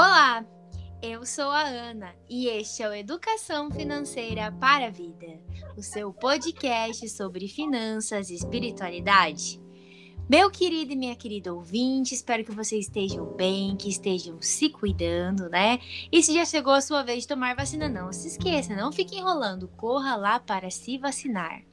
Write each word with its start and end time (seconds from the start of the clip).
Olá, 0.00 0.46
eu 1.02 1.26
sou 1.26 1.50
a 1.50 1.62
Ana 1.62 2.14
e 2.30 2.46
este 2.46 2.84
é 2.84 2.88
o 2.88 2.94
Educação 2.94 3.68
Financeira 3.68 4.52
para 4.52 4.86
a 4.86 4.90
Vida, 4.90 5.26
o 5.76 5.82
seu 5.82 6.12
podcast 6.12 7.08
sobre 7.08 7.48
finanças 7.48 8.30
e 8.30 8.36
espiritualidade. 8.36 9.60
Meu 10.30 10.52
querido 10.52 10.92
e 10.92 10.96
minha 10.96 11.16
querida 11.16 11.52
ouvinte, 11.52 12.14
espero 12.14 12.44
que 12.44 12.52
vocês 12.52 12.84
estejam 12.84 13.34
bem, 13.34 13.76
que 13.76 13.88
estejam 13.88 14.40
se 14.40 14.68
cuidando, 14.68 15.48
né? 15.48 15.80
E 16.12 16.22
se 16.22 16.32
já 16.32 16.44
chegou 16.44 16.74
a 16.74 16.80
sua 16.80 17.02
vez 17.02 17.22
de 17.22 17.28
tomar 17.30 17.56
vacina, 17.56 17.88
não 17.88 18.12
se 18.12 18.28
esqueça, 18.28 18.76
não 18.76 18.92
fique 18.92 19.16
enrolando, 19.16 19.66
corra 19.66 20.14
lá 20.14 20.38
para 20.38 20.70
se 20.70 20.96
vacinar. 20.96 21.67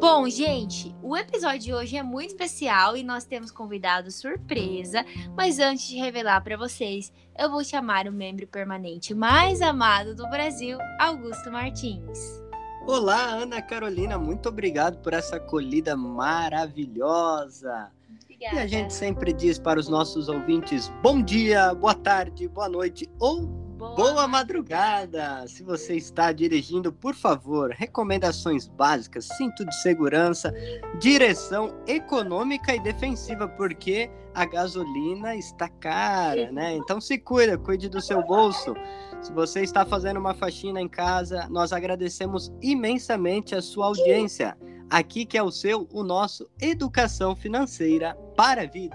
Bom, 0.00 0.28
gente, 0.28 0.94
o 1.02 1.16
episódio 1.16 1.60
de 1.60 1.72
hoje 1.72 1.96
é 1.96 2.02
muito 2.02 2.30
especial 2.30 2.96
e 2.96 3.02
nós 3.02 3.24
temos 3.24 3.50
convidado 3.50 4.10
surpresa, 4.10 5.04
mas 5.36 5.58
antes 5.58 5.86
de 5.86 5.96
revelar 5.96 6.42
para 6.42 6.56
vocês, 6.56 7.12
eu 7.38 7.50
vou 7.50 7.64
chamar 7.64 8.06
o 8.06 8.12
membro 8.12 8.46
permanente 8.46 9.14
mais 9.14 9.62
amado 9.62 10.14
do 10.14 10.28
Brasil, 10.28 10.78
Augusto 10.98 11.50
Martins. 11.50 12.42
Olá, 12.86 13.30
Ana 13.30 13.62
Carolina, 13.62 14.18
muito 14.18 14.48
obrigado 14.48 14.98
por 14.98 15.14
essa 15.14 15.36
acolhida 15.36 15.96
maravilhosa. 15.96 17.90
Obrigada. 18.24 18.56
E 18.56 18.58
a 18.58 18.66
gente 18.66 18.92
sempre 18.92 19.32
diz 19.32 19.58
para 19.58 19.80
os 19.80 19.88
nossos 19.88 20.28
ouvintes 20.28 20.92
bom 21.02 21.22
dia, 21.22 21.72
boa 21.72 21.94
tarde, 21.94 22.46
boa 22.48 22.68
noite 22.68 23.08
ou 23.18 23.63
Boa, 23.76 23.94
boa 23.96 24.28
madrugada. 24.28 25.46
Se 25.48 25.62
você 25.62 25.96
está 25.96 26.30
dirigindo, 26.30 26.92
por 26.92 27.14
favor, 27.14 27.70
recomendações 27.70 28.68
básicas, 28.68 29.28
cinto 29.36 29.64
de 29.64 29.74
segurança, 29.82 30.54
direção 31.00 31.74
econômica 31.86 32.74
e 32.74 32.80
defensiva, 32.80 33.48
porque 33.48 34.08
a 34.32 34.44
gasolina 34.44 35.34
está 35.34 35.68
cara, 35.68 36.52
né? 36.52 36.76
Então 36.76 37.00
se 37.00 37.18
cuida, 37.18 37.58
cuide 37.58 37.88
do 37.88 38.00
seu 38.00 38.22
bolso. 38.22 38.74
Se 39.20 39.32
você 39.32 39.62
está 39.62 39.84
fazendo 39.84 40.20
uma 40.20 40.34
faxina 40.34 40.80
em 40.80 40.88
casa, 40.88 41.48
nós 41.50 41.72
agradecemos 41.72 42.52
imensamente 42.62 43.54
a 43.54 43.62
sua 43.62 43.86
audiência. 43.86 44.56
Aqui 44.94 45.26
que 45.26 45.36
é 45.36 45.42
o 45.42 45.50
seu, 45.50 45.88
o 45.92 46.04
nosso 46.04 46.48
Educação 46.62 47.34
Financeira 47.34 48.14
para 48.36 48.62
a 48.62 48.66
Vida. 48.66 48.94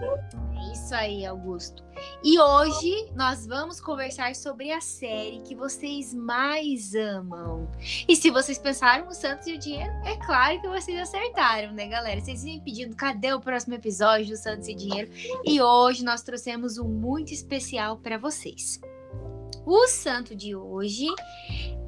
É 0.56 0.72
isso 0.72 0.96
aí, 0.96 1.26
Augusto. 1.26 1.84
E 2.24 2.40
hoje 2.40 3.12
nós 3.14 3.46
vamos 3.46 3.82
conversar 3.82 4.34
sobre 4.34 4.72
a 4.72 4.80
série 4.80 5.42
que 5.42 5.54
vocês 5.54 6.14
mais 6.14 6.96
amam. 6.96 7.70
E 8.08 8.16
se 8.16 8.30
vocês 8.30 8.58
pensaram 8.58 9.08
no 9.08 9.14
Santos 9.14 9.46
e 9.48 9.56
o 9.56 9.60
Dinheiro, 9.60 9.92
é 10.06 10.16
claro 10.26 10.62
que 10.62 10.70
vocês 10.70 10.98
acertaram, 10.98 11.74
né, 11.74 11.90
galera? 11.90 12.22
Vocês 12.22 12.46
me 12.46 12.62
pedindo 12.62 12.96
cadê 12.96 13.34
o 13.34 13.42
próximo 13.42 13.74
episódio 13.74 14.28
do 14.28 14.38
Santos 14.38 14.70
e 14.70 14.74
Dinheiro? 14.74 15.12
E 15.44 15.62
hoje 15.62 16.06
nós 16.06 16.22
trouxemos 16.22 16.78
um 16.78 16.88
muito 16.88 17.34
especial 17.34 17.98
para 17.98 18.18
vocês. 18.18 18.80
O 19.72 19.86
santo 19.88 20.36
de 20.36 20.56
hoje 20.56 21.06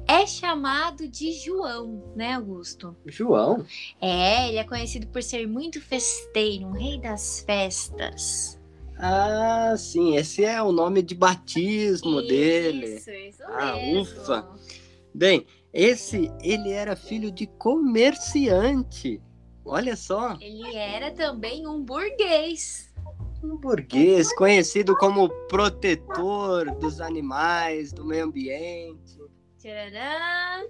é 0.06 0.24
chamado 0.24 1.08
de 1.08 1.32
João, 1.32 2.12
né, 2.14 2.34
Augusto? 2.34 2.96
João? 3.06 3.66
É, 4.00 4.46
ele 4.48 4.58
é 4.58 4.62
conhecido 4.62 5.08
por 5.08 5.20
ser 5.20 5.48
muito 5.48 5.80
festeiro, 5.80 6.66
um 6.68 6.70
rei 6.70 7.00
das 7.00 7.40
festas. 7.40 8.56
Ah, 8.96 9.74
sim, 9.76 10.14
esse 10.14 10.44
é 10.44 10.62
o 10.62 10.70
nome 10.70 11.02
de 11.02 11.16
batismo 11.16 12.22
dele. 12.22 12.98
Isso, 12.98 13.10
isso 13.10 13.42
Ah, 13.48 13.74
mesmo. 13.74 14.02
ufa. 14.02 14.48
Bem, 15.12 15.44
esse 15.74 16.30
ele 16.40 16.70
era 16.70 16.94
filho 16.94 17.32
de 17.32 17.48
comerciante. 17.48 19.20
Olha 19.64 19.96
só, 19.96 20.36
Ele 20.40 20.76
era 20.76 21.10
também 21.10 21.66
um 21.66 21.82
burguês. 21.82 22.91
Um 23.42 23.56
burguês 23.56 24.32
conhecido 24.34 24.96
como 24.96 25.28
protetor 25.48 26.70
dos 26.76 27.00
animais, 27.00 27.92
do 27.92 28.04
meio 28.04 28.26
ambiente. 28.26 29.18
Tcharam! 29.58 30.68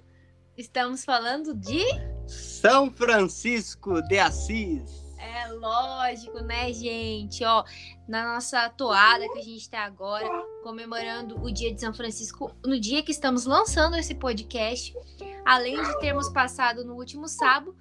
Estamos 0.57 1.03
falando 1.05 1.53
de. 1.53 1.83
São 2.27 2.91
Francisco 2.91 4.01
de 4.03 4.19
Assis. 4.19 5.03
É 5.17 5.47
lógico, 5.53 6.39
né, 6.41 6.71
gente? 6.73 7.45
Ó, 7.45 7.63
na 8.07 8.33
nossa 8.33 8.69
toada 8.69 9.27
que 9.29 9.39
a 9.39 9.43
gente 9.43 9.69
tá 9.69 9.85
agora, 9.85 10.27
comemorando 10.61 11.41
o 11.41 11.51
dia 11.51 11.73
de 11.73 11.79
São 11.79 11.93
Francisco, 11.93 12.51
no 12.65 12.79
dia 12.79 13.01
que 13.01 13.11
estamos 13.11 13.45
lançando 13.45 13.95
esse 13.95 14.13
podcast, 14.13 14.93
além 15.45 15.81
de 15.81 15.99
termos 15.99 16.29
passado 16.29 16.83
no 16.83 16.95
último 16.95 17.27
sábado 17.27 17.75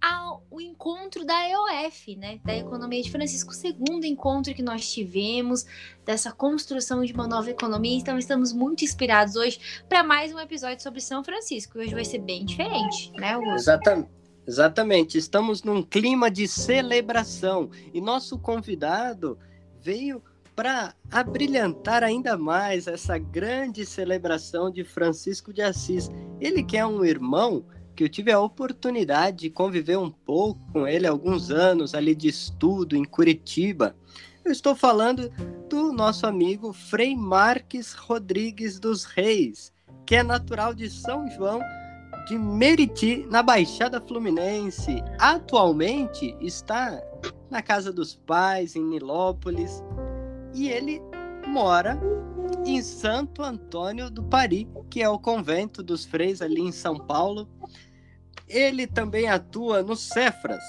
ao, 0.00 0.44
encontro 0.60 1.24
da 1.24 1.48
EOF, 1.48 2.16
né? 2.16 2.40
Da 2.44 2.56
Economia 2.56 3.02
de 3.02 3.10
Francisco, 3.10 3.50
o 3.50 3.54
segundo 3.54 4.04
encontro 4.04 4.54
que 4.54 4.62
nós 4.62 4.90
tivemos 4.90 5.64
dessa 6.04 6.32
construção 6.32 7.04
de 7.04 7.12
uma 7.12 7.26
nova 7.26 7.50
economia. 7.50 7.96
Então, 7.96 8.18
estamos 8.18 8.52
muito 8.52 8.84
inspirados 8.84 9.36
hoje 9.36 9.60
para 9.88 10.02
mais 10.02 10.32
um 10.34 10.38
episódio 10.38 10.82
sobre 10.82 11.00
São 11.00 11.22
Francisco. 11.22 11.78
E 11.78 11.82
hoje 11.82 11.94
vai 11.94 12.04
ser 12.04 12.18
bem 12.18 12.44
diferente, 12.44 13.12
né, 13.12 13.34
Augusto? 13.34 13.54
Exatamente. 13.54 14.16
Exatamente, 14.48 15.18
estamos 15.18 15.64
num 15.64 15.82
clima 15.82 16.30
de 16.30 16.46
celebração 16.46 17.68
e 17.92 18.00
nosso 18.00 18.38
convidado 18.38 19.36
veio 19.82 20.22
para 20.54 20.94
abrilhantar 21.10 22.04
ainda 22.04 22.36
mais 22.38 22.86
essa 22.86 23.18
grande 23.18 23.84
celebração 23.84 24.70
de 24.70 24.84
Francisco 24.84 25.52
de 25.52 25.62
Assis. 25.62 26.08
Ele 26.40 26.62
que 26.62 26.76
é 26.76 26.86
um 26.86 27.04
irmão 27.04 27.66
que 27.96 28.04
eu 28.04 28.08
tive 28.10 28.30
a 28.30 28.38
oportunidade 28.38 29.38
de 29.38 29.50
conviver 29.50 29.96
um 29.96 30.10
pouco 30.10 30.60
com 30.70 30.86
ele 30.86 31.06
alguns 31.06 31.50
anos 31.50 31.94
ali 31.94 32.14
de 32.14 32.28
estudo 32.28 32.94
em 32.94 33.04
Curitiba. 33.04 33.96
Eu 34.44 34.52
estou 34.52 34.76
falando 34.76 35.32
do 35.68 35.92
nosso 35.92 36.26
amigo 36.26 36.74
Frei 36.74 37.16
Marques 37.16 37.94
Rodrigues 37.94 38.78
dos 38.78 39.04
Reis, 39.04 39.72
que 40.04 40.14
é 40.14 40.22
natural 40.22 40.74
de 40.74 40.90
São 40.90 41.28
João 41.30 41.60
de 42.28 42.36
Meriti, 42.36 43.26
na 43.30 43.42
Baixada 43.42 44.00
Fluminense. 44.00 45.02
Atualmente 45.18 46.36
está 46.40 47.02
na 47.50 47.62
casa 47.62 47.92
dos 47.92 48.14
pais, 48.14 48.76
em 48.76 48.84
Nilópolis, 48.84 49.82
e 50.54 50.68
ele 50.68 51.00
mora 51.46 51.98
em 52.66 52.82
Santo 52.82 53.42
Antônio 53.42 54.10
do 54.10 54.22
Pari, 54.22 54.68
que 54.90 55.02
é 55.02 55.08
o 55.08 55.18
convento 55.18 55.82
dos 55.82 56.04
freis 56.04 56.42
ali 56.42 56.60
em 56.60 56.72
São 56.72 56.98
Paulo. 56.98 57.48
Ele 58.48 58.86
também 58.86 59.28
atua 59.28 59.82
no 59.82 59.96
Cefras, 59.96 60.62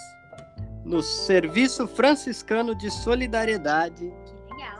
no 0.84 1.02
Serviço 1.02 1.88
Franciscano 1.88 2.74
de 2.74 2.90
Solidariedade 2.90 4.12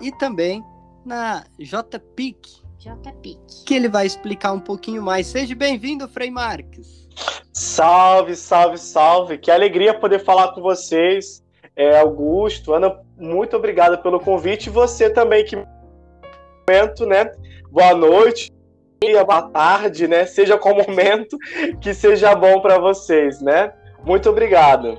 e 0.02 0.12
também 0.14 0.64
na 1.06 1.46
JPIC, 1.60 2.64
JPIC. 2.78 3.66
que 3.66 3.74
ele 3.74 3.88
vai 3.88 4.06
explicar 4.06 4.52
um 4.52 4.60
pouquinho 4.60 5.02
mais. 5.02 5.28
Seja 5.28 5.56
bem-vindo, 5.56 6.08
Frei 6.08 6.32
Marques. 6.32 7.08
Salve, 7.54 8.36
salve, 8.36 8.78
salve. 8.78 9.38
Que 9.38 9.52
alegria 9.52 9.98
poder 9.98 10.24
falar 10.24 10.54
com 10.54 10.62
vocês. 10.62 11.44
É, 11.76 12.00
Augusto, 12.00 12.74
Ana, 12.74 13.00
muito 13.18 13.56
obrigado 13.56 14.02
pelo 14.02 14.20
convite. 14.20 14.68
E 14.68 14.72
você 14.72 15.10
também 15.10 15.46
que 15.46 15.56
momento, 16.68 17.06
né? 17.06 17.32
Boa 17.72 17.94
noite, 17.94 18.52
dia, 19.02 19.24
boa 19.24 19.44
tarde, 19.44 20.08
né? 20.08 20.26
Seja 20.26 20.58
qual 20.58 20.76
momento 20.76 21.38
que 21.80 21.94
seja 21.94 22.34
bom 22.34 22.60
para 22.62 22.80
vocês, 22.80 23.42
né? 23.42 23.72
Muito 24.04 24.30
obrigado. 24.30 24.98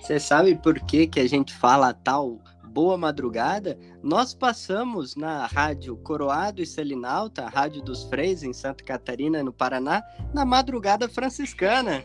Você 0.00 0.18
sabe 0.18 0.56
por 0.56 0.78
que, 0.80 1.06
que 1.06 1.20
a 1.20 1.28
gente 1.28 1.54
fala 1.54 1.94
tal 1.94 2.38
boa 2.64 2.98
madrugada? 2.98 3.78
Nós 4.02 4.34
passamos 4.34 5.16
na 5.16 5.46
rádio 5.46 5.96
Coroado 5.96 6.60
e 6.60 6.66
Selinalta, 6.66 7.44
a 7.44 7.48
rádio 7.48 7.82
dos 7.82 8.04
Freis, 8.04 8.42
em 8.42 8.52
Santa 8.52 8.84
Catarina, 8.84 9.42
no 9.42 9.52
Paraná, 9.52 10.02
na 10.34 10.44
madrugada 10.44 11.08
franciscana. 11.08 12.04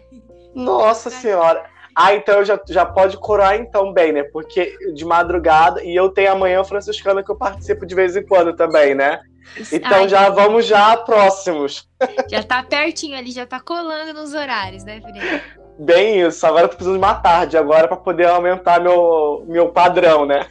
Nossa 0.53 1.09
senhora. 1.09 1.65
Ah, 1.93 2.13
então 2.13 2.43
já, 2.43 2.59
já 2.67 2.85
pode 2.85 3.17
coroar 3.17 3.55
então 3.55 3.93
bem, 3.93 4.11
né? 4.11 4.23
Porque 4.23 4.77
de 4.93 5.05
madrugada, 5.05 5.83
e 5.83 5.95
eu 5.95 6.09
tenho 6.09 6.31
a 6.31 6.35
manhã 6.35 6.63
franciscana 6.63 7.23
que 7.23 7.31
eu 7.31 7.37
participo 7.37 7.85
de 7.85 7.95
vez 7.95 8.15
em 8.15 8.25
quando 8.25 8.53
também, 8.53 8.93
né? 8.93 9.21
Então 9.71 10.03
Ai, 10.03 10.09
já 10.09 10.29
vamos 10.29 10.65
já 10.65 10.97
próximos. 10.97 11.87
já 12.29 12.43
tá 12.43 12.63
pertinho 12.63 13.17
ali, 13.17 13.31
já 13.31 13.45
tá 13.45 13.59
colando 13.59 14.13
nos 14.13 14.33
horários, 14.33 14.83
né, 14.83 15.01
Felipe? 15.01 15.43
Bem 15.79 16.21
isso. 16.21 16.45
Agora 16.45 16.65
eu 16.65 16.69
tô 16.69 16.75
precisando 16.75 16.99
de 16.99 17.05
uma 17.05 17.15
tarde 17.15 17.57
agora 17.57 17.87
para 17.87 17.97
poder 17.97 18.27
aumentar 18.27 18.81
meu, 18.81 19.45
meu 19.47 19.69
padrão, 19.69 20.25
né? 20.25 20.47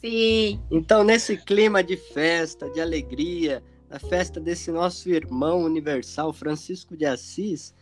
Sim. 0.00 0.60
Então, 0.70 1.02
nesse 1.02 1.36
clima 1.36 1.82
de 1.82 1.96
festa, 1.96 2.70
de 2.70 2.80
alegria, 2.80 3.62
a 3.90 3.98
festa 3.98 4.40
desse 4.40 4.70
nosso 4.70 5.10
irmão 5.10 5.62
universal, 5.62 6.32
Francisco 6.32 6.96
de 6.96 7.04
Assis, 7.04 7.74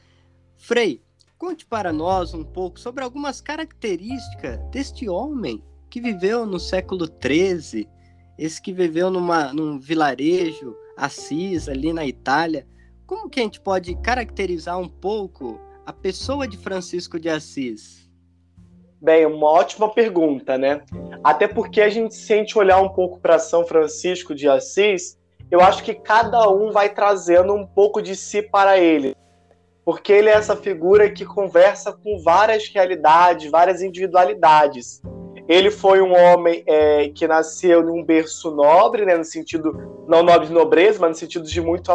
Frei, 0.56 1.02
conte 1.36 1.66
para 1.66 1.92
nós 1.92 2.32
um 2.32 2.44
pouco 2.44 2.80
sobre 2.80 3.04
algumas 3.04 3.40
características 3.40 4.58
deste 4.70 5.08
homem 5.08 5.62
que 5.90 6.00
viveu 6.00 6.46
no 6.46 6.58
século 6.58 7.06
XIII, 7.06 7.88
esse 8.38 8.60
que 8.60 8.72
viveu 8.72 9.10
numa, 9.10 9.52
num 9.52 9.78
vilarejo, 9.78 10.76
Assis, 10.96 11.68
ali 11.68 11.92
na 11.92 12.06
Itália. 12.06 12.66
Como 13.06 13.28
que 13.28 13.40
a 13.40 13.42
gente 13.42 13.60
pode 13.60 13.94
caracterizar 13.96 14.78
um 14.78 14.88
pouco 14.88 15.60
a 15.84 15.92
pessoa 15.92 16.46
de 16.46 16.56
Francisco 16.56 17.18
de 17.18 17.28
Assis? 17.28 18.10
Bem, 19.00 19.26
uma 19.26 19.50
ótima 19.50 19.92
pergunta, 19.92 20.56
né? 20.56 20.82
Até 21.22 21.46
porque 21.46 21.80
a 21.80 21.90
gente 21.90 22.14
sente 22.14 22.58
olhar 22.58 22.80
um 22.80 22.88
pouco 22.88 23.20
para 23.20 23.38
São 23.38 23.66
Francisco 23.66 24.34
de 24.34 24.48
Assis 24.48 25.18
eu 25.50 25.60
acho 25.60 25.84
que 25.84 25.94
cada 25.94 26.48
um 26.50 26.72
vai 26.72 26.88
trazendo 26.88 27.54
um 27.54 27.66
pouco 27.66 28.02
de 28.02 28.16
si 28.16 28.42
para 28.42 28.78
ele. 28.78 29.14
Porque 29.84 30.12
ele 30.12 30.28
é 30.28 30.32
essa 30.32 30.56
figura 30.56 31.10
que 31.10 31.24
conversa 31.24 31.92
com 31.92 32.18
várias 32.18 32.66
realidades, 32.68 33.50
várias 33.50 33.82
individualidades. 33.82 35.02
Ele 35.48 35.70
foi 35.70 36.00
um 36.00 36.14
homem 36.14 36.62
é, 36.66 37.08
que 37.08 37.26
nasceu 37.26 37.82
num 37.82 38.02
berço 38.02 38.50
nobre, 38.50 39.04
né, 39.04 39.16
no 39.16 39.24
sentido, 39.24 40.04
não 40.08 40.22
nobre 40.22 40.46
de 40.46 40.52
nobreza, 40.52 40.98
mas 41.00 41.10
no 41.10 41.16
sentido 41.16 41.44
de 41.46 41.60
muito 41.60 41.94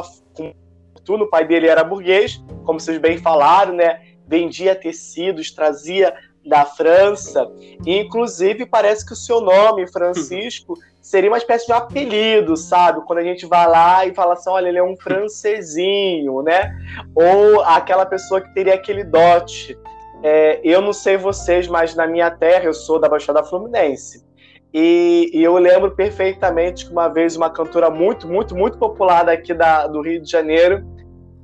fortuna. 0.93 1.23
O 1.23 1.29
pai 1.29 1.47
dele 1.47 1.67
era 1.67 1.83
burguês, 1.83 2.43
como 2.63 2.79
vocês 2.79 2.99
bem 2.99 3.17
falaram, 3.17 3.73
né, 3.73 4.01
vendia 4.27 4.75
tecidos, 4.75 5.51
trazia 5.51 6.13
da 6.45 6.65
França. 6.65 7.49
E, 7.85 7.97
inclusive, 7.97 8.65
parece 8.65 9.05
que 9.05 9.13
o 9.13 9.15
seu 9.15 9.41
nome, 9.41 9.87
Francisco, 9.87 10.77
seria 11.01 11.29
uma 11.29 11.37
espécie 11.37 11.65
de 11.65 11.73
apelido, 11.73 12.55
sabe? 12.55 13.01
Quando 13.05 13.19
a 13.19 13.23
gente 13.23 13.45
vai 13.45 13.67
lá 13.67 14.05
e 14.05 14.13
fala 14.13 14.33
assim, 14.33 14.49
olha, 14.49 14.67
ele 14.67 14.77
é 14.77 14.83
um 14.83 14.97
francesinho, 15.01 16.41
né? 16.41 16.71
Ou 17.15 17.61
aquela 17.61 18.05
pessoa 18.05 18.41
que 18.41 18.53
teria 18.53 18.75
aquele 18.75 19.03
dote. 19.03 19.77
É, 20.23 20.59
eu 20.63 20.81
não 20.81 20.93
sei 20.93 21.17
vocês, 21.17 21.67
mas 21.67 21.95
na 21.95 22.05
minha 22.05 22.29
terra, 22.29 22.65
eu 22.65 22.73
sou 22.73 22.99
da 22.99 23.07
Baixada 23.07 23.43
Fluminense. 23.43 24.27
E, 24.73 25.31
e, 25.33 25.43
eu 25.43 25.57
lembro 25.57 25.91
perfeitamente 25.95 26.85
que 26.85 26.91
uma 26.91 27.07
vez 27.07 27.35
uma 27.35 27.49
cantora 27.49 27.89
muito, 27.89 28.27
muito, 28.27 28.55
muito 28.55 28.77
popular 28.77 29.23
daqui 29.23 29.53
da, 29.53 29.87
do 29.87 30.01
Rio 30.01 30.21
de 30.21 30.29
Janeiro 30.29 30.85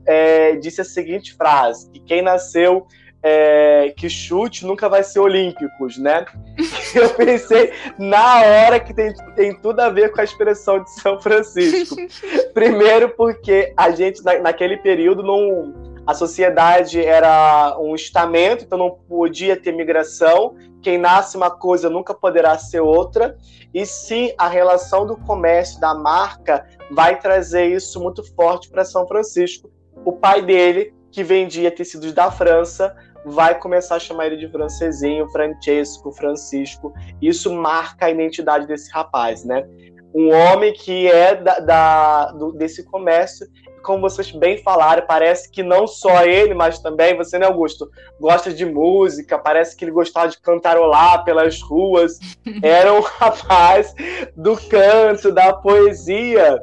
é, 0.05 0.55
disse 0.57 0.81
a 0.81 0.83
seguinte 0.83 1.33
frase: 1.33 1.89
que 1.89 1.99
quem 2.01 2.21
nasceu 2.21 2.85
é, 3.23 3.91
que 3.97 4.07
chute 4.07 4.67
nunca 4.67 4.87
vai 4.87 5.03
ser 5.03 5.19
olímpicos, 5.19 5.97
né? 5.97 6.23
Eu 6.93 7.09
pensei 7.09 7.73
na 7.97 8.41
hora 8.41 8.79
que 8.79 8.93
tem, 8.93 9.11
tem 9.35 9.59
tudo 9.59 9.79
a 9.79 9.89
ver 9.89 10.11
com 10.11 10.21
a 10.21 10.23
expressão 10.23 10.83
de 10.83 10.91
São 10.91 11.19
Francisco. 11.19 11.95
Primeiro 12.53 13.09
porque 13.09 13.73
a 13.75 13.89
gente, 13.89 14.23
na, 14.23 14.37
naquele 14.37 14.77
período, 14.77 15.23
não, 15.23 15.73
a 16.05 16.13
sociedade 16.13 17.03
era 17.03 17.77
um 17.79 17.95
estamento, 17.95 18.63
então 18.63 18.77
não 18.77 18.91
podia 18.91 19.55
ter 19.55 19.71
migração. 19.71 20.55
Quem 20.81 20.97
nasce 20.97 21.35
uma 21.35 21.49
coisa 21.49 21.89
nunca 21.89 22.13
poderá 22.13 22.57
ser 22.59 22.79
outra. 22.79 23.37
E 23.73 23.85
sim, 23.85 24.31
a 24.37 24.47
relação 24.47 25.05
do 25.07 25.17
comércio, 25.17 25.79
da 25.79 25.95
marca, 25.95 26.65
vai 26.91 27.19
trazer 27.19 27.65
isso 27.65 27.99
muito 27.99 28.23
forte 28.35 28.69
para 28.69 28.85
São 28.85 29.07
Francisco. 29.07 29.71
O 30.05 30.13
pai 30.13 30.43
dele, 30.43 30.93
que 31.11 31.23
vendia 31.23 31.71
tecidos 31.71 32.13
da 32.13 32.29
França, 32.29 32.95
vai 33.25 33.57
começar 33.57 33.95
a 33.95 33.99
chamar 33.99 34.27
ele 34.27 34.37
de 34.37 34.47
francesinho, 34.47 35.27
Francesco, 35.29 36.11
Francisco. 36.11 36.93
Isso 37.19 37.51
marca 37.51 38.05
a 38.05 38.11
identidade 38.11 38.67
desse 38.67 38.91
rapaz, 38.91 39.43
né? 39.43 39.67
Um 40.13 40.31
homem 40.31 40.71
que 40.71 41.07
é 41.07 41.35
da, 41.35 41.59
da 41.59 42.31
do, 42.31 42.51
desse 42.53 42.85
comércio, 42.85 43.47
como 43.85 44.01
vocês 44.01 44.31
bem 44.31 44.57
falaram, 44.57 45.05
parece 45.05 45.49
que 45.49 45.61
não 45.61 45.85
só 45.85 46.23
ele, 46.25 46.55
mas 46.55 46.79
também 46.79 47.15
você, 47.15 47.37
né, 47.37 47.45
Augusto, 47.45 47.89
gosta 48.19 48.51
de 48.51 48.65
música, 48.65 49.37
parece 49.37 49.77
que 49.77 49.85
ele 49.85 49.91
gostava 49.91 50.27
de 50.27 50.41
cantarolar 50.41 51.23
pelas 51.23 51.61
ruas, 51.61 52.19
era 52.63 52.91
um 52.91 52.99
rapaz 52.99 53.93
do 54.35 54.57
canto, 54.57 55.31
da 55.31 55.53
poesia. 55.53 56.59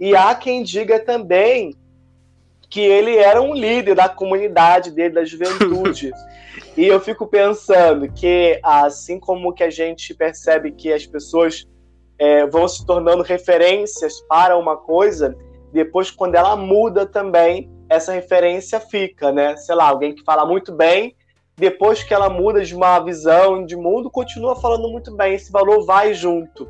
E 0.00 0.16
há 0.16 0.34
quem 0.34 0.64
diga 0.64 0.98
também 0.98 1.72
que 2.68 2.80
ele 2.80 3.16
era 3.16 3.40
um 3.40 3.54
líder 3.54 3.94
da 3.94 4.08
comunidade 4.08 4.90
dele, 4.90 5.14
da 5.14 5.24
juventude. 5.24 6.10
e 6.76 6.84
eu 6.84 6.98
fico 6.98 7.24
pensando 7.24 8.10
que, 8.10 8.58
assim 8.64 9.20
como 9.20 9.52
que 9.52 9.62
a 9.62 9.70
gente 9.70 10.12
percebe 10.12 10.72
que 10.72 10.92
as 10.92 11.06
pessoas 11.06 11.64
é, 12.18 12.44
vão 12.46 12.66
se 12.66 12.84
tornando 12.84 13.22
referências 13.22 14.20
para 14.28 14.58
uma 14.58 14.76
coisa, 14.76 15.36
depois, 15.74 16.08
quando 16.08 16.36
ela 16.36 16.54
muda 16.54 17.04
também, 17.04 17.68
essa 17.88 18.12
referência 18.12 18.78
fica, 18.78 19.32
né? 19.32 19.56
Sei 19.56 19.74
lá, 19.74 19.88
alguém 19.88 20.14
que 20.14 20.22
fala 20.22 20.46
muito 20.46 20.72
bem, 20.72 21.16
depois 21.56 22.04
que 22.04 22.14
ela 22.14 22.30
muda 22.30 22.64
de 22.64 22.76
uma 22.76 23.00
visão 23.00 23.66
de 23.66 23.76
mundo, 23.76 24.08
continua 24.08 24.54
falando 24.54 24.88
muito 24.88 25.14
bem, 25.16 25.34
esse 25.34 25.50
valor 25.50 25.84
vai 25.84 26.14
junto. 26.14 26.68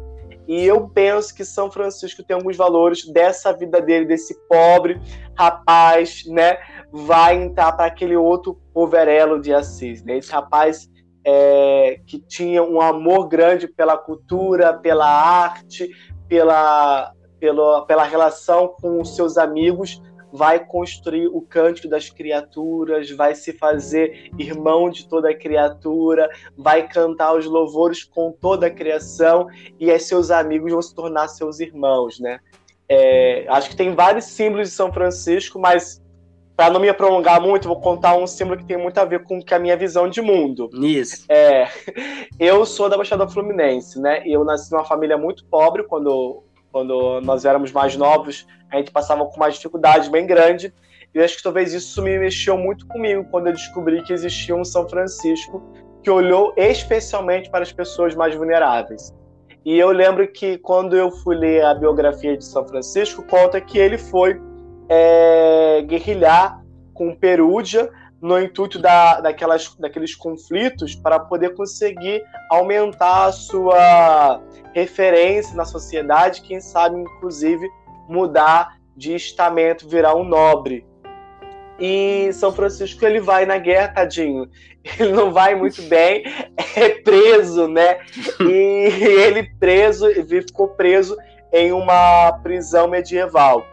E 0.48 0.64
eu 0.64 0.88
penso 0.88 1.34
que 1.34 1.44
São 1.44 1.70
Francisco 1.70 2.22
tem 2.22 2.34
alguns 2.34 2.56
valores 2.56 3.06
dessa 3.06 3.52
vida 3.52 3.80
dele, 3.80 4.06
desse 4.06 4.34
pobre 4.48 4.98
rapaz, 5.36 6.24
né? 6.26 6.56
Vai 6.90 7.36
entrar 7.36 7.72
para 7.72 7.86
aquele 7.86 8.16
outro 8.16 8.58
poverelo 8.72 9.38
de 9.38 9.52
Assis, 9.52 10.02
né? 10.02 10.16
Esse 10.16 10.32
rapaz 10.32 10.88
é, 11.26 12.00
que 12.06 12.18
tinha 12.18 12.62
um 12.62 12.80
amor 12.80 13.28
grande 13.28 13.68
pela 13.68 13.98
cultura, 13.98 14.72
pela 14.72 15.06
arte, 15.06 15.90
pela, 16.28 17.12
pela, 17.44 17.84
pela 17.84 18.04
relação 18.04 18.68
com 18.80 19.02
os 19.02 19.14
seus 19.14 19.36
amigos, 19.36 20.00
vai 20.32 20.58
construir 20.64 21.26
o 21.26 21.42
cântico 21.42 21.86
das 21.86 22.08
criaturas, 22.08 23.10
vai 23.10 23.34
se 23.34 23.52
fazer 23.52 24.30
irmão 24.38 24.88
de 24.88 25.06
toda 25.06 25.28
a 25.28 25.36
criatura, 25.36 26.26
vai 26.56 26.88
cantar 26.88 27.36
os 27.36 27.44
louvores 27.44 28.02
com 28.02 28.32
toda 28.32 28.68
a 28.68 28.70
criação 28.70 29.46
e 29.78 29.90
aí 29.90 30.00
seus 30.00 30.30
amigos 30.30 30.72
vão 30.72 30.80
se 30.80 30.94
tornar 30.94 31.28
seus 31.28 31.60
irmãos, 31.60 32.18
né? 32.18 32.40
É, 32.88 33.44
acho 33.48 33.68
que 33.68 33.76
tem 33.76 33.94
vários 33.94 34.24
símbolos 34.24 34.70
de 34.70 34.74
São 34.74 34.90
Francisco, 34.90 35.58
mas 35.58 36.02
para 36.56 36.72
não 36.72 36.80
me 36.80 36.92
prolongar 36.94 37.42
muito, 37.42 37.68
vou 37.68 37.78
contar 37.78 38.16
um 38.16 38.26
símbolo 38.26 38.58
que 38.58 38.64
tem 38.64 38.78
muito 38.78 38.96
a 38.96 39.04
ver 39.04 39.22
com 39.22 39.38
a 39.50 39.58
minha 39.58 39.76
visão 39.76 40.08
de 40.08 40.22
mundo. 40.22 40.70
Isso. 40.72 41.26
É, 41.28 41.68
eu 42.40 42.64
sou 42.64 42.88
da 42.88 42.96
Baixada 42.96 43.28
Fluminense, 43.28 44.00
né? 44.00 44.26
E 44.26 44.32
eu 44.32 44.44
nasci 44.44 44.72
numa 44.72 44.84
família 44.84 45.18
muito 45.18 45.44
pobre 45.44 45.84
quando 45.84 46.42
quando 46.74 47.20
nós 47.20 47.44
éramos 47.44 47.70
mais 47.70 47.96
novos, 47.96 48.48
a 48.68 48.78
gente 48.78 48.90
passava 48.90 49.24
com 49.26 49.36
uma 49.36 49.48
dificuldade 49.48 50.10
bem 50.10 50.26
grande. 50.26 50.74
E 51.14 51.20
acho 51.20 51.36
que 51.36 51.42
talvez 51.44 51.72
isso 51.72 52.02
me 52.02 52.18
mexeu 52.18 52.58
muito 52.58 52.84
comigo 52.88 53.24
quando 53.30 53.46
eu 53.46 53.52
descobri 53.52 54.02
que 54.02 54.12
existia 54.12 54.56
um 54.56 54.64
São 54.64 54.88
Francisco 54.88 55.62
que 56.02 56.10
olhou 56.10 56.52
especialmente 56.56 57.48
para 57.48 57.62
as 57.62 57.70
pessoas 57.70 58.16
mais 58.16 58.34
vulneráveis. 58.34 59.14
E 59.64 59.78
eu 59.78 59.92
lembro 59.92 60.26
que 60.26 60.58
quando 60.58 60.96
eu 60.96 61.12
fui 61.12 61.36
ler 61.36 61.64
a 61.64 61.74
biografia 61.74 62.36
de 62.36 62.44
São 62.44 62.66
Francisco, 62.66 63.22
conta 63.22 63.60
que 63.60 63.78
ele 63.78 63.96
foi 63.96 64.40
é, 64.88 65.80
guerrilhar 65.86 66.60
com 66.92 67.14
Perúdia 67.14 67.88
no 68.24 68.40
intuito 68.40 68.78
da, 68.78 69.20
daquelas, 69.20 69.74
daqueles 69.78 70.14
conflitos 70.14 70.94
para 70.94 71.20
poder 71.20 71.54
conseguir 71.54 72.24
aumentar 72.50 73.26
a 73.26 73.32
sua 73.32 74.40
referência 74.72 75.54
na 75.54 75.66
sociedade, 75.66 76.40
quem 76.40 76.58
sabe, 76.58 76.98
inclusive, 76.98 77.68
mudar 78.08 78.78
de 78.96 79.14
estamento, 79.14 79.86
virar 79.86 80.14
um 80.14 80.24
nobre. 80.24 80.86
E 81.78 82.30
São 82.32 82.50
Francisco 82.50 83.04
ele 83.04 83.20
vai 83.20 83.44
na 83.44 83.58
guerra, 83.58 83.88
tadinho. 83.88 84.48
Ele 84.98 85.12
não 85.12 85.30
vai 85.30 85.54
muito 85.54 85.82
bem, 85.84 86.24
é 86.76 86.88
preso, 86.88 87.68
né? 87.68 87.98
E 88.40 88.90
ele 89.20 89.50
preso, 89.60 90.06
ficou 90.24 90.68
preso 90.68 91.14
em 91.52 91.72
uma 91.72 92.32
prisão 92.42 92.88
medieval 92.88 93.66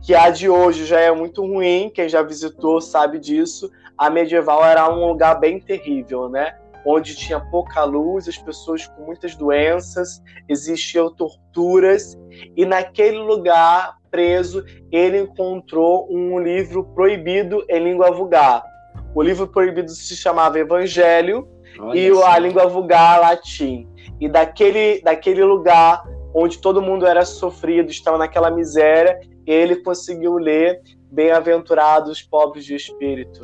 que 0.00 0.14
a 0.14 0.30
de 0.30 0.48
hoje 0.48 0.84
já 0.84 1.00
é 1.00 1.10
muito 1.10 1.42
ruim, 1.42 1.90
quem 1.92 2.08
já 2.08 2.22
visitou 2.22 2.80
sabe 2.80 3.18
disso. 3.18 3.70
A 3.98 4.08
medieval 4.08 4.64
era 4.64 4.88
um 4.88 5.08
lugar 5.08 5.40
bem 5.40 5.60
terrível, 5.60 6.28
né? 6.28 6.56
Onde 6.86 7.16
tinha 7.16 7.40
pouca 7.40 7.82
luz, 7.84 8.28
as 8.28 8.38
pessoas 8.38 8.86
com 8.86 9.02
muitas 9.02 9.34
doenças, 9.34 10.22
existiam 10.48 11.12
torturas, 11.12 12.16
e 12.56 12.64
naquele 12.64 13.18
lugar 13.18 13.96
preso, 14.10 14.64
ele 14.92 15.18
encontrou 15.18 16.06
um 16.10 16.38
livro 16.38 16.84
proibido 16.94 17.64
em 17.68 17.82
língua 17.82 18.10
vulgar. 18.12 18.62
O 19.14 19.22
livro 19.22 19.48
proibido 19.48 19.90
se 19.90 20.16
chamava 20.16 20.58
Evangelho 20.58 21.48
Olha 21.78 21.98
e 21.98 22.22
a 22.22 22.38
língua 22.38 22.66
vulgar 22.66 23.20
latim. 23.20 23.88
E 24.20 24.28
daquele, 24.28 25.02
daquele 25.02 25.44
lugar 25.44 26.02
onde 26.34 26.58
todo 26.58 26.80
mundo 26.80 27.06
era 27.06 27.24
sofrido, 27.24 27.90
estava 27.90 28.18
naquela 28.18 28.50
miséria, 28.50 29.18
ele 29.46 29.76
conseguiu 29.76 30.34
ler 30.34 30.80
Bem-aventurados 31.10 32.20
pobres 32.20 32.66
de 32.66 32.74
espírito, 32.74 33.40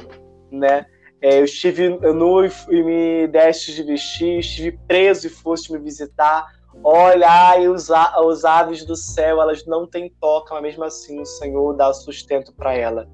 né? 0.58 0.86
É, 1.20 1.40
eu 1.40 1.44
estive 1.44 1.88
nu 1.88 2.44
e 2.44 2.82
me 2.82 3.26
deste 3.28 3.74
de 3.74 3.82
vestir, 3.82 4.40
estive 4.40 4.78
preso 4.86 5.26
e 5.26 5.30
foste 5.30 5.72
me 5.72 5.78
visitar. 5.78 6.46
Olha, 6.82 7.26
ai, 7.28 7.68
os, 7.68 7.88
os 8.26 8.44
aves 8.44 8.84
do 8.84 8.94
céu, 8.94 9.40
elas 9.40 9.64
não 9.64 9.86
têm 9.86 10.12
toca, 10.20 10.54
mas 10.54 10.62
mesmo 10.62 10.84
assim 10.84 11.20
o 11.20 11.24
Senhor 11.24 11.72
dá 11.74 11.92
sustento 11.92 12.52
para 12.52 12.74
ela. 12.74 13.08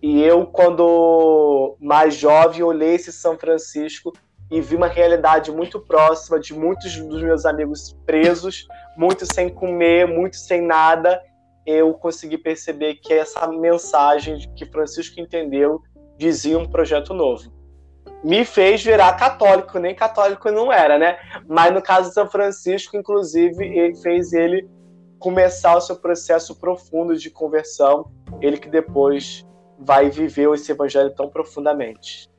E 0.00 0.22
eu, 0.22 0.46
quando 0.46 1.76
mais 1.80 2.14
jovem, 2.14 2.62
olhei 2.62 2.94
esse 2.94 3.12
São 3.12 3.38
Francisco 3.38 4.12
e 4.50 4.60
vi 4.60 4.74
uma 4.74 4.88
realidade 4.88 5.52
muito 5.52 5.78
próxima 5.78 6.40
de 6.40 6.54
muitos 6.54 6.96
dos 6.96 7.22
meus 7.22 7.44
amigos 7.44 7.96
presos, 8.04 8.66
muitos 8.96 9.28
sem 9.32 9.48
comer, 9.48 10.06
muitos 10.06 10.40
sem 10.40 10.60
nada, 10.60 11.20
eu 11.64 11.94
consegui 11.94 12.36
perceber 12.36 12.96
que 12.96 13.12
essa 13.12 13.46
mensagem 13.46 14.38
que 14.56 14.66
Francisco 14.66 15.20
entendeu 15.20 15.80
dizia 16.22 16.56
um 16.56 16.66
projeto 16.66 17.12
novo. 17.12 17.52
Me 18.22 18.44
fez 18.44 18.82
virar 18.82 19.12
católico, 19.14 19.80
nem 19.80 19.94
católico 19.94 20.50
não 20.52 20.72
era, 20.72 20.96
né? 20.96 21.18
Mas 21.48 21.74
no 21.74 21.82
caso 21.82 22.08
de 22.08 22.14
São 22.14 22.30
Francisco, 22.30 22.96
inclusive, 22.96 23.64
ele 23.64 23.96
fez 23.96 24.32
ele 24.32 24.68
começar 25.18 25.76
o 25.76 25.80
seu 25.80 25.96
processo 25.96 26.54
profundo 26.54 27.16
de 27.16 27.28
conversão, 27.28 28.10
ele 28.40 28.56
que 28.56 28.68
depois 28.68 29.44
vai 29.76 30.08
viver 30.08 30.48
esse 30.54 30.70
evangelho 30.70 31.10
tão 31.10 31.28
profundamente. 31.28 32.30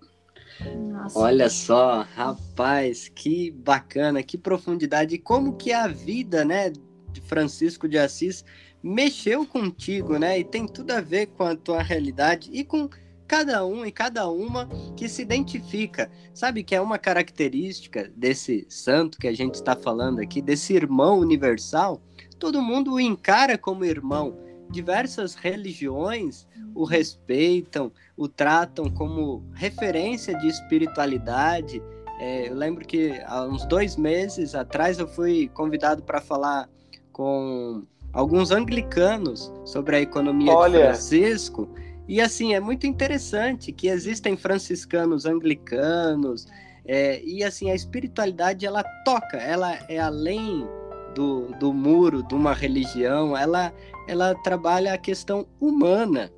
Nossa. 0.90 1.20
Olha 1.20 1.50
só, 1.50 2.06
rapaz, 2.16 3.10
que 3.10 3.52
bacana, 3.52 4.24
que 4.24 4.38
profundidade, 4.38 5.16
e 5.16 5.20
como 5.20 5.58
que 5.58 5.74
a 5.74 5.88
vida, 5.88 6.46
né, 6.46 6.72
de 7.12 7.20
Francisco 7.20 7.90
de 7.90 7.98
Assis 7.98 8.46
mexeu 8.82 9.46
contigo, 9.46 10.18
né? 10.18 10.40
E 10.40 10.44
tem 10.44 10.68
tudo 10.68 10.92
a 10.92 11.02
ver 11.02 11.28
com 11.28 11.44
a 11.44 11.56
tua 11.56 11.82
realidade 11.82 12.50
e 12.52 12.63
com 12.63 12.90
cada 13.34 13.66
um 13.66 13.84
e 13.84 13.92
cada 13.92 14.30
uma 14.30 14.70
que 14.96 15.10
se 15.10 15.24
identifica. 15.24 16.08
Sabe 16.36 16.63
que 16.63 16.75
é 16.75 16.80
uma 16.80 17.00
característica 17.00 18.08
desse 18.16 18.63
santo 18.70 19.18
que 19.18 19.28
a 19.28 19.34
gente 19.34 19.56
está 19.56 19.75
falando 19.75 20.20
aqui, 20.20 20.40
desse 20.40 20.75
irmão 20.75 21.18
universal? 21.18 22.00
Todo 22.38 22.62
mundo 22.62 22.94
o 22.94 23.00
encara 23.00 23.58
como 23.58 23.84
irmão. 23.84 24.38
Diversas 24.70 25.34
religiões 25.34 26.48
o 26.75 26.84
respeitam, 26.84 27.92
o 28.16 28.28
tratam 28.28 28.88
como 28.88 29.44
referência 29.56 30.38
de 30.38 30.48
espiritualidade. 30.48 31.82
É, 32.20 32.50
eu 32.50 32.54
lembro 32.54 32.86
que 32.86 33.20
há 33.25 33.46
uns 33.46 33.66
dois 33.66 33.98
meses 33.98 34.54
atrás 34.54 35.00
eu 35.00 35.08
fui 35.08 35.50
convidado 35.56 36.04
para 36.04 36.22
falar 36.22 36.70
com 37.12 37.84
alguns 38.13 38.52
anglicanos 38.52 39.52
sobre 39.66 39.96
a 39.96 40.02
economia 40.02 40.54
Olha. 40.54 40.78
de 40.78 40.86
Francisco. 40.86 41.68
E 42.07 42.19
assim, 42.19 42.53
é 42.53 42.60
muito 42.60 42.86
interessante 42.86 43.72
que 43.72 43.88
existem 43.88 44.36
franciscanos 44.36 45.25
anglicanos, 45.25 46.45
é, 46.86 47.24
e 47.24 47.43
assim, 47.43 47.72
a 47.72 47.75
espiritualidade 47.75 48.65
ela 48.65 48.83
toca, 49.05 49.38
ela 49.38 49.74
é 49.88 50.00
além 50.00 50.67
do, 51.15 51.48
do 51.60 51.72
muro 51.72 52.24
de 52.24 52.36
uma 52.36 52.53
religião, 52.53 53.38
ela, 53.38 53.74
ela 54.07 54.36
trabalha 54.36 54.93
a 54.93 54.98
questão 54.98 55.48
humana. 55.60 56.31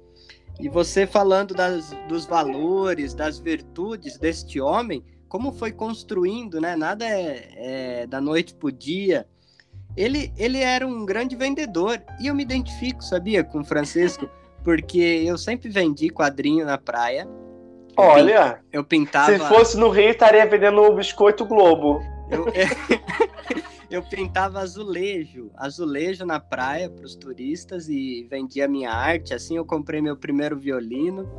E 0.60 0.70
você 0.70 1.06
falando 1.06 1.54
das, 1.54 1.96
dos 2.08 2.26
valores, 2.26 3.14
das 3.14 3.40
virtudes 3.40 4.18
deste 4.18 4.62
homem, 4.62 5.04
como 5.28 5.52
foi 5.52 5.72
construindo, 5.72 6.62
né? 6.62 6.76
Nada 6.76 7.06
é, 7.06 7.50
é 8.04 8.08
da 8.08 8.22
noite 8.22 8.54
para 8.54 8.68
o 8.68 8.72
dia. 8.72 9.28
Ele, 9.98 10.32
ele 10.38 10.60
era 10.60 10.88
um 10.88 11.06
grande 11.06 11.36
vendedor 11.36 12.02
e 12.20 12.28
eu 12.28 12.36
me 12.36 12.44
identifico, 12.44 13.04
sabia, 13.04 13.44
com 13.44 13.64
Francisco, 13.64 14.30
porque 14.66 14.98
eu 14.98 15.38
sempre 15.38 15.70
vendi 15.70 16.10
quadrinho 16.10 16.66
na 16.66 16.76
praia. 16.76 17.28
Olha, 17.96 18.60
eu 18.74 18.84
pintava. 18.84 19.32
Se 19.32 19.40
fosse 19.48 19.78
no 19.78 19.90
Rio, 19.90 20.10
estaria 20.10 20.46
vendendo 20.46 20.82
o 20.82 20.96
biscoito 20.96 21.46
Globo. 21.46 22.02
Eu, 22.32 22.46
eu 23.90 24.02
pintava 24.02 24.60
azulejo, 24.60 25.52
azulejo 25.56 26.26
na 26.26 26.40
praia 26.40 26.90
para 26.90 27.06
os 27.06 27.16
turistas 27.16 27.88
e 27.88 28.28
vendia 28.28 28.68
minha 28.68 28.92
arte. 28.92 29.36
Assim 29.36 29.56
eu 29.56 29.64
comprei 29.64 30.02
meu 30.02 30.18
primeiro 30.18 30.58
violino. 30.58 31.30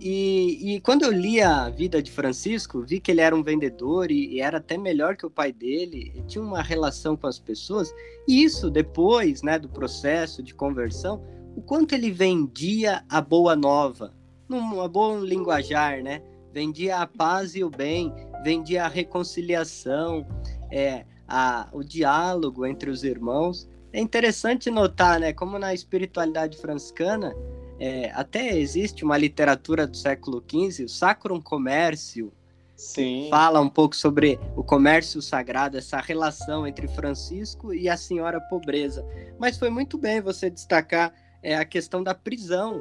E, 0.00 0.76
e, 0.76 0.80
quando 0.80 1.02
eu 1.02 1.10
li 1.10 1.40
a 1.40 1.68
vida 1.68 2.00
de 2.00 2.10
Francisco, 2.10 2.82
vi 2.82 3.00
que 3.00 3.10
ele 3.10 3.20
era 3.20 3.34
um 3.34 3.42
vendedor 3.42 4.12
e, 4.12 4.36
e, 4.36 4.40
era 4.40 4.58
até 4.58 4.78
melhor 4.78 5.16
que 5.16 5.26
o 5.26 5.30
pai 5.30 5.52
dele, 5.52 6.12
ele 6.14 6.24
tinha 6.26 6.42
uma 6.42 6.62
relação 6.62 7.16
com 7.16 7.26
as 7.26 7.38
pessoas. 7.38 7.92
E 8.26 8.42
isso, 8.44 8.70
depois 8.70 9.42
né, 9.42 9.58
do 9.58 9.68
processo 9.68 10.40
de 10.40 10.54
conversão, 10.54 11.20
o 11.58 11.60
quanto 11.60 11.92
ele 11.92 12.08
vendia 12.12 13.02
a 13.08 13.20
boa 13.20 13.56
nova, 13.56 14.14
numa 14.48 14.88
boa 14.88 15.18
linguajar, 15.18 16.00
né? 16.04 16.22
Vendia 16.52 16.98
a 16.98 17.06
paz 17.06 17.56
e 17.56 17.64
o 17.64 17.68
bem, 17.68 18.14
vendia 18.44 18.84
a 18.84 18.88
reconciliação, 18.88 20.24
é, 20.70 21.04
a, 21.26 21.68
o 21.72 21.82
diálogo 21.82 22.64
entre 22.64 22.88
os 22.88 23.02
irmãos. 23.02 23.68
É 23.92 24.00
interessante 24.00 24.70
notar, 24.70 25.18
né, 25.18 25.32
como 25.32 25.58
na 25.58 25.74
espiritualidade 25.74 26.56
franciscana, 26.58 27.34
é, 27.80 28.12
até 28.12 28.56
existe 28.56 29.04
uma 29.04 29.18
literatura 29.18 29.84
do 29.84 29.96
século 29.96 30.40
XV, 30.48 30.84
o 30.84 30.88
Sacrum 30.88 31.40
Comércio, 31.40 32.32
Sim. 32.76 33.26
fala 33.30 33.60
um 33.60 33.68
pouco 33.68 33.96
sobre 33.96 34.38
o 34.54 34.62
comércio 34.62 35.20
sagrado, 35.20 35.76
essa 35.76 35.98
relação 35.98 36.68
entre 36.68 36.86
Francisco 36.86 37.74
e 37.74 37.88
a 37.88 37.96
senhora 37.96 38.40
pobreza. 38.42 39.04
Mas 39.40 39.58
foi 39.58 39.70
muito 39.70 39.98
bem 39.98 40.20
você 40.20 40.48
destacar 40.48 41.12
é, 41.42 41.54
a 41.54 41.64
questão 41.64 42.02
da 42.02 42.14
prisão, 42.14 42.80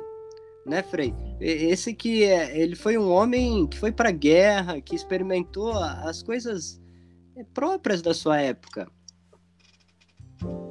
né, 0.65 0.83
Frei? 0.83 1.13
Esse 1.39 1.93
que 1.93 2.23
é, 2.23 2.57
ele 2.59 2.75
foi 2.75 2.97
um 2.97 3.11
homem 3.11 3.67
que 3.67 3.77
foi 3.77 3.91
para 3.91 4.09
a 4.09 4.13
guerra, 4.13 4.81
que 4.81 4.95
experimentou 4.95 5.71
as 5.73 6.21
coisas 6.21 6.81
é, 7.35 7.43
próprias 7.53 8.01
da 8.01 8.13
sua 8.13 8.41
época. 8.41 8.87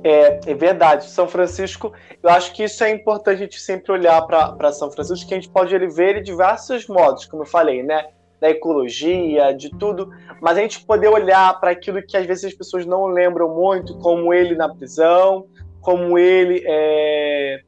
É, 0.05 0.51
é 0.51 0.55
verdade. 0.55 1.07
São 1.07 1.27
Francisco, 1.27 1.93
eu 2.23 2.31
acho 2.31 2.53
que 2.53 2.63
isso 2.65 2.85
é 2.85 2.91
importante 2.91 3.37
a 3.37 3.45
gente 3.45 3.61
sempre 3.61 3.93
olhar 3.93 4.23
para 4.23 4.73
São 4.73 4.91
Francisco, 4.91 5.27
que 5.27 5.35
a 5.35 5.37
gente 5.37 5.51
pode 5.51 5.75
ele 5.75 5.89
ver 5.89 6.11
ele 6.11 6.21
de 6.21 6.27
diversos 6.27 6.87
modos, 6.87 7.25
como 7.25 7.43
eu 7.43 7.47
falei, 7.47 7.83
né? 7.83 8.07
Da 8.41 8.51
ecologia, 8.51 9.53
de 9.53 9.71
tudo, 9.71 10.11
mas 10.43 10.59
a 10.59 10.61
gente 10.61 10.85
poder 10.85 11.09
olhar 11.09 11.59
para 11.59 11.71
aquilo 11.71 12.03
que 12.03 12.17
às 12.17 12.27
vezes 12.27 12.45
as 12.45 12.55
pessoas 12.55 12.85
não 12.85 13.07
lembram 13.07 13.49
muito, 13.49 13.99
como 13.99 14.33
ele 14.33 14.55
na 14.55 14.69
prisão, 14.69 15.47
como 15.81 16.19
ele 16.19 16.63
é 16.67 17.63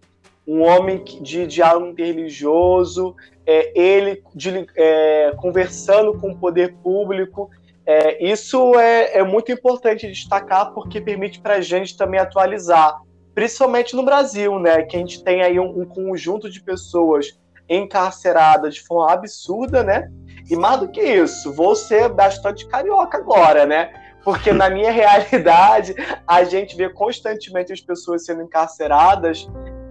um 0.49 0.63
homem 0.63 1.05
de 1.05 1.47
diálogo 1.47 1.89
interreligioso, 1.89 3.15
é, 3.47 3.79
ele 3.79 4.23
de, 4.35 4.67
é, 4.77 5.33
conversando 5.37 6.19
com 6.19 6.31
o 6.31 6.37
poder 6.37 6.75
público 6.83 7.51
é, 7.91 8.23
isso 8.23 8.79
é, 8.79 9.17
é, 9.17 9.23
muito 9.23 9.51
importante 9.51 10.07
destacar 10.07 10.75
porque 10.75 11.01
permite 11.01 11.41
para 11.41 11.55
a 11.55 11.61
gente 11.63 11.97
também 11.97 12.21
atualizar, 12.21 13.01
principalmente 13.35 13.97
no 13.97 14.05
Brasil, 14.05 14.59
né? 14.59 14.83
Que 14.83 14.95
a 14.95 14.99
gente 14.99 15.25
tem 15.25 15.41
aí 15.41 15.59
um, 15.59 15.81
um, 15.81 15.87
conjunto 15.87 16.51
de 16.51 16.61
pessoas 16.61 17.41
encarceradas 17.67 18.75
de 18.75 18.83
forma 18.83 19.11
absurda, 19.11 19.83
né? 19.83 20.13
E 20.51 20.55
mais 20.55 20.81
do 20.81 20.89
que 20.89 21.01
isso, 21.01 21.51
vou 21.51 21.75
ser 21.75 22.11
bastante 22.11 22.69
carioca 22.69 23.17
agora, 23.17 23.65
né? 23.65 23.91
Porque 24.23 24.53
na 24.53 24.69
minha 24.69 24.91
realidade, 24.93 25.95
a 26.27 26.45
gente 26.45 26.77
vê 26.77 26.91
constantemente 26.91 27.73
as 27.73 27.81
pessoas 27.81 28.27
sendo 28.27 28.43
encarceradas 28.43 29.49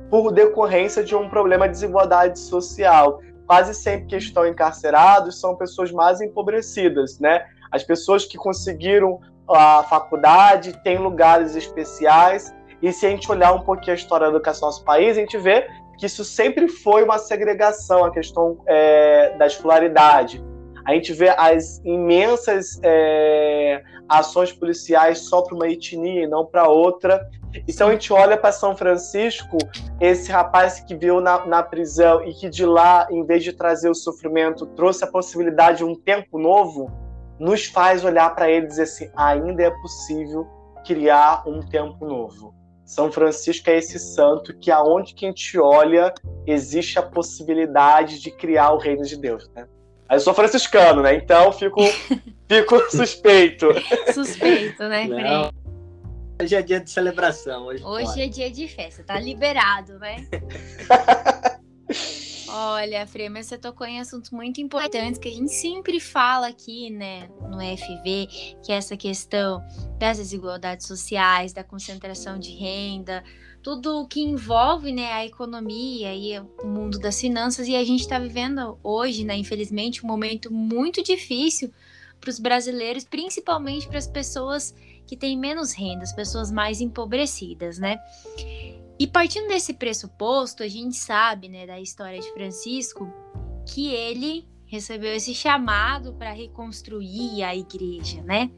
por 0.09 0.31
decorrência 0.31 1.03
de 1.03 1.15
um 1.15 1.29
problema 1.29 1.67
de 1.67 1.73
desigualdade 1.73 2.39
social. 2.39 3.21
Quase 3.45 3.73
sempre 3.73 4.07
que 4.07 4.17
estão 4.17 4.45
encarcerados 4.45 5.39
são 5.39 5.55
pessoas 5.55 5.91
mais 5.91 6.21
empobrecidas, 6.21 7.19
né? 7.19 7.45
As 7.71 7.83
pessoas 7.83 8.25
que 8.25 8.37
conseguiram 8.37 9.19
a 9.49 9.83
faculdade 9.83 10.73
têm 10.83 10.97
lugares 10.97 11.55
especiais. 11.55 12.53
E 12.81 12.91
se 12.91 13.05
a 13.05 13.09
gente 13.09 13.29
olhar 13.31 13.53
um 13.53 13.61
pouquinho 13.61 13.93
a 13.93 13.95
história 13.95 14.27
da 14.27 14.33
educação 14.33 14.67
do 14.67 14.71
nosso 14.71 14.83
país, 14.83 15.17
a 15.17 15.21
gente 15.21 15.37
vê 15.37 15.67
que 15.97 16.05
isso 16.05 16.23
sempre 16.23 16.67
foi 16.67 17.03
uma 17.03 17.17
segregação, 17.17 18.05
a 18.05 18.11
questão 18.11 18.61
é, 18.67 19.35
da 19.37 19.47
escolaridade. 19.47 20.43
A 20.87 20.93
gente 20.93 21.11
vê 21.11 21.27
as 21.37 21.81
imensas 21.83 22.79
é, 22.81 23.83
ações 24.07 24.53
policiais 24.53 25.19
só 25.19 25.41
para 25.41 25.53
uma 25.53 25.67
etnia 25.67 26.23
e 26.23 26.27
não 26.27 26.45
para 26.45 26.69
outra. 26.69 27.29
Então 27.67 27.89
a 27.89 27.91
gente 27.91 28.13
olha 28.13 28.37
para 28.37 28.53
São 28.53 28.73
Francisco, 28.73 29.57
esse 29.99 30.31
rapaz 30.31 30.79
que 30.79 30.95
viu 30.95 31.19
na, 31.19 31.45
na, 31.45 31.61
prisão 31.61 32.23
e 32.23 32.33
que 32.33 32.49
de 32.49 32.65
lá, 32.65 33.05
em 33.11 33.25
vez 33.25 33.43
de 33.43 33.51
trazer 33.51 33.89
o 33.89 33.93
sofrimento, 33.93 34.65
trouxe 34.65 35.03
a 35.03 35.07
possibilidade 35.07 35.79
de 35.79 35.83
um 35.83 35.93
tempo 35.93 36.39
novo 36.39 36.89
nos 37.37 37.65
faz 37.65 38.05
olhar 38.05 38.33
para 38.33 38.49
ele 38.49 38.67
e 38.67 38.69
dizer 38.69 38.83
assim: 38.83 39.11
ainda 39.13 39.63
é 39.63 39.71
possível 39.81 40.47
criar 40.85 41.43
um 41.45 41.59
tempo 41.59 42.05
novo. 42.05 42.55
São 42.85 43.11
Francisco 43.11 43.69
é 43.69 43.77
esse 43.77 43.99
santo 43.99 44.57
que 44.57 44.71
aonde 44.71 45.13
que 45.13 45.25
a 45.25 45.27
gente 45.27 45.59
olha 45.59 46.13
existe 46.45 46.97
a 46.97 47.03
possibilidade 47.03 48.21
de 48.21 48.31
criar 48.31 48.71
o 48.71 48.77
reino 48.77 49.03
de 49.03 49.17
Deus, 49.17 49.49
né? 49.53 49.67
Eu 50.09 50.19
sou 50.19 50.33
franciscano, 50.33 51.01
né? 51.01 51.15
Então 51.15 51.51
fico, 51.51 51.81
fico 52.47 52.91
suspeito. 52.91 53.67
Suspeito, 54.13 54.83
né, 54.83 55.07
Não. 55.07 55.51
Hoje 56.39 56.55
é 56.55 56.61
dia 56.61 56.79
de 56.79 56.89
celebração. 56.89 57.65
Hoje, 57.65 57.83
hoje 57.83 58.21
é 58.21 58.27
dia 58.27 58.51
de 58.51 58.67
festa, 58.67 59.03
tá 59.03 59.19
liberado, 59.19 59.97
né? 59.97 60.27
Olha, 62.49 63.05
Frei, 63.05 63.27
mas 63.27 63.47
você 63.47 63.57
tocou 63.57 63.85
em 63.85 63.99
assuntos 63.99 64.31
muito 64.31 64.61
importantes 64.61 65.19
que 65.19 65.27
a 65.27 65.31
gente 65.31 65.51
sempre 65.51 65.99
fala 65.99 66.47
aqui, 66.47 66.89
né, 66.89 67.27
no 67.41 67.59
FV, 67.59 68.27
que 68.63 68.71
é 68.71 68.75
essa 68.75 68.95
questão 68.95 69.61
das 69.99 70.17
desigualdades 70.17 70.87
sociais, 70.87 71.51
da 71.51 71.63
concentração 71.63 72.39
de 72.39 72.51
renda, 72.51 73.23
tudo 73.67 74.07
que 74.07 74.21
envolve, 74.21 74.93
né, 74.93 75.11
a 75.11 75.25
economia 75.25 76.15
e 76.15 76.39
o 76.39 76.65
mundo 76.65 76.97
das 76.97 77.19
finanças. 77.19 77.67
E 77.67 77.75
a 77.75 77.83
gente 77.83 77.99
está 77.99 78.17
vivendo 78.17 78.79
hoje, 78.81 79.25
né, 79.25 79.35
infelizmente, 79.35 80.05
um 80.05 80.07
momento 80.07 80.49
muito 80.49 81.03
difícil 81.03 81.69
para 82.17 82.29
os 82.29 82.39
brasileiros, 82.39 83.03
principalmente 83.03 83.85
para 83.85 83.97
as 83.97 84.07
pessoas 84.07 84.73
que 85.05 85.17
têm 85.17 85.37
menos 85.37 85.73
renda, 85.73 86.03
as 86.03 86.13
pessoas 86.13 86.49
mais 86.49 86.79
empobrecidas, 86.79 87.77
né? 87.77 87.99
E 88.97 89.05
partindo 89.05 89.49
desse 89.49 89.73
pressuposto, 89.73 90.63
a 90.63 90.67
gente 90.69 90.95
sabe, 90.95 91.49
né, 91.49 91.67
da 91.67 91.77
história 91.77 92.21
de 92.21 92.31
Francisco, 92.31 93.05
que 93.65 93.89
ele 93.89 94.47
recebeu 94.65 95.13
esse 95.13 95.35
chamado 95.35 96.13
para 96.13 96.31
reconstruir 96.31 97.43
a 97.43 97.53
igreja, 97.53 98.21
né? 98.21 98.49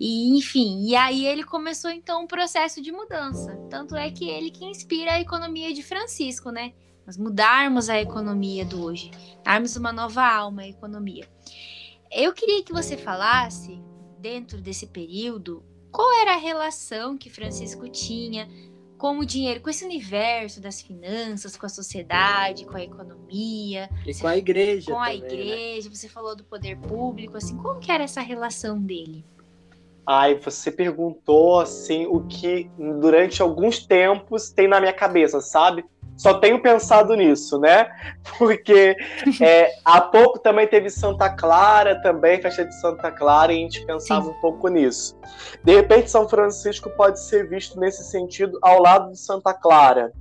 E 0.00 0.36
enfim, 0.36 0.86
e 0.86 0.94
aí 0.94 1.26
ele 1.26 1.42
começou 1.42 1.90
então 1.90 2.22
um 2.22 2.26
processo 2.26 2.80
de 2.80 2.92
mudança. 2.92 3.56
Tanto 3.68 3.96
é 3.96 4.10
que 4.10 4.28
ele 4.28 4.50
que 4.50 4.64
inspira 4.64 5.14
a 5.14 5.20
economia 5.20 5.72
de 5.74 5.82
Francisco, 5.82 6.50
né? 6.50 6.72
Nós 7.04 7.16
mudarmos 7.16 7.88
a 7.88 8.00
economia 8.00 8.64
do 8.64 8.84
hoje, 8.84 9.10
darmos 9.42 9.76
uma 9.76 9.92
nova 9.92 10.22
alma 10.22 10.62
à 10.62 10.68
economia. 10.68 11.26
Eu 12.12 12.32
queria 12.32 12.62
que 12.62 12.72
você 12.72 12.96
falasse, 12.96 13.80
dentro 14.18 14.60
desse 14.60 14.86
período, 14.86 15.64
qual 15.90 16.10
era 16.20 16.34
a 16.34 16.38
relação 16.38 17.16
que 17.16 17.30
Francisco 17.30 17.88
tinha 17.88 18.48
com 18.98 19.18
o 19.18 19.24
dinheiro, 19.24 19.60
com 19.60 19.70
esse 19.70 19.84
universo 19.84 20.60
das 20.60 20.82
finanças, 20.82 21.56
com 21.56 21.64
a 21.64 21.68
sociedade, 21.68 22.66
com 22.66 22.76
a 22.76 22.82
economia. 22.82 23.88
E 24.04 24.14
com 24.14 24.26
a 24.26 24.36
igreja. 24.36 24.92
Com 24.92 24.98
também, 24.98 25.12
a 25.12 25.14
igreja, 25.14 25.88
né? 25.88 25.94
você 25.94 26.08
falou 26.08 26.34
do 26.34 26.44
poder 26.44 26.76
público, 26.78 27.36
assim, 27.36 27.56
como 27.56 27.78
que 27.78 27.92
era 27.92 28.04
essa 28.04 28.20
relação 28.20 28.80
dele? 28.80 29.24
Ai, 30.10 30.36
você 30.36 30.70
perguntou 30.70 31.60
assim 31.60 32.06
o 32.06 32.20
que 32.26 32.70
durante 32.78 33.42
alguns 33.42 33.86
tempos 33.86 34.50
tem 34.50 34.66
na 34.66 34.80
minha 34.80 34.92
cabeça, 34.92 35.40
sabe? 35.42 35.84
só 36.18 36.34
tenho 36.34 36.60
pensado 36.60 37.14
nisso, 37.14 37.60
né? 37.60 37.88
Porque 38.36 38.96
é, 39.40 39.72
há 39.84 40.00
pouco 40.00 40.40
também 40.40 40.66
teve 40.66 40.90
Santa 40.90 41.30
Clara, 41.30 42.02
também 42.02 42.42
festa 42.42 42.64
de 42.64 42.74
Santa 42.80 43.10
Clara, 43.12 43.52
e 43.52 43.56
a 43.56 43.60
gente 43.60 43.86
pensava 43.86 44.24
Sim. 44.24 44.30
um 44.32 44.40
pouco 44.40 44.66
nisso. 44.68 45.16
De 45.62 45.76
repente, 45.76 46.10
São 46.10 46.28
Francisco 46.28 46.90
pode 46.90 47.20
ser 47.20 47.48
visto 47.48 47.78
nesse 47.78 48.02
sentido 48.02 48.58
ao 48.60 48.82
lado 48.82 49.12
de 49.12 49.18
Santa 49.18 49.54
Clara. 49.54 50.12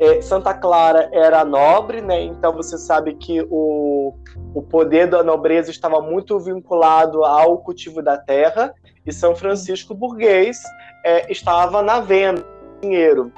É, 0.00 0.20
Santa 0.20 0.54
Clara 0.54 1.08
era 1.12 1.44
nobre, 1.44 2.00
né? 2.00 2.22
Então 2.22 2.52
você 2.52 2.78
sabe 2.78 3.14
que 3.14 3.44
o, 3.50 4.14
o 4.54 4.62
poder 4.62 5.08
da 5.08 5.22
nobreza 5.22 5.70
estava 5.70 6.00
muito 6.00 6.38
vinculado 6.38 7.24
ao 7.24 7.58
cultivo 7.58 8.02
da 8.02 8.16
terra, 8.16 8.72
e 9.04 9.12
São 9.12 9.34
Francisco 9.34 9.94
burguês 9.94 10.62
é, 11.04 11.30
estava 11.30 11.82
na 11.82 12.00
venda 12.00 12.44
dinheiro 12.80 13.32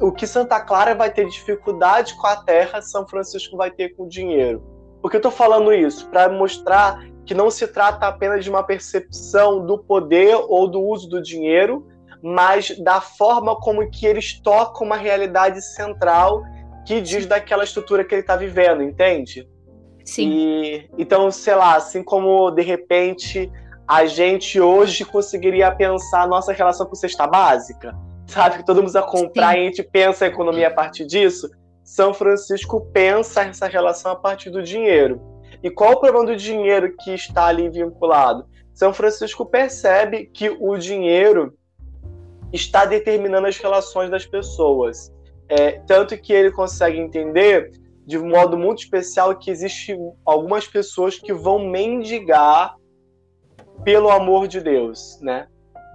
o 0.00 0.12
que 0.12 0.26
Santa 0.26 0.60
Clara 0.60 0.94
vai 0.94 1.10
ter 1.10 1.26
dificuldade 1.26 2.14
com 2.14 2.26
a 2.26 2.36
terra, 2.36 2.82
São 2.82 3.06
Francisco 3.06 3.56
vai 3.56 3.70
ter 3.70 3.90
com 3.90 4.04
o 4.04 4.08
dinheiro. 4.08 4.62
Por 5.00 5.10
que 5.10 5.16
eu 5.16 5.20
estou 5.20 5.32
falando 5.32 5.72
isso? 5.72 6.08
Para 6.08 6.28
mostrar 6.28 7.02
que 7.24 7.34
não 7.34 7.50
se 7.50 7.66
trata 7.66 8.06
apenas 8.06 8.44
de 8.44 8.50
uma 8.50 8.62
percepção 8.62 9.64
do 9.64 9.78
poder 9.78 10.36
ou 10.48 10.68
do 10.68 10.80
uso 10.80 11.08
do 11.08 11.22
dinheiro, 11.22 11.86
mas 12.26 12.76
da 12.80 13.00
forma 13.00 13.54
como 13.54 13.88
que 13.88 14.04
eles 14.04 14.40
tocam 14.40 14.84
uma 14.84 14.96
realidade 14.96 15.62
central 15.62 16.42
que 16.84 17.00
diz 17.00 17.24
daquela 17.24 17.62
estrutura 17.62 18.04
que 18.04 18.14
ele 18.14 18.22
está 18.22 18.34
vivendo, 18.34 18.82
entende? 18.82 19.48
Sim. 20.04 20.28
E, 20.28 20.90
então, 20.98 21.30
sei 21.30 21.54
lá, 21.54 21.76
assim 21.76 22.02
como 22.02 22.50
de 22.50 22.62
repente 22.62 23.50
a 23.86 24.06
gente 24.06 24.60
hoje 24.60 25.04
conseguiria 25.04 25.70
pensar 25.70 26.22
a 26.22 26.26
nossa 26.26 26.52
relação 26.52 26.86
com 26.86 26.96
cesta 26.96 27.28
básica, 27.28 27.96
sabe? 28.26 28.58
Que 28.58 28.66
todo 28.66 28.82
mundo 28.82 28.96
a 28.96 29.02
comprar 29.02 29.52
Sim. 29.52 29.58
e 29.58 29.60
a 29.60 29.64
gente 29.66 29.82
pensa 29.84 30.24
a 30.24 30.28
economia 30.28 30.66
a 30.66 30.74
partir 30.74 31.06
disso. 31.06 31.48
São 31.84 32.12
Francisco 32.12 32.80
pensa 32.92 33.42
essa 33.42 33.68
relação 33.68 34.10
a 34.10 34.16
partir 34.16 34.50
do 34.50 34.64
dinheiro. 34.64 35.20
E 35.62 35.70
qual 35.70 35.92
o 35.92 36.00
problema 36.00 36.26
do 36.26 36.36
dinheiro 36.36 36.92
que 36.98 37.12
está 37.12 37.46
ali 37.46 37.68
vinculado? 37.68 38.46
São 38.74 38.92
Francisco 38.92 39.46
percebe 39.46 40.26
que 40.26 40.50
o 40.50 40.76
dinheiro 40.76 41.54
está 42.56 42.84
determinando 42.84 43.46
as 43.46 43.56
relações 43.58 44.10
das 44.10 44.26
pessoas. 44.26 45.12
É, 45.48 45.72
tanto 45.86 46.16
que 46.18 46.32
ele 46.32 46.50
consegue 46.50 46.98
entender 46.98 47.70
de 48.04 48.18
um 48.18 48.28
modo 48.28 48.58
muito 48.58 48.82
especial 48.82 49.36
que 49.36 49.50
existe 49.50 49.96
algumas 50.24 50.66
pessoas 50.66 51.18
que 51.18 51.32
vão 51.32 51.68
mendigar 51.68 52.74
pelo 53.84 54.10
amor 54.10 54.48
de 54.48 54.60
Deus, 54.60 55.18
né? 55.20 55.46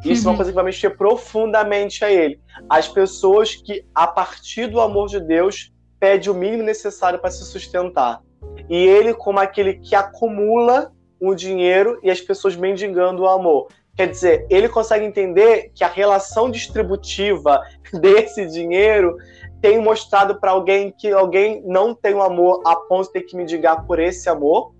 Isso 0.03 0.07
uhum. 0.07 0.17
é 0.17 0.21
uma 0.21 0.31
uhum. 0.31 0.35
coisa 0.37 0.51
que 0.51 0.55
vai 0.55 0.63
mexer 0.63 0.89
profundamente 0.91 2.03
a 2.03 2.11
ele. 2.11 2.39
As 2.69 2.87
pessoas 2.87 3.55
que, 3.55 3.85
a 3.93 4.07
partir 4.07 4.67
do 4.67 4.79
amor 4.79 5.07
de 5.07 5.19
Deus, 5.19 5.71
pede 5.99 6.29
o 6.29 6.33
mínimo 6.33 6.63
necessário 6.63 7.19
para 7.19 7.29
se 7.29 7.45
sustentar. 7.45 8.21
E 8.69 8.75
ele, 8.75 9.13
como 9.13 9.39
aquele 9.39 9.75
que 9.75 9.95
acumula 9.95 10.91
o 11.19 11.35
dinheiro 11.35 11.99
e 12.01 12.09
as 12.09 12.19
pessoas 12.19 12.55
mendigando 12.55 13.21
o 13.21 13.29
amor. 13.29 13.67
Quer 14.01 14.07
dizer, 14.07 14.47
ele 14.49 14.67
consegue 14.67 15.05
entender 15.05 15.71
que 15.75 15.83
a 15.83 15.87
relação 15.87 16.49
distributiva 16.49 17.61
desse 17.93 18.47
dinheiro 18.47 19.15
tem 19.61 19.79
mostrado 19.79 20.39
para 20.39 20.49
alguém 20.49 20.91
que 20.91 21.11
alguém 21.11 21.61
não 21.67 21.93
tem 21.93 22.15
o 22.15 22.23
amor 22.23 22.63
a 22.65 22.75
ponto 22.75 23.05
de 23.05 23.13
ter 23.13 23.21
que 23.21 23.37
mendigar 23.37 23.85
por 23.85 23.99
esse 23.99 24.27
amor, 24.27 24.73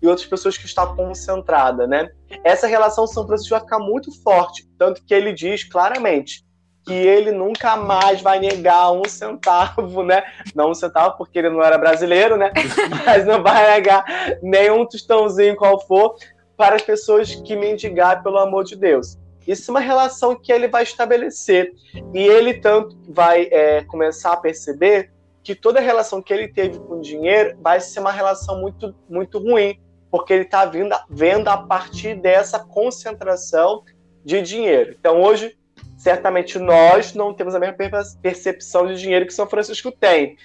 e 0.00 0.06
outras 0.06 0.24
pessoas 0.24 0.56
que 0.56 0.66
está 0.66 0.86
concentrada, 0.86 1.84
né? 1.84 2.10
Essa 2.44 2.68
relação 2.68 3.08
São 3.08 3.26
Francisco 3.26 3.50
vai 3.50 3.60
ficar 3.60 3.80
muito 3.80 4.12
forte, 4.22 4.64
tanto 4.78 5.04
que 5.04 5.12
ele 5.12 5.32
diz 5.32 5.64
claramente 5.64 6.44
que 6.86 6.94
ele 6.94 7.32
nunca 7.32 7.76
mais 7.76 8.22
vai 8.22 8.38
negar 8.38 8.92
um 8.92 9.02
centavo, 9.04 10.04
né? 10.04 10.22
Não 10.54 10.70
um 10.70 10.74
centavo 10.74 11.18
porque 11.18 11.40
ele 11.40 11.50
não 11.50 11.60
era 11.60 11.76
brasileiro, 11.76 12.36
né? 12.36 12.52
Mas 13.04 13.26
não 13.26 13.42
vai 13.42 13.68
negar 13.72 14.04
nenhum 14.40 14.86
tostãozinho 14.86 15.56
qual 15.56 15.84
for 15.88 16.14
para 16.60 16.76
as 16.76 16.82
pessoas 16.82 17.34
que 17.36 17.56
mendigar 17.56 18.22
pelo 18.22 18.36
amor 18.36 18.64
de 18.64 18.76
Deus. 18.76 19.18
Isso 19.46 19.70
é 19.70 19.72
uma 19.72 19.80
relação 19.80 20.36
que 20.36 20.52
ele 20.52 20.68
vai 20.68 20.82
estabelecer 20.82 21.72
e 22.12 22.18
ele 22.18 22.52
tanto 22.52 22.98
vai 23.08 23.48
é, 23.50 23.82
começar 23.84 24.34
a 24.34 24.36
perceber 24.36 25.10
que 25.42 25.54
toda 25.54 25.80
relação 25.80 26.20
que 26.20 26.34
ele 26.34 26.48
teve 26.48 26.78
com 26.78 27.00
dinheiro 27.00 27.56
vai 27.62 27.80
ser 27.80 28.00
uma 28.00 28.12
relação 28.12 28.60
muito 28.60 28.94
muito 29.08 29.38
ruim, 29.38 29.80
porque 30.10 30.34
ele 30.34 30.42
está 30.42 30.70
vendo 31.08 31.48
a 31.48 31.56
partir 31.56 32.14
dessa 32.14 32.58
concentração 32.58 33.82
de 34.22 34.42
dinheiro. 34.42 34.94
Então, 35.00 35.22
hoje, 35.22 35.56
certamente 35.96 36.58
nós 36.58 37.14
não 37.14 37.32
temos 37.32 37.54
a 37.54 37.58
mesma 37.58 37.74
percepção 38.20 38.86
de 38.86 39.00
dinheiro 39.00 39.24
que 39.24 39.32
São 39.32 39.48
Francisco 39.48 39.90
tem, 39.90 40.36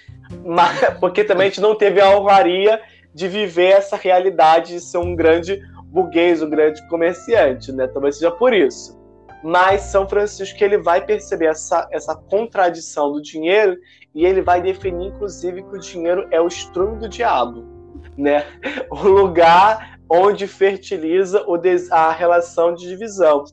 mas, 0.45 0.80
porque 1.01 1.25
também 1.25 1.47
a 1.47 1.49
gente 1.49 1.60
não 1.60 1.75
teve 1.75 1.99
a 1.99 2.17
honraria 2.17 2.82
de 3.13 3.28
viver 3.28 3.71
essa 3.71 3.97
realidade 3.97 4.73
de 4.73 4.80
ser 4.82 4.97
um 4.97 5.13
grande 5.13 5.62
burguês, 5.96 6.44
um 6.44 6.50
grande 6.50 6.86
comerciante, 6.88 7.72
né? 7.72 7.88
Talvez 7.88 8.18
seja 8.18 8.30
por 8.30 8.54
isso. 8.54 9.00
Mas 9.44 9.82
São 9.82 10.08
Francisco 10.08 10.64
ele 10.64 10.78
vai 10.78 11.06
perceber 11.06 11.46
essa, 11.46 11.88
essa 11.92 12.16
contradição 12.16 13.12
do 13.12 13.22
dinheiro 13.22 13.78
e 14.14 14.26
ele 14.26 14.42
vai 14.42 14.62
definir, 14.62 15.08
inclusive, 15.08 15.64
que 15.64 15.76
o 15.76 15.80
dinheiro 15.80 16.28
é 16.32 16.42
o 16.42 16.48
estrume 16.48 16.98
do 16.98 17.08
diabo 17.08 17.76
né? 18.18 18.46
O 18.90 19.08
lugar 19.08 20.00
onde 20.10 20.48
fertiliza 20.48 21.44
a 21.92 22.12
relação 22.12 22.74
de 22.76 22.88
divisão. 22.88 23.44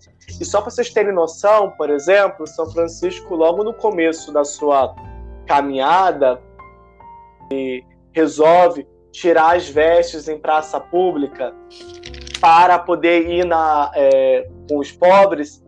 E 0.41 0.45
só 0.45 0.61
para 0.61 0.71
vocês 0.71 0.91
terem 0.91 1.13
noção, 1.13 1.71
por 1.71 1.89
exemplo, 1.89 2.47
São 2.47 2.71
Francisco, 2.71 3.35
logo 3.35 3.65
no 3.65 3.73
começo 3.73 4.31
da 4.33 4.45
sua 4.45 4.95
caminhada, 5.47 6.41
resolve 8.13 8.87
tirar 9.11 9.57
as 9.57 9.69
vestes 9.69 10.29
em 10.29 10.39
praça 10.39 10.79
pública 10.79 11.55
para 12.43 12.77
poder 12.77 13.31
ir 13.31 13.47
na, 13.47 13.93
é, 13.95 14.49
com 14.69 14.81
os 14.81 14.91
pobres, 14.91 15.63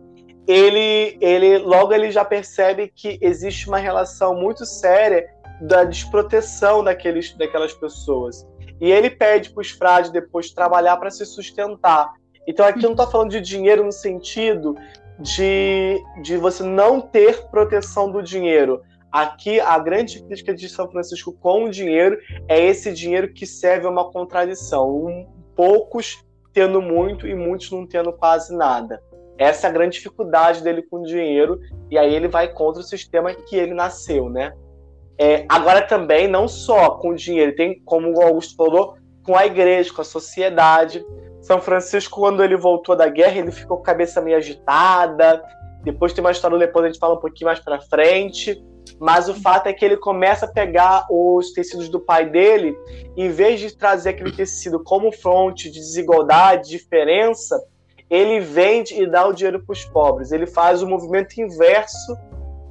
ele, 0.45 1.17
ele 1.21 1.57
logo 1.59 1.93
ele 1.93 2.11
já 2.11 2.25
percebe 2.25 2.91
que 2.93 3.17
existe 3.21 3.69
uma 3.69 3.77
relação 3.77 4.35
muito 4.35 4.65
séria 4.65 5.25
da 5.61 5.85
desproteção 5.85 6.83
daqueles, 6.83 7.33
daquelas 7.37 7.73
pessoas. 7.73 8.45
E 8.81 8.91
ele 8.91 9.09
pede 9.09 9.51
para 9.51 9.61
os 9.61 9.71
frades 9.71 10.11
depois 10.11 10.51
trabalhar 10.51 10.97
para 10.97 11.09
se 11.09 11.25
sustentar. 11.25 12.11
Então 12.45 12.65
aqui 12.65 12.79
eu 12.79 12.89
não 12.89 12.91
estou 12.91 13.09
falando 13.09 13.31
de 13.31 13.39
dinheiro 13.39 13.85
no 13.85 13.91
sentido 13.93 14.75
de, 15.17 16.03
de 16.21 16.35
você 16.35 16.61
não 16.61 16.99
ter 16.99 17.47
proteção 17.47 18.11
do 18.11 18.21
dinheiro. 18.21 18.81
Aqui 19.09 19.61
a 19.61 19.79
grande 19.79 20.21
crítica 20.21 20.53
de 20.53 20.67
São 20.67 20.91
Francisco 20.91 21.31
com 21.31 21.63
o 21.63 21.69
dinheiro 21.69 22.19
é 22.49 22.61
esse 22.61 22.91
dinheiro 22.91 23.31
que 23.31 23.45
serve 23.45 23.87
a 23.87 23.89
uma 23.89 24.11
contradição. 24.11 24.93
Um, 24.93 25.25
poucos 25.55 26.25
tendo 26.55 26.81
muito 26.81 27.27
e 27.27 27.35
muitos 27.35 27.69
não 27.69 27.85
tendo 27.85 28.13
quase 28.13 28.55
nada. 28.55 29.03
Essa 29.37 29.67
é 29.67 29.69
a 29.69 29.73
grande 29.73 29.97
dificuldade 29.97 30.63
dele 30.63 30.81
com 30.81 31.01
o 31.01 31.03
dinheiro, 31.03 31.59
e 31.91 31.97
aí 31.97 32.15
ele 32.15 32.29
vai 32.29 32.47
contra 32.47 32.79
o 32.79 32.85
sistema 32.85 33.33
que 33.33 33.57
ele 33.57 33.73
nasceu, 33.73 34.29
né? 34.29 34.53
É, 35.19 35.45
agora 35.49 35.81
também, 35.81 36.27
não 36.27 36.47
só 36.47 36.91
com 36.91 37.09
o 37.09 37.15
dinheiro, 37.15 37.53
tem, 37.53 37.81
como 37.83 38.17
o 38.17 38.21
Augusto 38.21 38.55
falou, 38.55 38.95
com 39.23 39.35
a 39.35 39.45
igreja, 39.45 39.93
com 39.93 40.01
a 40.01 40.05
sociedade. 40.05 41.05
São 41.41 41.61
Francisco, 41.61 42.21
quando 42.21 42.41
ele 42.41 42.55
voltou 42.55 42.95
da 42.95 43.09
guerra, 43.09 43.37
ele 43.39 43.51
ficou 43.51 43.77
com 43.77 43.83
a 43.83 43.85
cabeça 43.85 44.21
meio 44.21 44.37
agitada. 44.37 45.43
Depois 45.83 46.13
tem 46.13 46.23
uma 46.23 46.31
história, 46.31 46.57
depois 46.57 46.85
a 46.85 46.87
gente 46.87 46.99
fala 46.99 47.15
um 47.15 47.19
pouquinho 47.19 47.47
mais 47.47 47.59
para 47.59 47.81
frente. 47.81 48.63
Mas 48.99 49.27
o 49.27 49.33
fato 49.33 49.67
é 49.67 49.73
que 49.73 49.83
ele 49.83 49.97
começa 49.97 50.45
a 50.45 50.51
pegar 50.51 51.05
os 51.09 51.51
tecidos 51.51 51.89
do 51.89 51.99
pai 51.99 52.29
dele, 52.29 52.77
em 53.15 53.29
vez 53.29 53.59
de 53.59 53.75
trazer 53.75 54.09
aquele 54.09 54.31
tecido 54.31 54.83
como 54.83 55.11
fonte 55.11 55.69
de 55.69 55.79
desigualdade, 55.79 56.69
diferença, 56.69 57.61
ele 58.09 58.39
vende 58.39 59.01
e 59.01 59.09
dá 59.09 59.25
o 59.27 59.33
dinheiro 59.33 59.63
para 59.63 59.73
os 59.73 59.85
pobres. 59.85 60.31
Ele 60.31 60.45
faz 60.45 60.81
o 60.81 60.87
movimento 60.87 61.39
inverso 61.39 62.15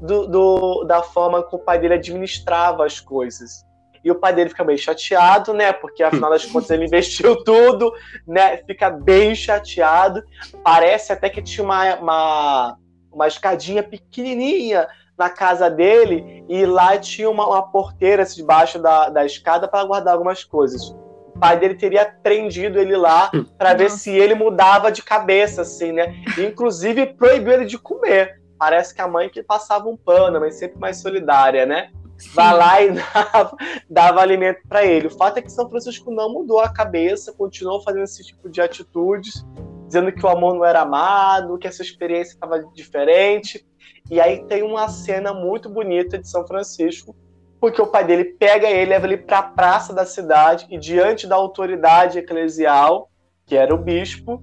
do, 0.00 0.26
do, 0.26 0.84
da 0.84 1.02
forma 1.02 1.42
que 1.42 1.54
o 1.54 1.58
pai 1.58 1.78
dele 1.78 1.94
administrava 1.94 2.84
as 2.84 3.00
coisas. 3.00 3.64
e 4.04 4.10
o 4.10 4.14
pai 4.14 4.34
dele 4.34 4.50
fica 4.50 4.64
meio 4.64 4.78
chateado, 4.78 5.52
né? 5.52 5.72
Porque 5.72 6.02
afinal 6.02 6.30
das 6.30 6.44
contas 6.44 6.70
ele 6.70 6.84
investiu 6.84 7.36
tudo, 7.42 7.92
né? 8.26 8.58
Fica 8.58 8.90
bem 8.90 9.34
chateado. 9.34 10.22
Parece 10.62 11.12
até 11.12 11.28
que 11.28 11.42
tinha 11.42 11.64
uma, 11.64 11.96
uma, 11.96 12.78
uma 13.12 13.26
escadinha 13.26 13.82
pequenininha 13.82 14.86
na 15.16 15.30
casa 15.30 15.70
dele 15.70 16.44
e 16.48 16.66
lá 16.66 16.98
tinha 16.98 17.30
uma, 17.30 17.46
uma 17.46 17.62
porteira 17.62 18.22
assim, 18.22 18.36
debaixo 18.36 18.78
da, 18.78 19.08
da 19.08 19.24
escada 19.24 19.68
para 19.68 19.84
guardar 19.84 20.14
algumas 20.14 20.44
coisas. 20.44 20.90
O 21.34 21.38
pai 21.38 21.58
dele 21.58 21.74
teria 21.74 22.04
prendido 22.22 22.78
ele 22.78 22.96
lá 22.96 23.30
para 23.58 23.74
ver 23.74 23.90
se 23.90 24.10
ele 24.10 24.34
mudava 24.34 24.90
de 24.90 25.02
cabeça, 25.02 25.62
assim, 25.62 25.92
né? 25.92 26.14
E, 26.38 26.42
inclusive 26.42 27.06
proibiu 27.06 27.52
ele 27.52 27.64
de 27.64 27.78
comer. 27.78 28.40
Parece 28.58 28.94
que 28.94 29.00
a 29.00 29.08
mãe 29.08 29.28
que 29.28 29.42
passava 29.42 29.88
um 29.88 29.96
pano, 29.96 30.40
mas 30.40 30.58
sempre 30.58 30.78
mais 30.78 30.98
solidária, 30.98 31.66
né? 31.66 31.90
Vai 32.32 32.56
lá 32.56 32.82
e 32.82 32.92
dava, 33.12 33.56
dava 33.90 34.20
alimento 34.20 34.60
para 34.68 34.84
ele. 34.84 35.08
O 35.08 35.16
fato 35.16 35.38
é 35.38 35.42
que 35.42 35.50
São 35.50 35.68
Francisco 35.68 36.12
não 36.12 36.32
mudou 36.32 36.60
a 36.60 36.72
cabeça, 36.72 37.32
continuou 37.32 37.82
fazendo 37.82 38.04
esse 38.04 38.24
tipo 38.24 38.48
de 38.48 38.60
atitudes, 38.60 39.44
dizendo 39.86 40.12
que 40.12 40.24
o 40.24 40.28
amor 40.28 40.54
não 40.54 40.64
era 40.64 40.82
amado, 40.82 41.58
que 41.58 41.66
essa 41.66 41.82
experiência 41.82 42.34
estava 42.34 42.62
diferente. 42.74 43.66
E 44.10 44.20
aí 44.20 44.44
tem 44.44 44.62
uma 44.62 44.86
cena 44.88 45.32
muito 45.32 45.68
bonita 45.68 46.18
de 46.18 46.28
São 46.28 46.46
Francisco, 46.46 47.16
porque 47.58 47.80
o 47.80 47.86
pai 47.86 48.04
dele 48.04 48.24
pega 48.24 48.68
ele, 48.68 48.90
leva 48.90 49.06
ele 49.06 49.16
para 49.16 49.38
a 49.38 49.42
praça 49.42 49.94
da 49.94 50.04
cidade 50.04 50.66
e 50.68 50.78
diante 50.78 51.26
da 51.26 51.36
autoridade 51.36 52.18
eclesial, 52.18 53.10
que 53.46 53.56
era 53.56 53.74
o 53.74 53.78
bispo, 53.78 54.42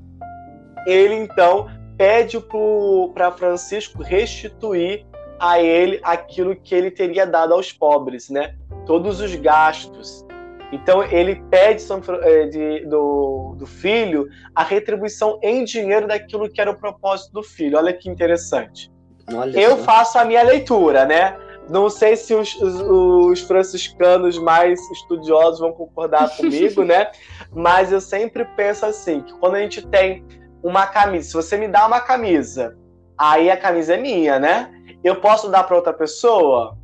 ele 0.87 1.13
então 1.13 1.67
pede 1.95 2.43
para 3.13 3.31
Francisco 3.31 4.01
restituir 4.01 5.05
a 5.39 5.61
ele 5.61 5.99
aquilo 6.01 6.55
que 6.55 6.73
ele 6.73 6.89
teria 6.89 7.27
dado 7.27 7.53
aos 7.53 7.71
pobres, 7.71 8.29
né? 8.29 8.55
Todos 8.87 9.21
os 9.21 9.35
gastos. 9.35 10.25
Então 10.71 11.03
ele 11.03 11.35
pede 11.51 11.83
eh, 12.23 12.45
de, 12.47 12.85
do, 12.87 13.55
do 13.59 13.67
filho 13.67 14.27
a 14.55 14.63
retribuição 14.63 15.37
em 15.43 15.63
dinheiro 15.63 16.07
daquilo 16.07 16.49
que 16.49 16.59
era 16.59 16.71
o 16.71 16.79
propósito 16.79 17.33
do 17.33 17.43
filho. 17.43 17.77
Olha 17.77 17.93
que 17.93 18.09
interessante. 18.09 18.91
Olha 19.33 19.59
eu 19.59 19.77
só. 19.77 19.83
faço 19.83 20.17
a 20.19 20.25
minha 20.25 20.43
leitura, 20.43 21.05
né? 21.05 21.37
Não 21.69 21.89
sei 21.89 22.15
se 22.15 22.33
os, 22.33 22.53
os, 22.55 22.81
os, 22.81 23.41
franciscanos 23.41 24.37
mais 24.37 24.79
estudiosos 24.91 25.59
vão 25.59 25.71
concordar 25.71 26.29
comigo, 26.35 26.83
né? 26.83 27.11
Mas 27.51 27.91
eu 27.91 28.01
sempre 28.01 28.45
penso 28.55 28.85
assim, 28.85 29.21
que 29.21 29.33
quando 29.33 29.55
a 29.55 29.59
gente 29.59 29.85
tem 29.87 30.25
uma 30.63 30.85
camisa, 30.87 31.27
se 31.27 31.33
você 31.33 31.57
me 31.57 31.67
dá 31.67 31.85
uma 31.87 32.01
camisa, 32.01 32.77
aí 33.17 33.49
a 33.49 33.57
camisa 33.57 33.93
é 33.93 33.97
minha, 33.97 34.39
né? 34.39 34.69
Eu 35.03 35.21
posso 35.21 35.49
dar 35.49 35.63
para 35.63 35.75
outra 35.75 35.93
pessoa? 35.93 36.77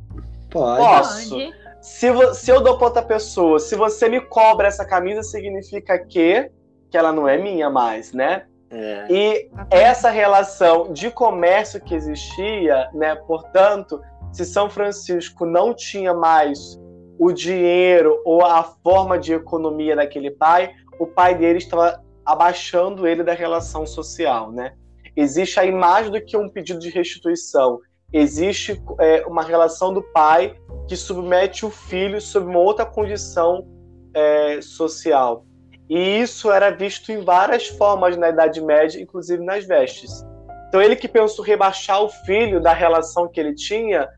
Pode. 0.50 0.78
Posso. 0.78 1.36
Se, 1.80 2.34
se 2.34 2.50
eu 2.50 2.60
dou 2.60 2.76
para 2.76 2.86
outra 2.86 3.02
pessoa, 3.02 3.58
se 3.58 3.76
você 3.76 4.08
me 4.08 4.20
cobra 4.20 4.68
essa 4.68 4.84
camisa, 4.84 5.22
significa 5.22 5.98
que, 5.98 6.50
que 6.90 6.98
ela 6.98 7.12
não 7.12 7.28
é 7.28 7.38
minha 7.38 7.70
mais, 7.70 8.12
né? 8.12 8.46
É. 8.70 9.06
E 9.10 9.50
essa 9.70 10.10
relação 10.10 10.92
de 10.92 11.10
comércio 11.10 11.80
que 11.80 11.94
existia, 11.94 12.90
né? 12.92 13.14
Portanto, 13.14 14.00
se 14.32 14.44
São 14.44 14.68
Francisco 14.68 15.46
não 15.46 15.74
tinha 15.74 16.12
mais 16.12 16.78
o 17.18 17.32
dinheiro 17.32 18.20
ou 18.24 18.44
a 18.44 18.62
forma 18.62 19.18
de 19.18 19.32
economia 19.32 19.96
daquele 19.96 20.30
pai, 20.30 20.74
o 20.98 21.06
pai 21.06 21.34
dele 21.34 21.58
estava 21.58 22.04
abaixando 22.24 23.06
ele 23.06 23.24
da 23.24 23.32
relação 23.32 23.86
social, 23.86 24.52
né? 24.52 24.74
Existe 25.16 25.58
a 25.58 25.64
imagem 25.64 26.12
do 26.12 26.20
que 26.20 26.36
um 26.36 26.48
pedido 26.48 26.78
de 26.78 26.90
restituição 26.90 27.80
existe 28.12 28.80
é, 28.98 29.26
uma 29.26 29.42
relação 29.42 29.92
do 29.92 30.02
pai 30.02 30.56
que 30.86 30.96
submete 30.96 31.66
o 31.66 31.70
filho 31.70 32.20
sob 32.20 32.46
uma 32.46 32.58
outra 32.58 32.86
condição 32.86 33.66
é, 34.14 34.60
social. 34.62 35.44
E 35.88 36.20
isso 36.20 36.50
era 36.50 36.70
visto 36.70 37.10
em 37.10 37.24
várias 37.24 37.66
formas 37.66 38.16
na 38.16 38.28
Idade 38.28 38.60
Média, 38.60 39.00
inclusive 39.00 39.42
nas 39.42 39.64
vestes. 39.64 40.24
Então 40.68 40.82
ele 40.82 40.96
que 40.96 41.08
pensou 41.08 41.44
rebaixar 41.44 42.02
o 42.02 42.10
filho 42.10 42.60
da 42.60 42.72
relação 42.72 43.28
que 43.28 43.40
ele 43.40 43.54
tinha, 43.54 44.08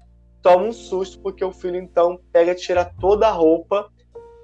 toma 0.43 0.65
um 0.65 0.73
susto 0.73 1.21
porque 1.21 1.45
o 1.45 1.53
filho 1.53 1.77
então 1.77 2.19
pega, 2.33 2.55
tira 2.55 2.85
toda 3.01 3.29
a 3.29 3.33
roupa, 3.33 3.89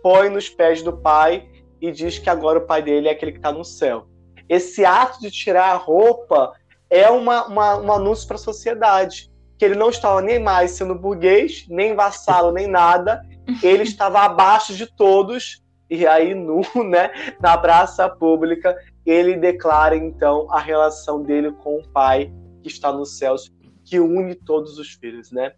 põe 0.03 0.29
nos 0.29 0.49
pés 0.49 0.83
do 0.83 0.97
pai 0.97 1.49
e 1.81 1.91
diz 1.91 2.19
que 2.19 2.31
agora 2.31 2.59
o 2.59 2.67
pai 2.67 2.83
dele 2.83 3.09
é 3.09 3.11
aquele 3.11 3.33
que 3.33 3.39
está 3.39 3.51
no 3.51 3.65
céu. 3.65 4.07
Esse 4.49 4.85
ato 4.85 5.21
de 5.21 5.31
tirar 5.31 5.73
a 5.73 5.77
roupa 5.77 6.53
é 6.89 7.11
uma, 7.11 7.47
uma 7.47 7.77
um 7.77 7.93
anúncio 7.93 8.27
para 8.27 8.37
a 8.37 8.39
sociedade 8.39 9.31
que 9.59 9.65
ele 9.65 9.75
não 9.75 9.89
estava 9.89 10.21
nem 10.21 10.39
mais 10.39 10.73
sendo 10.73 10.95
burguês, 10.95 11.67
nem 11.69 11.95
vassalo, 11.95 12.53
nem 12.53 12.67
nada. 12.67 13.23
Ele 13.63 13.85
estava 13.85 14.21
abaixo 14.21 14.75
de 14.75 14.87
todos. 14.87 15.63
E 15.89 16.07
aí, 16.07 16.35
nu, 16.35 16.63
né, 16.85 17.11
na 17.41 17.57
praça 17.57 18.09
pública, 18.09 18.77
ele 19.05 19.37
declara 19.37 19.97
então 19.97 20.47
a 20.51 20.59
relação 20.59 21.23
dele 21.23 21.53
com 21.53 21.79
o 21.79 21.89
Pai 21.89 22.33
que 22.63 22.69
está 22.69 22.93
nos 22.93 23.19
céus, 23.19 23.51
que 23.85 24.01
une 24.01 24.35
todos 24.35 24.79
os 24.79 24.93
filhos, 24.93 25.31
né? 25.31 25.53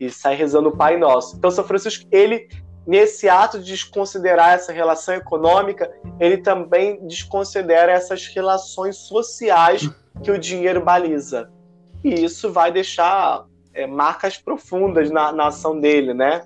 E 0.00 0.10
sai 0.10 0.34
rezando 0.34 0.70
o 0.70 0.76
Pai 0.76 0.96
Nosso. 0.96 1.36
Então, 1.36 1.50
São 1.50 1.64
Francisco, 1.64 2.06
ele 2.10 2.48
nesse 2.86 3.28
ato 3.28 3.58
de 3.58 3.72
desconsiderar 3.72 4.52
essa 4.54 4.72
relação 4.72 5.14
econômica, 5.14 5.90
ele 6.20 6.38
também 6.38 7.06
desconsidera 7.06 7.92
essas 7.92 8.26
relações 8.26 8.96
sociais 8.96 9.88
que 10.22 10.30
o 10.30 10.38
dinheiro 10.38 10.82
baliza. 10.82 11.50
E 12.02 12.24
isso 12.24 12.52
vai 12.52 12.70
deixar 12.70 13.46
é, 13.72 13.86
marcas 13.86 14.36
profundas 14.36 15.10
na, 15.10 15.32
na 15.32 15.46
ação 15.48 15.80
dele, 15.80 16.12
né? 16.12 16.44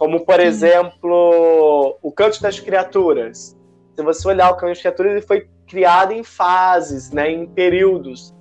Como, 0.00 0.24
por 0.24 0.36
Sim. 0.36 0.46
exemplo, 0.46 1.98
o 2.00 2.10
Canto 2.10 2.40
das 2.40 2.58
Criaturas. 2.58 3.54
Se 3.94 4.02
você 4.02 4.28
olhar 4.28 4.48
o 4.48 4.54
Canto 4.54 4.70
das 4.70 4.80
Criaturas, 4.80 5.12
ele 5.12 5.20
foi 5.20 5.46
criado 5.68 6.12
em 6.12 6.24
fases, 6.24 7.10
né, 7.10 7.30
em 7.30 7.46
períodos. 7.46 8.34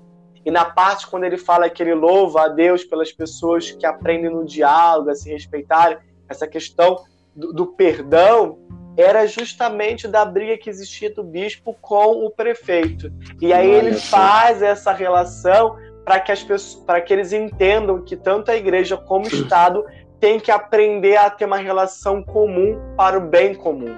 E 0.45 0.49
na 0.49 0.63
parte 0.63 1.05
quando 1.05 1.25
ele 1.25 1.37
fala 1.37 1.69
que 1.69 1.83
ele 1.83 1.93
louva 1.93 2.45
a 2.45 2.47
Deus 2.47 2.85
pelas 2.85 3.11
pessoas 3.11 3.71
que 3.71 3.85
aprendem 3.85 4.29
no 4.29 4.45
diálogo, 4.45 5.09
a 5.09 5.15
se 5.15 5.29
respeitarem, 5.29 5.97
essa 6.29 6.47
questão 6.47 7.03
do, 7.35 7.51
do 7.51 7.67
perdão 7.67 8.57
era 8.95 9.27
justamente 9.27 10.07
da 10.07 10.23
briga 10.23 10.57
que 10.57 10.69
existia 10.69 11.13
do 11.13 11.25
bispo 11.25 11.75
com 11.81 12.25
o 12.25 12.29
prefeito. 12.29 13.11
E 13.41 13.51
aí 13.51 13.69
ele 13.69 13.95
faz 13.95 14.61
essa 14.61 14.93
relação 14.93 15.75
para 16.05 16.21
que 16.21 16.31
as 16.31 16.41
pessoas, 16.41 16.81
para 16.85 17.01
que 17.01 17.11
eles 17.11 17.33
entendam 17.33 18.01
que 18.01 18.15
tanto 18.15 18.49
a 18.49 18.55
igreja 18.55 18.95
como 18.95 19.25
o 19.25 19.27
Estado 19.35 19.83
tem 20.19 20.39
que 20.39 20.51
aprender 20.51 21.17
a 21.17 21.29
ter 21.29 21.45
uma 21.45 21.57
relação 21.57 22.21
comum 22.21 22.77
para 22.97 23.17
o 23.17 23.21
bem 23.21 23.55
comum, 23.55 23.95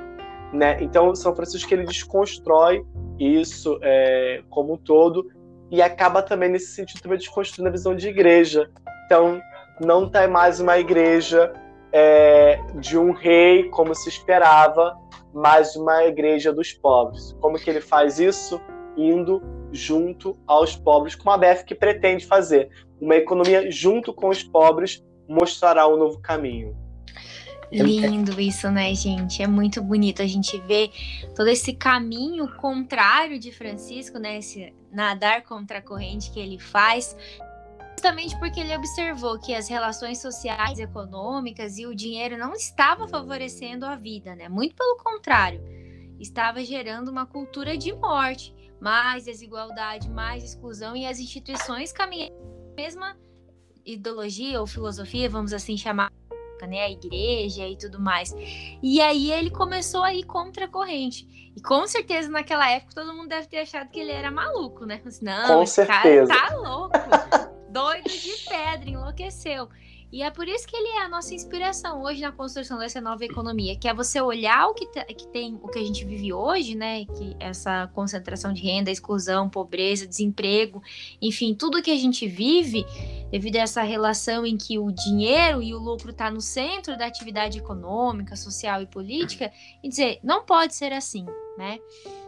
né? 0.54 0.78
Então 0.82 1.16
São 1.16 1.36
Francisco 1.36 1.74
ele 1.74 1.86
desconstrói 1.86 2.86
isso 3.20 3.80
é, 3.82 4.44
como 4.50 4.74
um 4.74 4.78
todo 4.78 5.28
e 5.70 5.82
acaba 5.82 6.22
também 6.22 6.50
nesse 6.50 6.74
sentido 6.74 7.02
também 7.02 7.18
desconstruindo 7.18 7.70
a 7.70 7.72
visão 7.72 7.96
de 7.96 8.08
igreja. 8.08 8.70
Então 9.06 9.42
não 9.80 10.10
tem 10.10 10.28
mais 10.28 10.60
uma 10.60 10.78
igreja 10.78 11.52
é, 11.92 12.60
de 12.76 12.98
um 12.98 13.12
rei 13.12 13.70
como 13.70 13.96
se 13.96 14.10
esperava, 14.10 14.98
mas 15.34 15.76
uma 15.76 16.04
igreja 16.06 16.54
dos 16.54 16.72
pobres. 16.74 17.36
Como 17.40 17.58
que 17.58 17.70
ele 17.70 17.82
faz 17.82 18.20
isso? 18.20 18.62
Indo 18.96 19.42
junto 19.72 20.38
aos 20.46 20.76
pobres, 20.76 21.16
como 21.16 21.32
a 21.32 21.38
BF 21.38 21.74
pretende 21.76 22.26
fazer. 22.26 22.70
Uma 23.00 23.16
economia 23.16 23.72
junto 23.72 24.14
com 24.14 24.30
os 24.30 24.44
pobres 24.44 25.04
mostrará 25.32 25.88
um 25.88 25.98
novo 25.98 26.20
caminho. 26.20 26.76
Lindo 27.72 28.40
isso, 28.40 28.70
né, 28.70 28.94
gente? 28.94 29.42
É 29.42 29.48
muito 29.48 29.82
bonito 29.82 30.22
a 30.22 30.28
gente 30.28 30.60
ver 30.60 30.92
todo 31.34 31.48
esse 31.48 31.72
caminho 31.74 32.54
contrário 32.58 33.40
de 33.40 33.50
Francisco, 33.50 34.20
né? 34.20 34.40
Esse 34.40 34.74
nadar 34.92 35.44
contra 35.44 35.78
a 35.78 35.82
corrente 35.82 36.32
que 36.32 36.40
ele 36.40 36.60
faz, 36.60 37.16
justamente 37.94 38.38
porque 38.40 38.60
ele 38.60 38.76
observou 38.76 39.40
que 39.40 39.56
as 39.56 39.70
relações 39.70 40.20
sociais, 40.20 40.80
econômicas 40.80 41.78
e 41.78 41.86
o 41.86 41.96
dinheiro 41.96 42.38
não 42.38 42.54
estavam 42.54 43.08
favorecendo 43.08 43.86
a 43.86 43.96
vida, 43.96 44.36
né? 44.36 44.50
Muito 44.50 44.76
pelo 44.76 44.98
contrário, 44.98 45.64
estava 46.20 46.62
gerando 46.66 47.10
uma 47.10 47.26
cultura 47.26 47.78
de 47.78 47.94
morte 47.94 48.54
mais 48.82 49.26
desigualdade, 49.26 50.10
mais 50.10 50.44
exclusão 50.44 50.94
e 50.94 51.06
as 51.06 51.20
instituições 51.20 51.94
caminham 51.94 52.30
a 52.74 52.76
mesma 52.76 53.16
ideologia 53.86 54.60
ou 54.60 54.68
filosofia, 54.68 55.30
vamos 55.30 55.54
assim 55.54 55.78
chamar, 55.78 56.12
né, 56.62 56.82
a 56.82 56.92
igreja 56.92 57.68
e 57.68 57.76
tudo 57.76 58.00
mais. 58.00 58.34
E 58.82 59.02
aí 59.02 59.32
ele 59.32 59.50
começou 59.50 60.04
a 60.04 60.14
ir 60.14 60.24
contra 60.24 60.66
a 60.66 60.68
corrente. 60.68 61.52
E 61.56 61.62
com 61.62 61.86
certeza 61.88 62.30
naquela 62.30 62.70
época 62.70 62.94
todo 62.96 63.14
mundo 63.14 63.30
deve 63.30 63.48
ter 63.48 63.60
achado 63.60 63.90
que 63.90 64.00
ele 64.00 64.12
era 64.12 64.32
maluco, 64.32 64.86
né? 64.86 65.02
Assim, 65.06 65.26
não, 65.26 65.56
com 65.56 65.64
esse 65.64 65.76
certeza. 65.76 66.34
cara 66.34 66.50
tá 66.50 66.56
louco, 66.56 66.94
doido 67.70 68.10
de 68.10 68.32
pedra, 68.48 68.90
enlouqueceu. 68.90 69.68
E 70.12 70.22
é 70.22 70.30
por 70.30 70.46
isso 70.48 70.68
que 70.68 70.76
ele 70.76 70.90
é 70.90 71.04
a 71.04 71.10
nossa 71.10 71.34
inspiração 71.34 72.02
hoje 72.04 72.22
na 72.22 72.34
construção 72.34 72.78
dessa 72.78 73.00
nova 73.00 73.24
economia, 73.24 73.78
que 73.78 73.88
é 73.88 73.94
você 73.94 74.20
olhar 74.20 74.68
o 74.68 74.74
que, 74.74 74.86
que 74.86 75.28
tem, 75.28 75.58
o 75.62 75.70
que 75.70 75.80
a 75.80 75.84
gente 75.84 76.04
vive 76.04 76.34
hoje, 76.34 76.76
né? 76.76 77.06
Que 77.06 77.36
essa 77.40 77.88
concentração 77.94 78.52
de 78.52 78.62
renda, 78.62 78.92
exclusão, 78.92 79.50
pobreza, 79.50 80.06
desemprego, 80.06 80.84
enfim, 81.22 81.54
tudo 81.54 81.82
que 81.82 81.92
a 81.92 81.98
gente 81.98 82.28
vive 82.28 82.86
devido 83.32 83.56
a 83.56 83.62
essa 83.62 83.82
relação 83.84 84.46
em 84.46 84.58
que 84.58 84.78
o 84.78 84.92
dinheiro 84.92 85.64
e 85.64 85.74
o 85.74 85.80
lucro 85.80 86.12
está 86.12 86.30
no 86.30 86.42
centro 86.42 86.98
da 86.98 87.06
atividade 87.06 87.60
econômica, 87.60 88.36
social 88.36 88.82
e 88.82 88.88
política, 88.88 89.50
e 89.82 89.88
dizer, 89.88 90.20
não 90.22 90.44
pode 90.44 90.76
ser 90.76 90.92
assim, 90.92 91.26
né? 91.58 91.80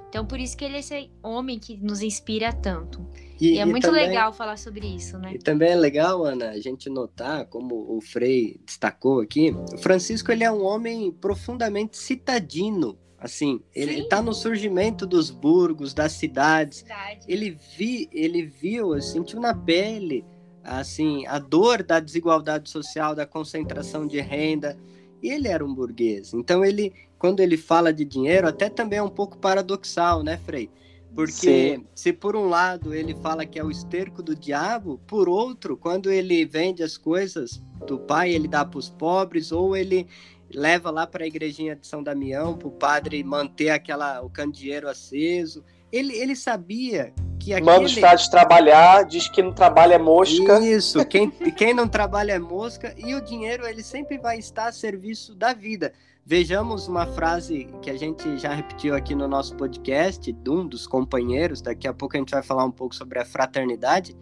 Então, 0.08 0.26
por 0.26 0.40
isso 0.40 0.56
que 0.56 0.64
ele 0.64 0.76
é 0.76 0.80
esse 0.80 1.12
homem 1.24 1.60
que 1.60 1.76
nos 1.76 2.02
inspira 2.02 2.54
tanto. 2.54 3.04
E, 3.44 3.56
e 3.56 3.60
é 3.60 3.64
e 3.64 3.66
muito 3.66 3.84
também, 3.84 4.08
legal 4.08 4.32
falar 4.32 4.58
sobre 4.58 4.88
isso, 4.88 5.18
né? 5.18 5.34
E 5.34 5.38
também 5.38 5.72
é 5.72 5.76
legal, 5.76 6.24
Ana, 6.24 6.52
a 6.52 6.60
gente 6.62 6.90
notar, 6.90 7.46
como 7.48 7.76
o 7.94 8.00
Frei 8.00 8.58
destacou 8.66 9.20
aqui, 9.20 9.54
o 9.74 9.78
Francisco 9.80 10.32
ele 10.32 10.46
é 10.46 10.52
um 10.52 10.64
homem 10.64 11.12
profundamente 11.12 11.98
citadino. 11.98 12.98
Assim, 13.20 13.62
ele 13.76 14.02
está 14.02 14.22
no 14.22 14.34
surgimento 14.34 15.06
dos 15.06 15.30
burgos, 15.30 15.94
das 15.94 16.14
cidades. 16.14 16.80
Cidade. 16.80 17.26
Ele 17.28 17.58
vi, 17.78 18.10
ele 18.14 18.46
viu, 18.46 19.00
sentiu 19.02 19.42
na 19.42 19.54
pele, 19.54 20.26
assim, 20.64 21.26
a 21.28 21.38
dor 21.38 21.84
da 21.84 22.00
desigualdade 22.00 22.70
social, 22.70 23.14
da 23.14 23.26
concentração 23.26 24.08
de 24.08 24.22
renda. 24.22 24.78
E 25.22 25.30
ele 25.30 25.50
era 25.50 25.66
um 25.66 25.74
burguês. 25.74 26.34
Então 26.34 26.64
ele, 26.64 26.94
quando 27.18 27.42
ele 27.42 27.58
fala 27.58 27.94
de 27.94 28.06
dinheiro, 28.06 28.48
até 28.48 28.70
também 28.70 29.00
é 29.00 29.04
um 29.04 29.10
pouco 29.10 29.38
paradoxal, 29.38 30.22
né, 30.24 30.38
Frei? 30.38 30.70
Porque 31.16 31.76
Sim. 31.78 31.86
se 31.94 32.12
por 32.12 32.36
um 32.36 32.48
lado 32.48 32.94
ele 32.94 33.14
fala 33.16 33.46
que 33.46 33.60
é 33.60 33.64
o 33.64 33.70
esterco 33.70 34.24
do 34.24 34.36
diabo, 34.36 35.00
por 35.06 35.30
outro, 35.30 35.78
quando 35.78 36.12
ele 36.12 36.44
vende 36.44 36.82
as 36.82 36.98
coisas 36.98 37.62
do 37.86 38.00
pai, 38.00 38.32
ele 38.32 38.48
dá 38.48 38.66
para 38.66 38.80
os 38.80 38.90
pobres, 38.90 39.52
ou 39.52 39.76
ele 39.76 40.08
leva 40.52 40.90
lá 40.90 41.06
para 41.06 41.24
a 41.24 41.28
igrejinha 41.28 41.76
de 41.76 41.86
São 41.86 42.02
Damião, 42.02 42.58
para 42.58 42.68
o 42.68 42.72
padre 42.72 43.24
manter 43.24 43.70
aquela, 43.70 44.22
o 44.22 44.30
candeeiro 44.30 44.90
aceso. 44.90 45.64
Ele, 45.92 46.16
ele 46.16 46.36
sabia 46.36 47.14
que 47.40 47.54
aquele... 47.54 47.70
Manda 47.70 47.86
os 47.86 47.94
frades 47.94 48.28
trabalhar, 48.28 49.04
diz 49.04 49.30
que 49.30 49.44
não 49.44 49.54
trabalha 49.54 49.96
é 49.96 50.00
mosca. 50.00 50.60
Isso, 50.62 51.06
quem, 51.06 51.30
quem 51.30 51.74
não 51.74 51.88
trabalha 51.88 52.34
é 52.34 52.40
mosca, 52.40 52.96
e 52.98 53.14
o 53.14 53.22
dinheiro 53.22 53.68
ele 53.68 53.84
sempre 53.84 54.18
vai 54.18 54.40
estar 54.40 54.68
a 54.68 54.72
serviço 54.72 55.36
da 55.36 55.54
vida. 55.54 55.94
Vejamos 56.26 56.88
uma 56.88 57.06
frase 57.06 57.68
que 57.82 57.90
a 57.90 57.98
gente 57.98 58.38
já 58.38 58.54
repetiu 58.54 58.96
aqui 58.96 59.14
no 59.14 59.28
nosso 59.28 59.58
podcast, 59.58 60.32
de 60.32 60.50
um 60.50 60.66
dos 60.66 60.88
companheiros, 60.88 61.62
daqui 61.62 61.86
a 61.86 61.94
pouco 61.94 62.16
a 62.16 62.20
gente 62.20 62.32
vai 62.32 62.42
falar 62.42 62.64
um 62.64 62.72
pouco 62.72 62.96
sobre 62.96 63.20
a 63.20 63.26
fraternidade. 63.26 64.16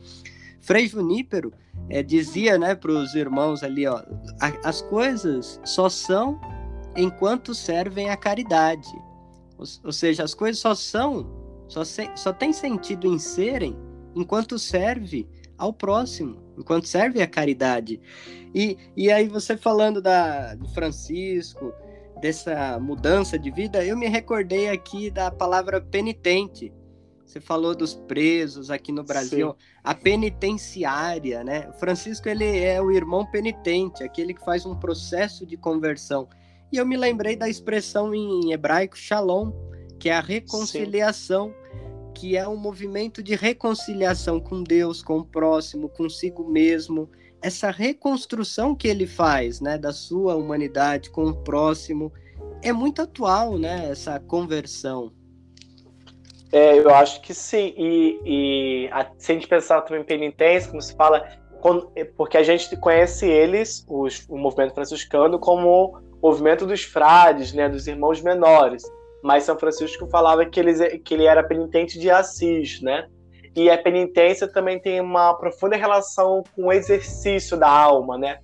Frei 0.60 0.88
Junípero 0.88 1.54
é, 1.88 2.02
dizia 2.02 2.58
né, 2.58 2.74
para 2.74 2.92
os 2.92 3.14
irmãos 3.14 3.62
ali: 3.62 3.86
ó, 3.86 4.02
as 4.64 4.82
coisas 4.82 5.62
só 5.64 5.90
são 5.90 6.42
enquanto 6.98 7.54
servem 7.54 8.10
à 8.10 8.18
caridade. 8.18 8.92
Ou, 9.56 9.66
ou 9.84 9.92
seja, 9.92 10.24
as 10.24 10.34
coisas 10.34 10.60
só 10.60 10.74
são, 10.74 11.30
só, 11.68 11.84
se, 11.84 12.10
só 12.16 12.34
tem 12.34 12.52
sentido 12.52 13.06
em 13.06 13.20
serem 13.20 13.78
enquanto 14.16 14.58
serve 14.58 15.30
ao 15.56 15.72
próximo, 15.72 16.42
enquanto 16.58 16.88
serve 16.88 17.22
à 17.22 17.28
caridade. 17.28 18.02
E, 18.56 18.76
e 18.98 19.12
aí 19.12 19.28
você 19.28 19.56
falando 19.56 20.02
da, 20.02 20.56
do 20.56 20.68
Francisco, 20.70 21.72
dessa 22.22 22.80
mudança 22.80 23.38
de 23.38 23.50
vida, 23.50 23.84
eu 23.84 23.98
me 23.98 24.08
recordei 24.08 24.70
aqui 24.70 25.10
da 25.10 25.32
palavra 25.32 25.82
penitente. 25.82 26.72
Você 27.26 27.40
falou 27.42 27.74
dos 27.74 27.96
presos 27.96 28.70
aqui 28.70 28.92
no 28.92 29.04
Brasil, 29.04 29.52
Sim. 29.52 29.56
a 29.84 29.96
penitenciária, 29.96 31.44
né? 31.44 31.68
O 31.70 31.74
Francisco 31.74 32.30
ele 32.30 32.46
é 32.46 32.80
o 32.82 32.92
irmão 32.92 33.26
penitente, 33.26 34.04
aquele 34.04 34.34
que 34.34 34.46
faz 34.46 34.66
um 34.66 34.76
processo 34.76 35.46
de 35.46 35.58
conversão. 35.58 36.28
E 36.72 36.78
eu 36.78 36.86
me 36.86 36.96
lembrei 36.96 37.36
da 37.36 37.50
expressão 37.50 38.14
em 38.14 38.52
hebraico 38.52 38.98
shalom, 38.98 39.52
que 39.98 40.10
é 40.10 40.14
a 40.14 40.22
reconciliação, 40.22 41.48
Sim. 41.50 42.12
que 42.14 42.38
é 42.38 42.48
um 42.48 42.58
movimento 42.58 43.24
de 43.24 43.34
reconciliação 43.34 44.40
com 44.40 44.62
Deus, 44.62 45.02
com 45.02 45.20
o 45.20 45.26
próximo, 45.26 45.90
consigo 45.90 46.48
mesmo 46.48 47.10
essa 47.42 47.72
reconstrução 47.72 48.76
que 48.76 48.88
ele 48.88 49.08
faz, 49.08 49.60
né, 49.60 49.78
da 49.78 49.92
sua 49.92 50.36
humanidade 50.36 51.10
com 51.10 51.26
o 51.26 51.36
próximo, 51.36 52.12
é 52.62 52.72
muito 52.72 53.02
atual, 53.02 53.58
né, 53.58 53.90
essa 53.90 54.20
conversão. 54.20 55.12
É, 56.52 56.78
eu 56.78 56.94
acho 56.94 57.22
que 57.22 57.34
sim. 57.34 57.74
E, 57.78 58.20
e 58.26 58.90
a, 58.92 59.10
se 59.18 59.32
a 59.32 59.36
gente 59.36 59.48
pensar 59.48 59.82
também 59.82 60.02
em 60.02 60.06
penitência, 60.06 60.70
como 60.70 60.82
se 60.82 60.94
fala, 60.96 61.28
quando, 61.62 61.90
é, 61.96 62.04
porque 62.04 62.38
a 62.38 62.44
gente 62.44 62.76
conhece 62.78 63.26
eles, 63.26 63.86
os, 63.88 64.26
o 64.28 64.38
movimento 64.38 64.74
franciscano, 64.74 65.40
como 65.40 65.98
o 66.22 66.28
movimento 66.28 66.66
dos 66.66 66.84
frades, 66.84 67.54
né, 67.54 67.70
dos 67.70 67.88
irmãos 67.88 68.22
menores. 68.22 68.84
Mas 69.24 69.44
São 69.44 69.58
Francisco 69.58 70.08
falava 70.08 70.46
que, 70.46 70.60
eles, 70.60 70.80
que 71.04 71.14
ele 71.14 71.26
era 71.26 71.44
penitente 71.44 72.00
de 72.00 72.10
Assis, 72.10 72.82
né? 72.82 73.08
E 73.56 73.70
a 73.70 73.78
penitência 73.78 74.48
também 74.48 74.80
tem 74.80 75.02
uma 75.02 75.34
profunda 75.34 75.76
relação 75.76 76.44
com 76.56 76.68
o 76.68 76.72
exercício 76.72 77.58
da 77.58 77.70
alma, 77.70 78.18
né? 78.18 78.40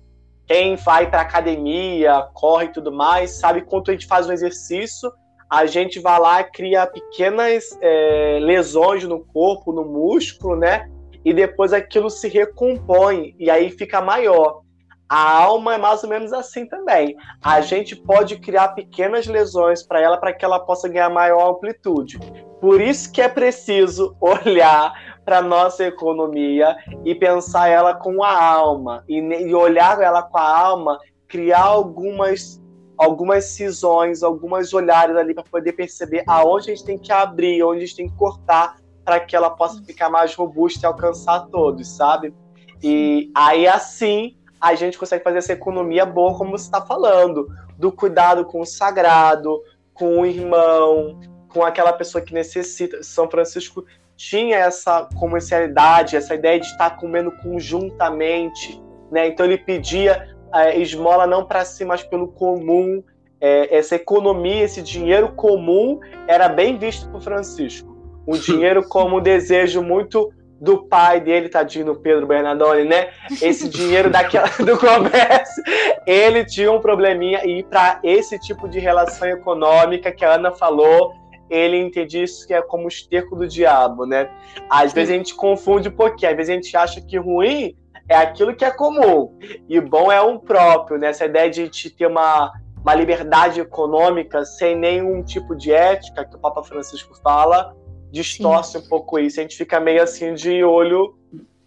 Quem 0.46 0.76
vai 0.76 1.10
para 1.10 1.22
academia, 1.22 2.26
corre 2.34 2.66
e 2.66 2.72
tudo 2.72 2.92
mais, 2.92 3.38
sabe 3.38 3.62
quanto 3.62 3.90
a 3.90 3.94
gente 3.94 4.06
faz 4.06 4.28
um 4.28 4.32
exercício, 4.32 5.10
a 5.48 5.64
gente 5.64 5.98
vai 5.98 6.18
lá, 6.20 6.44
cria 6.44 6.86
pequenas 6.86 7.76
é, 7.80 8.38
lesões 8.40 9.04
no 9.04 9.24
corpo, 9.24 9.72
no 9.72 9.84
músculo, 9.84 10.56
né? 10.56 10.90
E 11.24 11.32
depois 11.32 11.72
aquilo 11.72 12.10
se 12.10 12.28
recompõe 12.28 13.34
e 13.38 13.50
aí 13.50 13.70
fica 13.70 14.00
maior. 14.00 14.62
A 15.08 15.42
alma 15.42 15.74
é 15.74 15.78
mais 15.78 16.02
ou 16.02 16.10
menos 16.10 16.32
assim 16.32 16.66
também. 16.66 17.16
A 17.42 17.60
gente 17.62 17.96
pode 17.96 18.38
criar 18.38 18.68
pequenas 18.68 19.26
lesões 19.26 19.82
para 19.82 20.00
ela 20.00 20.18
para 20.18 20.34
que 20.34 20.44
ela 20.44 20.60
possa 20.60 20.88
ganhar 20.88 21.08
maior 21.08 21.52
amplitude. 21.52 22.18
Por 22.60 22.80
isso 22.80 23.10
que 23.10 23.22
é 23.22 23.28
preciso 23.28 24.14
olhar 24.20 24.92
para 25.24 25.40
nossa 25.40 25.84
economia 25.84 26.76
e 27.04 27.14
pensar 27.14 27.68
ela 27.68 27.94
com 27.94 28.22
a 28.22 28.42
alma 28.42 29.04
e, 29.08 29.18
e 29.18 29.54
olhar 29.54 30.00
ela 30.00 30.22
com 30.22 30.38
a 30.38 30.58
alma, 30.58 30.98
criar 31.26 31.64
algumas 31.64 32.62
algumas 32.98 33.44
cisões, 33.44 34.24
algumas 34.24 34.74
olhares 34.74 35.16
ali 35.16 35.32
para 35.32 35.44
poder 35.44 35.72
perceber 35.72 36.24
aonde 36.26 36.72
a 36.72 36.74
gente 36.74 36.84
tem 36.84 36.98
que 36.98 37.12
abrir, 37.12 37.62
onde 37.62 37.78
a 37.78 37.86
gente 37.86 37.94
tem 37.94 38.08
que 38.08 38.16
cortar 38.16 38.76
para 39.04 39.20
que 39.20 39.36
ela 39.36 39.50
possa 39.50 39.80
ficar 39.84 40.10
mais 40.10 40.34
robusta 40.34 40.84
e 40.84 40.86
alcançar 40.86 41.46
todos, 41.46 41.96
sabe? 41.96 42.34
E 42.82 43.30
aí 43.34 43.68
assim 43.68 44.36
a 44.60 44.74
gente 44.74 44.98
consegue 44.98 45.22
fazer 45.22 45.38
essa 45.38 45.52
economia 45.52 46.04
boa, 46.04 46.36
como 46.36 46.50
você 46.50 46.64
está 46.64 46.80
falando, 46.80 47.48
do 47.76 47.92
cuidado 47.92 48.44
com 48.44 48.60
o 48.60 48.66
sagrado, 48.66 49.62
com 49.94 50.20
o 50.20 50.26
irmão, 50.26 51.18
com 51.48 51.64
aquela 51.64 51.92
pessoa 51.92 52.22
que 52.22 52.34
necessita. 52.34 53.02
São 53.02 53.30
Francisco 53.30 53.84
tinha 54.16 54.56
essa 54.56 55.08
comercialidade, 55.16 56.16
essa 56.16 56.34
ideia 56.34 56.58
de 56.58 56.66
estar 56.66 56.90
comendo 56.96 57.30
conjuntamente, 57.42 58.82
né? 59.10 59.28
Então 59.28 59.46
ele 59.46 59.58
pedia 59.58 60.28
é, 60.52 60.78
esmola 60.78 61.26
não 61.26 61.44
para 61.44 61.64
si, 61.64 61.84
mas 61.84 62.02
pelo 62.02 62.28
comum. 62.28 63.02
É, 63.40 63.76
essa 63.76 63.94
economia, 63.94 64.64
esse 64.64 64.82
dinheiro 64.82 65.32
comum 65.34 66.00
era 66.26 66.48
bem 66.48 66.76
visto 66.76 67.08
por 67.08 67.22
Francisco. 67.22 67.96
O 68.26 68.34
dinheiro 68.38 68.86
como 68.88 69.18
um 69.18 69.22
desejo 69.22 69.80
muito 69.80 70.32
do 70.60 70.84
pai 70.86 71.20
dele, 71.20 71.48
tadinho 71.48 71.94
Pedro 71.96 72.26
Bernardoni, 72.26 72.84
né? 72.84 73.10
Esse 73.40 73.68
dinheiro 73.68 74.10
daquela, 74.10 74.48
do 74.58 74.76
comércio, 74.76 75.62
ele 76.06 76.44
tinha 76.44 76.70
um 76.72 76.80
probleminha 76.80 77.44
e 77.44 77.62
para 77.62 78.00
esse 78.02 78.38
tipo 78.38 78.68
de 78.68 78.78
relação 78.78 79.28
econômica 79.28 80.12
que 80.12 80.24
a 80.24 80.34
Ana 80.34 80.52
falou, 80.52 81.12
ele 81.48 81.78
entendia 81.78 82.24
isso 82.24 82.46
que 82.46 82.52
é 82.52 82.60
como 82.60 82.84
o 82.84 82.88
esterco 82.88 83.36
do 83.36 83.46
diabo, 83.46 84.04
né? 84.04 84.28
Às 84.68 84.90
Sim. 84.90 84.94
vezes 84.96 85.14
a 85.14 85.16
gente 85.16 85.34
confunde 85.34 85.88
um 85.88 85.92
pouquinho, 85.92 86.30
às 86.30 86.36
vezes 86.36 86.50
a 86.50 86.54
gente 86.54 86.76
acha 86.76 87.00
que 87.00 87.16
ruim 87.16 87.76
é 88.08 88.16
aquilo 88.16 88.54
que 88.54 88.64
é 88.64 88.70
comum 88.70 89.38
e 89.68 89.80
bom 89.80 90.10
é 90.10 90.20
um 90.20 90.38
próprio, 90.38 90.98
né? 90.98 91.08
Essa 91.08 91.26
ideia 91.26 91.48
de 91.48 91.64
gente 91.64 91.90
ter 91.90 92.06
uma, 92.06 92.52
uma 92.82 92.94
liberdade 92.94 93.60
econômica 93.60 94.44
sem 94.44 94.76
nenhum 94.76 95.22
tipo 95.22 95.54
de 95.54 95.72
ética 95.72 96.24
que 96.24 96.36
o 96.36 96.38
Papa 96.38 96.62
Francisco 96.62 97.14
fala, 97.22 97.76
distorce 98.10 98.72
Sim. 98.72 98.78
um 98.78 98.88
pouco 98.88 99.18
isso. 99.18 99.40
A 99.40 99.42
gente 99.42 99.56
fica 99.56 99.78
meio 99.80 100.02
assim 100.02 100.34
de 100.34 100.62
olho 100.64 101.16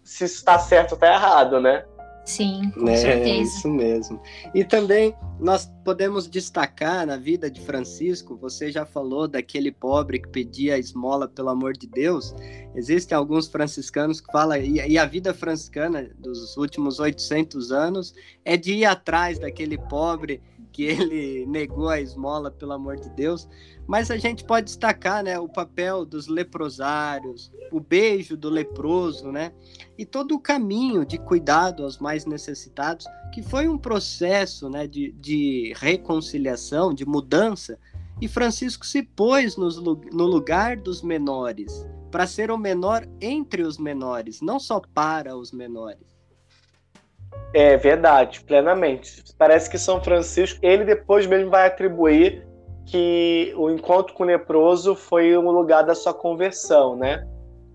se 0.02 0.24
está 0.24 0.58
certo 0.58 0.92
ou 0.92 0.96
está 0.96 1.12
errado, 1.12 1.60
né? 1.60 1.84
Sim, 2.24 2.70
com 2.70 2.88
é, 2.88 2.96
certeza. 2.96 3.42
Isso 3.42 3.68
mesmo. 3.68 4.20
E 4.54 4.64
também 4.64 5.14
nós 5.40 5.68
podemos 5.84 6.28
destacar 6.28 7.04
na 7.04 7.16
vida 7.16 7.50
de 7.50 7.60
Francisco, 7.60 8.36
você 8.36 8.70
já 8.70 8.86
falou 8.86 9.26
daquele 9.26 9.72
pobre 9.72 10.20
que 10.20 10.28
pedia 10.28 10.78
esmola 10.78 11.26
pelo 11.26 11.48
amor 11.48 11.72
de 11.72 11.88
Deus. 11.88 12.32
Existem 12.76 13.18
alguns 13.18 13.48
franciscanos 13.48 14.20
que 14.20 14.30
falam, 14.30 14.56
e, 14.58 14.96
a 14.96 15.04
vida 15.04 15.34
franciscana 15.34 16.08
dos 16.16 16.56
últimos 16.56 17.00
800 17.00 17.72
anos 17.72 18.14
é 18.44 18.56
de 18.56 18.74
ir 18.74 18.84
atrás 18.84 19.40
daquele 19.40 19.76
pobre 19.76 20.40
que 20.72 20.82
ele 20.84 21.44
negou 21.46 21.88
a 21.88 22.00
esmola, 22.00 22.50
pelo 22.50 22.72
amor 22.72 22.96
de 22.96 23.10
Deus. 23.10 23.48
Mas 23.86 24.10
a 24.10 24.16
gente 24.16 24.44
pode 24.44 24.66
destacar 24.66 25.22
né, 25.22 25.38
o 25.38 25.48
papel 25.48 26.04
dos 26.04 26.26
leprosários, 26.26 27.52
o 27.70 27.78
beijo 27.78 28.36
do 28.36 28.48
leproso, 28.48 29.30
né? 29.30 29.52
E 29.98 30.06
todo 30.06 30.34
o 30.34 30.40
caminho 30.40 31.04
de 31.04 31.18
cuidado 31.18 31.84
aos 31.84 31.98
mais 31.98 32.24
necessitados, 32.24 33.06
que 33.32 33.42
foi 33.42 33.68
um 33.68 33.76
processo 33.76 34.68
né, 34.70 34.86
de, 34.86 35.12
de 35.12 35.74
reconciliação, 35.76 36.94
de 36.94 37.04
mudança. 37.04 37.78
E 38.20 38.28
Francisco 38.28 38.86
se 38.86 39.02
pôs 39.02 39.56
nos, 39.56 39.76
no 39.76 40.24
lugar 40.24 40.76
dos 40.76 41.02
menores, 41.02 41.86
para 42.10 42.26
ser 42.26 42.50
o 42.50 42.58
menor 42.58 43.06
entre 43.20 43.62
os 43.62 43.78
menores, 43.78 44.40
não 44.40 44.60
só 44.60 44.80
para 44.94 45.36
os 45.36 45.50
menores. 45.50 46.12
É 47.54 47.76
verdade, 47.76 48.42
plenamente. 48.44 49.22
Parece 49.38 49.70
que 49.70 49.78
São 49.78 50.02
Francisco, 50.02 50.58
ele 50.62 50.84
depois 50.84 51.26
mesmo 51.26 51.50
vai 51.50 51.66
atribuir 51.66 52.46
que 52.86 53.52
o 53.56 53.70
encontro 53.70 54.14
com 54.14 54.22
o 54.22 54.26
leproso 54.26 54.94
foi 54.94 55.36
um 55.36 55.50
lugar 55.50 55.82
da 55.82 55.94
sua 55.94 56.14
conversão, 56.14 56.96
né? 56.96 57.26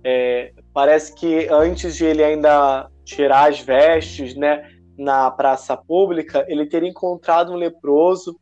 É, 0.04 0.52
parece 0.74 1.14
que 1.14 1.48
antes 1.50 1.96
de 1.96 2.06
ele 2.06 2.24
ainda 2.24 2.90
tirar 3.04 3.50
as 3.50 3.60
vestes, 3.60 4.36
né, 4.36 4.70
na 4.98 5.30
praça 5.30 5.78
pública, 5.78 6.46
ele 6.48 6.66
teria 6.66 6.90
encontrado 6.90 7.52
um 7.52 7.56
leproso 7.56 8.38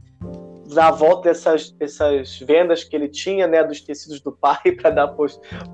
na 0.67 0.89
volta 0.89 1.30
dessas, 1.30 1.71
dessas 1.71 2.39
vendas 2.39 2.84
que 2.84 2.95
ele 2.95 3.08
tinha, 3.08 3.45
né, 3.45 3.63
dos 3.63 3.82
tecidos 3.82 4.19
do 4.21 4.32
pai 4.32 4.71
para 4.82 4.89
dar 4.89 5.08
para 5.10 5.25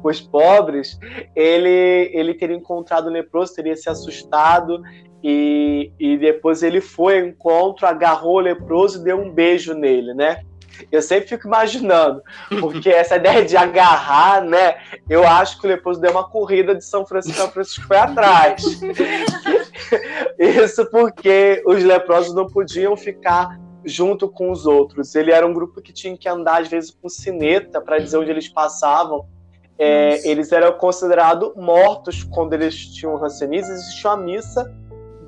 os 0.04 0.22
pobres, 0.22 1.00
ele, 1.36 2.12
ele 2.14 2.34
teria 2.34 2.56
encontrado 2.56 3.08
o 3.08 3.12
leproso, 3.12 3.56
teria 3.56 3.76
se 3.76 3.90
assustado 3.90 4.82
e, 5.24 5.92
e 6.00 6.18
depois 6.18 6.64
ele 6.64 6.82
foi 6.82 7.20
ao 7.20 7.28
encontro, 7.28 7.86
agarrou 7.86 8.38
o 8.38 8.40
leproso 8.40 9.00
e 9.00 9.04
deu 9.04 9.20
um 9.20 9.32
beijo 9.32 9.74
nele, 9.74 10.14
né? 10.14 10.44
Eu 10.92 11.02
sempre 11.02 11.30
fico 11.30 11.48
imaginando, 11.48 12.24
porque 12.60 12.90
essa 12.90 13.18
ideia 13.18 13.46
de 13.46 13.56
agarrar, 13.56 14.44
né? 14.44 14.78
Eu 15.10 15.28
acho 15.28 15.60
que 15.60 15.68
o 15.68 15.70
leproso 15.70 16.00
deu 16.00 16.12
uma 16.12 16.28
corrida 16.28 16.74
de 16.74 16.84
São 16.84 17.06
Francisco, 17.06 17.38
São 17.38 17.52
Francisco 17.52 17.86
foi 17.88 17.98
atrás. 17.98 18.64
Isso 20.40 20.90
porque 20.90 21.62
os 21.68 21.84
leprosos 21.84 22.34
não 22.34 22.48
podiam 22.48 22.96
ficar 22.96 23.60
junto 23.86 24.28
com 24.28 24.52
os 24.52 24.66
outros. 24.66 25.14
Ele 25.14 25.32
era 25.32 25.46
um 25.46 25.54
grupo 25.54 25.82
que 25.82 25.94
tinha 25.94 26.18
que 26.18 26.30
andar, 26.30 26.62
às 26.62 26.68
vezes, 26.68 26.92
com 26.92 27.10
sineta 27.10 27.82
para 27.82 28.00
dizer 28.00 28.18
onde 28.18 28.32
eles 28.32 28.48
passavam. 28.48 29.26
É, 29.78 30.28
eles 30.30 30.52
eram 30.52 30.72
considerados 30.74 31.54
mortos 31.56 32.24
quando 32.24 32.54
eles 32.54 32.76
tinham 32.94 33.16
rancenismo. 33.16 33.74
Existia 33.74 34.12
uma 34.12 34.18
missa 34.18 34.72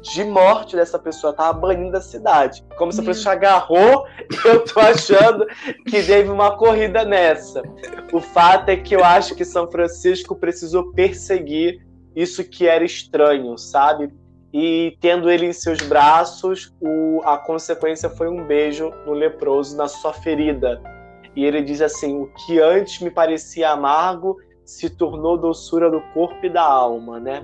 de 0.03 0.23
morte 0.25 0.75
dessa 0.75 0.99
pessoa, 0.99 1.31
tava 1.33 1.57
banindo 1.57 1.95
a 1.95 2.01
cidade. 2.01 2.63
Como 2.77 2.91
se 2.91 2.99
a 2.99 3.03
pessoa 3.03 3.33
agarrou, 3.33 4.05
eu 4.45 4.63
tô 4.65 4.79
achando 4.79 5.47
que 5.85 6.03
teve 6.03 6.29
uma 6.29 6.57
corrida 6.57 7.05
nessa. 7.05 7.63
O 8.11 8.19
fato 8.19 8.69
é 8.69 8.75
que 8.75 8.93
eu 8.95 9.03
acho 9.03 9.33
que 9.33 9.45
São 9.45 9.69
Francisco 9.71 10.35
precisou 10.35 10.91
perseguir 10.91 11.81
isso 12.13 12.43
que 12.43 12.67
era 12.67 12.83
estranho, 12.83 13.57
sabe? 13.57 14.13
E 14.53 14.97
tendo 14.99 15.31
ele 15.31 15.47
em 15.47 15.53
seus 15.53 15.79
braços, 15.79 16.71
o, 16.79 17.21
a 17.23 17.37
consequência 17.37 18.09
foi 18.09 18.27
um 18.27 18.45
beijo 18.45 18.91
no 19.05 19.13
leproso, 19.13 19.75
na 19.75 19.87
sua 19.87 20.13
ferida. 20.13 20.81
E 21.35 21.45
ele 21.45 21.63
diz 21.63 21.81
assim: 21.81 22.21
O 22.21 22.27
que 22.45 22.59
antes 22.59 23.01
me 23.01 23.09
parecia 23.09 23.71
amargo 23.71 24.37
se 24.65 24.89
tornou 24.89 25.37
doçura 25.37 25.89
do 25.89 26.01
corpo 26.13 26.45
e 26.45 26.49
da 26.49 26.61
alma, 26.61 27.19
né? 27.19 27.41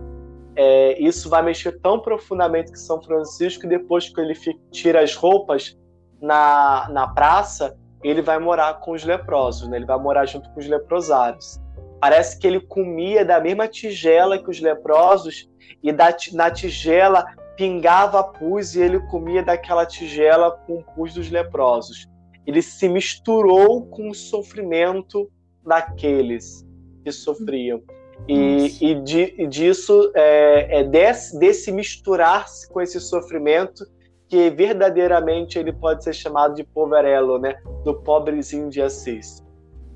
É, 0.55 1.01
isso 1.01 1.29
vai 1.29 1.41
mexer 1.41 1.79
tão 1.79 1.99
profundamente 1.99 2.71
com 2.71 2.77
São 2.77 3.01
Francisco 3.01 3.61
que 3.61 3.67
depois 3.67 4.09
que 4.09 4.19
ele 4.19 4.35
tira 4.71 5.01
as 5.01 5.15
roupas 5.15 5.77
na, 6.21 6.89
na 6.91 7.07
praça, 7.07 7.77
ele 8.03 8.21
vai 8.21 8.39
morar 8.39 8.79
com 8.79 8.91
os 8.91 9.03
leprosos, 9.03 9.67
né? 9.67 9.77
ele 9.77 9.85
vai 9.85 9.99
morar 9.99 10.25
junto 10.25 10.49
com 10.51 10.59
os 10.59 10.67
leprosários. 10.67 11.59
Parece 11.99 12.39
que 12.39 12.47
ele 12.47 12.61
comia 12.61 13.25
da 13.25 13.39
mesma 13.39 13.67
tigela 13.67 14.41
que 14.41 14.49
os 14.49 14.59
leprosos 14.59 15.49
e 15.83 15.91
da, 15.91 16.15
na 16.33 16.49
tigela 16.49 17.25
pingava 17.57 18.23
pus 18.23 18.75
e 18.75 18.81
ele 18.81 18.99
comia 19.07 19.43
daquela 19.43 19.85
tigela 19.85 20.51
com 20.65 20.77
o 20.77 20.83
pus 20.83 21.13
dos 21.13 21.29
leprosos. 21.29 22.07
Ele 22.47 22.61
se 22.61 22.87
misturou 22.87 23.85
com 23.87 24.09
o 24.09 24.15
sofrimento 24.15 25.29
daqueles 25.65 26.65
que 27.03 27.11
sofriam. 27.11 27.81
E, 28.27 28.77
e, 28.79 28.95
de, 29.01 29.33
e 29.37 29.47
disso, 29.47 30.11
é, 30.13 30.79
é 30.79 30.83
desse, 30.83 31.37
desse 31.39 31.71
misturar-se 31.71 32.69
com 32.69 32.79
esse 32.79 32.99
sofrimento 32.99 33.83
que 34.27 34.49
verdadeiramente 34.51 35.57
ele 35.57 35.73
pode 35.73 36.03
ser 36.03 36.13
chamado 36.13 36.53
de 36.53 36.63
poverello, 36.63 37.39
né? 37.39 37.55
Do 37.83 37.95
pobrezinho 37.95 38.69
de 38.69 38.81
Assis. 38.81 39.43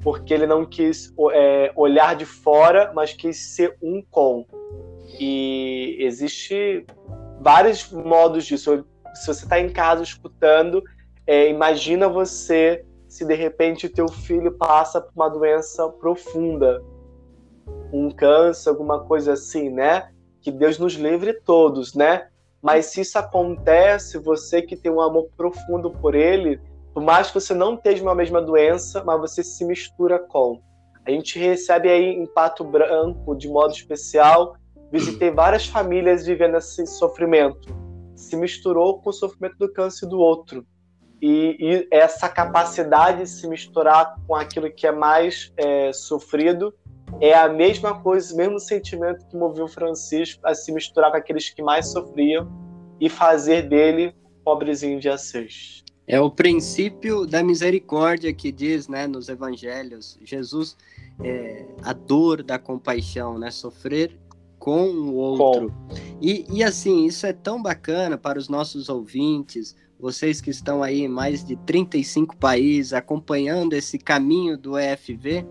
Porque 0.01 0.33
ele 0.33 0.47
não 0.47 0.65
quis 0.65 1.13
é, 1.31 1.71
olhar 1.75 2.15
de 2.15 2.25
fora, 2.25 2.91
mas 2.95 3.13
quis 3.13 3.37
ser 3.55 3.77
um 3.81 4.03
com. 4.09 4.45
E 5.19 5.97
existe 5.99 6.85
vários 7.39 7.91
modos 7.91 8.45
disso. 8.45 8.83
Se 9.13 9.27
você 9.27 9.43
está 9.43 9.59
em 9.59 9.69
casa 9.69 10.01
escutando, 10.01 10.81
é, 11.27 11.47
imagina 11.47 12.09
você 12.09 12.83
se 13.07 13.23
de 13.23 13.35
repente 13.35 13.87
teu 13.87 14.07
filho 14.07 14.51
passa 14.53 14.99
por 14.99 15.11
uma 15.15 15.29
doença 15.29 15.87
profunda, 15.87 16.83
um 17.93 18.09
câncer, 18.09 18.69
alguma 18.69 19.03
coisa 19.05 19.33
assim, 19.33 19.69
né? 19.69 20.09
Que 20.41 20.51
Deus 20.51 20.79
nos 20.79 20.93
livre 20.93 21.33
todos, 21.33 21.93
né? 21.93 22.27
Mas 22.61 22.87
se 22.87 23.01
isso 23.01 23.19
acontece, 23.19 24.17
você 24.17 24.61
que 24.61 24.75
tem 24.75 24.91
um 24.91 25.01
amor 25.01 25.29
profundo 25.37 25.91
por 25.91 26.15
ele, 26.15 26.59
por 26.93 27.03
mais 27.03 27.27
que 27.27 27.35
você 27.35 27.53
não 27.53 27.75
esteja 27.75 28.01
uma 28.01 28.15
mesma 28.15 28.41
doença, 28.41 29.03
mas 29.03 29.19
você 29.19 29.43
se 29.43 29.63
mistura 29.63 30.17
com. 30.17 30.61
A 31.05 31.11
gente 31.11 31.37
recebe 31.37 31.89
aí 31.89 32.05
em 32.05 32.25
Pato 32.25 32.63
Branco, 32.63 33.35
de 33.35 33.47
modo 33.47 33.73
especial, 33.73 34.55
visitei 34.91 35.29
várias 35.29 35.67
famílias 35.67 36.25
vivendo 36.25 36.57
esse 36.57 36.85
sofrimento. 36.87 37.67
Se 38.15 38.35
misturou 38.37 39.01
com 39.01 39.09
o 39.09 39.13
sofrimento 39.13 39.57
do 39.57 39.71
câncer 39.71 40.07
do 40.07 40.17
outro. 40.17 40.65
E, 41.21 41.57
e 41.59 41.87
essa 41.91 42.29
capacidade 42.29 43.19
de 43.19 43.29
se 43.29 43.47
misturar 43.47 44.15
com 44.27 44.35
aquilo 44.35 44.71
que 44.71 44.87
é 44.87 44.91
mais 44.91 45.51
é, 45.57 45.91
sofrido 45.91 46.73
é 47.21 47.33
a 47.33 47.47
mesma 47.49 47.99
coisa, 47.99 48.33
o 48.33 48.37
mesmo 48.37 48.59
sentimento 48.59 49.25
que 49.27 49.35
moveu 49.35 49.67
Francisco 49.67 50.41
a 50.45 50.53
se 50.53 50.71
misturar 50.71 51.11
com 51.11 51.17
aqueles 51.17 51.49
que 51.49 51.61
mais 51.61 51.87
sofriam 51.87 52.51
e 52.99 53.09
fazer 53.09 53.63
dele 53.69 54.13
pobrezinho 54.43 54.99
de 54.99 55.09
Assis. 55.09 55.83
É 56.05 56.19
o 56.19 56.29
princípio 56.29 57.25
da 57.25 57.41
misericórdia 57.41 58.33
que 58.33 58.51
diz, 58.51 58.89
né, 58.89 59.07
nos 59.07 59.29
evangelhos. 59.29 60.19
Jesus, 60.21 60.75
é, 61.23 61.65
a 61.81 61.93
dor 61.93 62.43
da 62.43 62.59
compaixão, 62.59 63.39
né, 63.39 63.49
sofrer 63.51 64.19
com 64.59 64.89
o 64.89 65.15
outro. 65.15 65.69
Com. 65.69 65.95
E, 66.21 66.45
e 66.49 66.63
assim, 66.63 67.05
isso 67.05 67.25
é 67.25 67.31
tão 67.31 67.61
bacana 67.61 68.17
para 68.17 68.37
os 68.37 68.49
nossos 68.49 68.89
ouvintes, 68.89 69.75
vocês 69.99 70.41
que 70.41 70.49
estão 70.49 70.83
aí 70.83 71.03
em 71.03 71.07
mais 71.07 71.45
de 71.45 71.55
35 71.55 72.35
países 72.35 72.91
acompanhando 72.91 73.73
esse 73.73 73.97
caminho 73.97 74.57
do 74.57 74.77
EFV, 74.77 75.45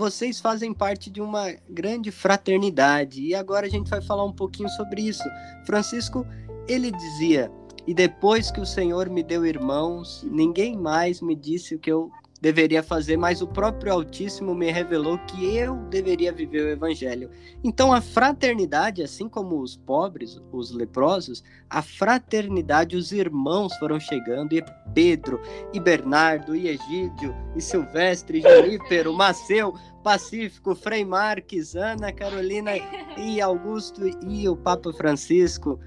vocês 0.00 0.40
fazem 0.40 0.72
parte 0.72 1.10
de 1.10 1.20
uma 1.20 1.54
grande 1.68 2.10
fraternidade. 2.10 3.22
E 3.22 3.34
agora 3.34 3.66
a 3.66 3.70
gente 3.70 3.90
vai 3.90 4.00
falar 4.00 4.24
um 4.24 4.32
pouquinho 4.32 4.70
sobre 4.70 5.02
isso. 5.02 5.22
Francisco, 5.66 6.26
ele 6.66 6.90
dizia: 6.90 7.52
"E 7.86 7.92
depois 7.92 8.50
que 8.50 8.62
o 8.62 8.66
Senhor 8.66 9.10
me 9.10 9.22
deu 9.22 9.44
irmãos, 9.44 10.26
ninguém 10.30 10.74
mais 10.74 11.20
me 11.20 11.36
disse 11.36 11.74
o 11.74 11.78
que 11.78 11.92
eu 11.92 12.10
deveria 12.40 12.82
fazer, 12.82 13.16
mas 13.16 13.42
o 13.42 13.46
próprio 13.46 13.92
Altíssimo 13.92 14.54
me 14.54 14.70
revelou 14.70 15.18
que 15.18 15.54
eu 15.54 15.76
deveria 15.90 16.32
viver 16.32 16.62
o 16.62 16.70
Evangelho. 16.70 17.30
Então, 17.62 17.92
a 17.92 18.00
fraternidade, 18.00 19.02
assim 19.02 19.28
como 19.28 19.60
os 19.60 19.76
pobres, 19.76 20.40
os 20.50 20.70
leprosos, 20.70 21.44
a 21.68 21.82
fraternidade, 21.82 22.96
os 22.96 23.12
irmãos 23.12 23.76
foram 23.76 24.00
chegando, 24.00 24.54
e 24.54 24.64
Pedro, 24.94 25.40
e 25.72 25.78
Bernardo, 25.78 26.56
e 26.56 26.68
Egídio, 26.68 27.34
e 27.54 27.60
Silvestre, 27.60 28.38
e 28.38 28.42
Junípero, 28.42 29.12
Maceu, 29.12 29.74
Pacífico, 30.02 30.74
Frei 30.74 31.04
Marques, 31.04 31.74
Ana 31.74 32.12
Carolina, 32.12 32.72
e 33.16 33.40
Augusto, 33.40 34.02
e 34.26 34.48
o 34.48 34.56
Papa 34.56 34.92
Francisco. 34.92 35.78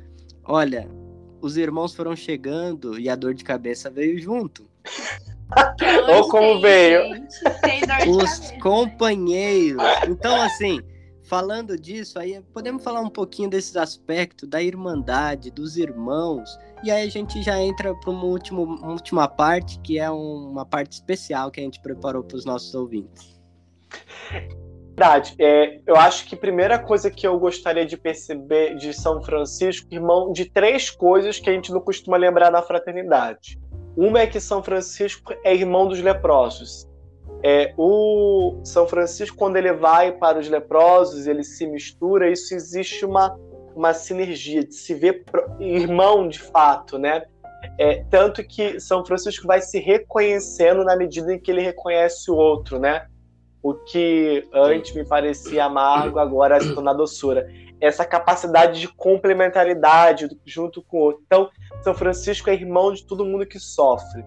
Olha, 0.46 0.90
os 1.42 1.58
irmãos 1.58 1.94
foram 1.94 2.16
chegando 2.16 3.00
e 3.00 3.10
a 3.10 3.16
dor 3.16 3.34
de 3.34 3.44
cabeça 3.44 3.90
veio 3.90 4.20
junto. 4.20 4.70
Ou 6.10 6.28
como 6.30 6.62
veio. 6.62 7.02
Os 8.08 8.52
companheiros. 8.62 9.84
Então, 10.08 10.42
assim, 10.42 10.82
falando 11.24 11.78
disso, 11.78 12.20
aí 12.20 12.42
podemos 12.54 12.84
falar 12.84 13.02
um 13.02 13.10
pouquinho 13.10 13.50
desses 13.50 13.76
aspectos 13.76 14.48
da 14.48 14.62
irmandade, 14.62 15.52
dos 15.52 15.78
irmãos. 15.78 16.58
E 16.84 16.92
aí 16.92 17.08
a 17.08 17.10
gente 17.10 17.42
já 17.42 17.60
entra 17.60 17.94
para 17.96 18.10
uma 18.10 18.26
última 18.26 19.28
parte, 19.28 19.80
que 19.80 20.00
é 20.00 20.10
uma 20.10 20.66
parte 20.66 20.94
especial 20.94 21.52
que 21.52 21.60
a 21.60 21.64
gente 21.64 21.82
preparou 21.82 22.24
para 22.24 22.38
os 22.38 22.46
nossos 22.46 22.74
ouvintes. 22.74 23.34
Verdade. 24.96 25.36
É, 25.40 25.80
eu 25.88 25.96
acho 25.96 26.26
que 26.28 26.36
a 26.36 26.38
primeira 26.38 26.78
coisa 26.78 27.10
que 27.10 27.26
eu 27.26 27.38
gostaria 27.40 27.86
de 27.86 27.98
perceber 27.98 28.76
de 28.76 28.94
São 28.94 29.22
Francisco, 29.24 29.88
irmão, 29.92 30.32
de 30.32 30.46
três 30.46 30.90
coisas 30.90 31.40
que 31.40 31.50
a 31.50 31.54
gente 31.54 31.72
não 31.72 31.82
costuma 31.82 32.16
lembrar 32.16 32.52
na 32.52 32.62
fraternidade. 32.62 33.60
Uma 33.98 34.22
é 34.22 34.28
que 34.28 34.40
São 34.40 34.62
Francisco 34.62 35.34
é 35.44 35.54
irmão 35.54 35.88
dos 35.88 36.00
leprosos. 36.00 36.88
É, 37.44 37.74
o 37.78 38.62
São 38.64 38.88
Francisco, 38.88 39.36
quando 39.36 39.58
ele 39.58 39.74
vai 39.74 40.12
para 40.12 40.40
os 40.40 40.48
leprosos, 40.48 41.28
ele 41.28 41.44
se 41.44 41.68
mistura, 41.68 42.32
isso 42.32 42.54
existe 42.54 43.06
uma, 43.06 43.38
uma 43.76 43.94
sinergia 43.94 44.64
de 44.64 44.76
se 44.76 44.94
ver 44.94 45.24
irmão 45.60 46.28
de 46.28 46.40
fato, 46.40 46.98
né? 46.98 47.24
É, 47.78 48.04
tanto 48.10 48.44
que 48.44 48.80
São 48.80 49.06
Francisco 49.06 49.48
vai 49.48 49.62
se 49.62 49.80
reconhecendo 49.80 50.84
na 50.84 50.96
medida 50.96 51.34
em 51.34 51.40
que 51.40 51.50
ele 51.50 51.62
reconhece 51.62 52.30
o 52.30 52.36
outro, 52.36 52.80
né? 52.80 53.08
O 53.64 53.74
que 53.74 54.46
antes 54.54 54.94
me 54.94 55.06
parecia 55.06 55.64
amargo, 55.64 56.20
agora 56.20 56.60
se 56.60 56.76
torna 56.76 56.94
doçura. 56.94 57.50
Essa 57.80 58.06
capacidade 58.06 58.82
de 58.82 58.90
complementaridade 58.90 60.28
junto 60.46 60.82
com 60.82 60.98
o 60.98 61.02
outro. 61.02 61.24
Então, 61.26 61.50
São 61.82 61.94
Francisco 61.94 62.50
é 62.50 62.54
irmão 62.54 62.94
de 62.94 63.06
todo 63.06 63.26
mundo 63.26 63.46
que 63.46 63.58
sofre. 63.58 64.24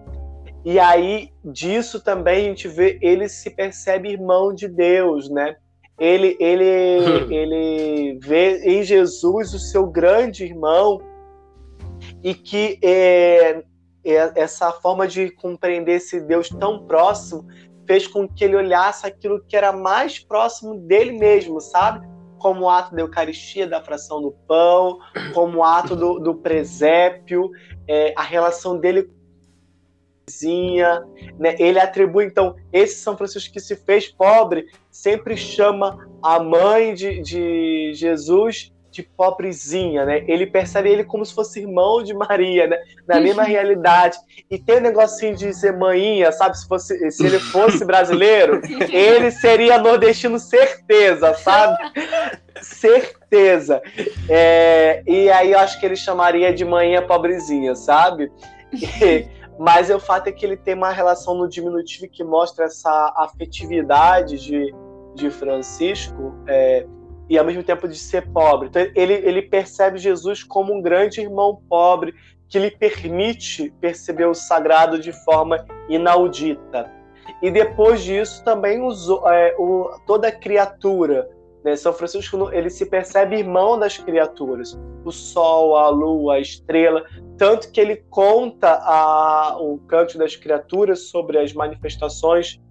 E 0.65 0.79
aí, 0.79 1.31
disso 1.45 2.03
também 2.03 2.45
a 2.45 2.49
gente 2.49 2.67
vê, 2.67 2.97
ele 3.01 3.29
se 3.29 3.51
percebe 3.51 4.09
irmão 4.09 4.53
de 4.53 4.67
Deus, 4.67 5.29
né? 5.29 5.55
Ele, 5.99 6.35
ele, 6.39 6.65
ele 7.33 8.19
vê 8.19 8.63
em 8.65 8.83
Jesus 8.83 9.53
o 9.53 9.59
seu 9.59 9.85
grande 9.87 10.43
irmão 10.43 10.99
e 12.23 12.33
que 12.33 12.79
é, 12.81 13.63
é, 14.03 14.31
essa 14.35 14.71
forma 14.71 15.07
de 15.07 15.29
compreender 15.31 15.93
esse 15.93 16.19
Deus 16.21 16.49
tão 16.49 16.85
próximo 16.85 17.47
fez 17.87 18.05
com 18.05 18.27
que 18.27 18.43
ele 18.43 18.55
olhasse 18.55 19.07
aquilo 19.07 19.43
que 19.47 19.55
era 19.55 19.71
mais 19.71 20.19
próximo 20.19 20.75
dele 20.75 21.13
mesmo, 21.13 21.61
sabe? 21.61 22.05
Como 22.37 22.65
o 22.65 22.69
ato 22.69 22.93
da 22.93 23.01
Eucaristia, 23.01 23.65
da 23.65 23.81
fração 23.81 24.21
do 24.21 24.31
pão, 24.47 24.99
como 25.33 25.59
o 25.59 25.63
ato 25.63 25.95
do, 25.95 26.19
do 26.19 26.35
presépio, 26.35 27.49
é, 27.87 28.13
a 28.15 28.21
relação 28.21 28.77
dele 28.77 29.09
né? 31.39 31.55
Ele 31.57 31.79
atribui 31.79 32.25
então 32.25 32.53
esse 32.73 32.99
São 32.99 33.15
Francisco 33.15 33.53
que 33.53 33.61
se 33.61 33.77
fez 33.77 34.09
pobre 34.09 34.65
sempre 34.91 35.37
chama 35.37 36.05
a 36.21 36.37
mãe 36.37 36.93
de, 36.93 37.21
de 37.21 37.93
Jesus 37.93 38.73
de 38.97 39.03
pobrezinha, 39.03 40.05
né? 40.05 40.23
Ele 40.27 40.47
percebe 40.47 40.89
ele 40.89 41.03
como 41.03 41.23
se 41.23 41.33
fosse 41.33 41.59
irmão 41.59 42.01
de 42.01 42.15
Maria, 42.15 42.65
né? 42.65 42.77
Na 43.07 43.19
mesma 43.19 43.43
realidade. 43.43 44.17
E 44.49 44.57
tem 44.57 44.77
um 44.77 44.81
negocinho 44.81 45.35
de 45.35 45.53
ser 45.53 45.77
manhinha, 45.77 46.31
sabe? 46.31 46.57
Se, 46.57 46.67
fosse, 46.67 47.11
se 47.11 47.25
ele 47.25 47.39
fosse 47.39 47.85
brasileiro, 47.85 48.59
ele 48.91 49.29
seria 49.29 49.77
nordestino, 49.77 50.39
certeza, 50.39 51.33
sabe? 51.35 51.77
certeza. 52.61 53.81
É, 54.27 55.03
e 55.05 55.29
aí 55.29 55.51
eu 55.51 55.59
acho 55.59 55.79
que 55.79 55.85
ele 55.85 55.95
chamaria 55.95 56.51
de 56.51 56.65
manhinha 56.65 57.03
pobrezinha, 57.03 57.75
sabe? 57.75 58.31
E, 58.73 59.27
mas 59.59 59.91
o 59.91 59.99
fato 59.99 60.27
é 60.27 60.31
que 60.31 60.43
ele 60.43 60.57
tem 60.57 60.73
uma 60.73 60.89
relação 60.89 61.35
no 61.35 61.47
diminutivo 61.47 62.09
que 62.11 62.23
mostra 62.23 62.65
essa 62.65 63.13
afetividade 63.15 64.39
de, 64.39 64.73
de 65.13 65.29
Francisco. 65.29 66.33
É, 66.47 66.87
e 67.29 67.37
ao 67.37 67.45
mesmo 67.45 67.63
tempo 67.63 67.87
de 67.87 67.97
ser 67.97 68.27
pobre. 68.31 68.69
Então 68.69 68.81
ele, 68.95 69.13
ele 69.13 69.41
percebe 69.41 69.97
Jesus 69.97 70.43
como 70.43 70.73
um 70.73 70.81
grande 70.81 71.21
irmão 71.21 71.61
pobre 71.69 72.13
que 72.47 72.57
lhe 72.57 72.71
permite 72.71 73.73
perceber 73.81 74.25
o 74.25 74.33
sagrado 74.33 74.99
de 74.99 75.11
forma 75.23 75.65
inaudita. 75.89 76.89
E 77.41 77.51
depois 77.51 78.01
disso 78.01 78.43
também 78.43 78.81
usou, 78.81 79.29
é, 79.29 79.53
o, 79.57 79.99
toda 80.05 80.31
criatura. 80.31 81.29
Né? 81.63 81.75
São 81.75 81.91
Francisco 81.91 82.49
ele 82.53 82.69
se 82.69 82.85
percebe 82.85 83.37
irmão 83.37 83.77
das 83.77 83.97
criaturas, 83.97 84.79
o 85.03 85.11
sol, 85.11 85.75
a 85.75 85.89
lua, 85.89 86.35
a 86.35 86.39
estrela, 86.39 87.03
tanto 87.37 87.69
que 87.71 87.81
ele 87.81 87.97
conta 88.09 88.79
a, 88.81 89.57
o 89.59 89.77
canto 89.79 90.17
das 90.17 90.35
criaturas 90.35 91.09
sobre 91.09 91.37
as 91.37 91.53
manifestações 91.53 92.61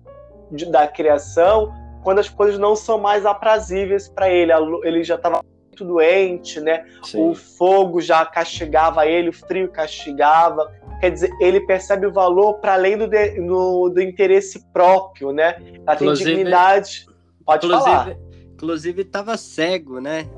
de, 0.50 0.64
da 0.66 0.88
criação 0.88 1.72
quando 2.06 2.20
as 2.20 2.28
coisas 2.28 2.56
não 2.56 2.76
são 2.76 2.98
mais 2.98 3.26
aprazíveis 3.26 4.08
para 4.08 4.30
ele. 4.30 4.52
Ele 4.84 5.02
já 5.02 5.16
estava 5.16 5.42
muito 5.66 5.84
doente, 5.84 6.60
né? 6.60 6.84
Sim. 7.02 7.30
O 7.30 7.34
fogo 7.34 8.00
já 8.00 8.24
castigava 8.24 9.04
ele, 9.06 9.30
o 9.30 9.32
frio 9.32 9.68
castigava. 9.68 10.72
Quer 11.00 11.10
dizer, 11.10 11.32
ele 11.40 11.58
percebe 11.62 12.06
o 12.06 12.12
valor 12.12 12.60
para 12.60 12.74
além 12.74 12.96
do, 12.96 13.08
de, 13.08 13.40
do, 13.40 13.88
do, 13.88 14.00
interesse 14.00 14.64
próprio, 14.72 15.32
né? 15.32 15.56
A 15.84 15.96
dignidade. 15.96 17.06
Pode 17.44 17.66
inclusive, 17.66 17.90
falar. 17.90 18.16
Inclusive, 18.54 19.02
estava 19.02 19.36
cego, 19.36 19.98
né? 20.00 20.28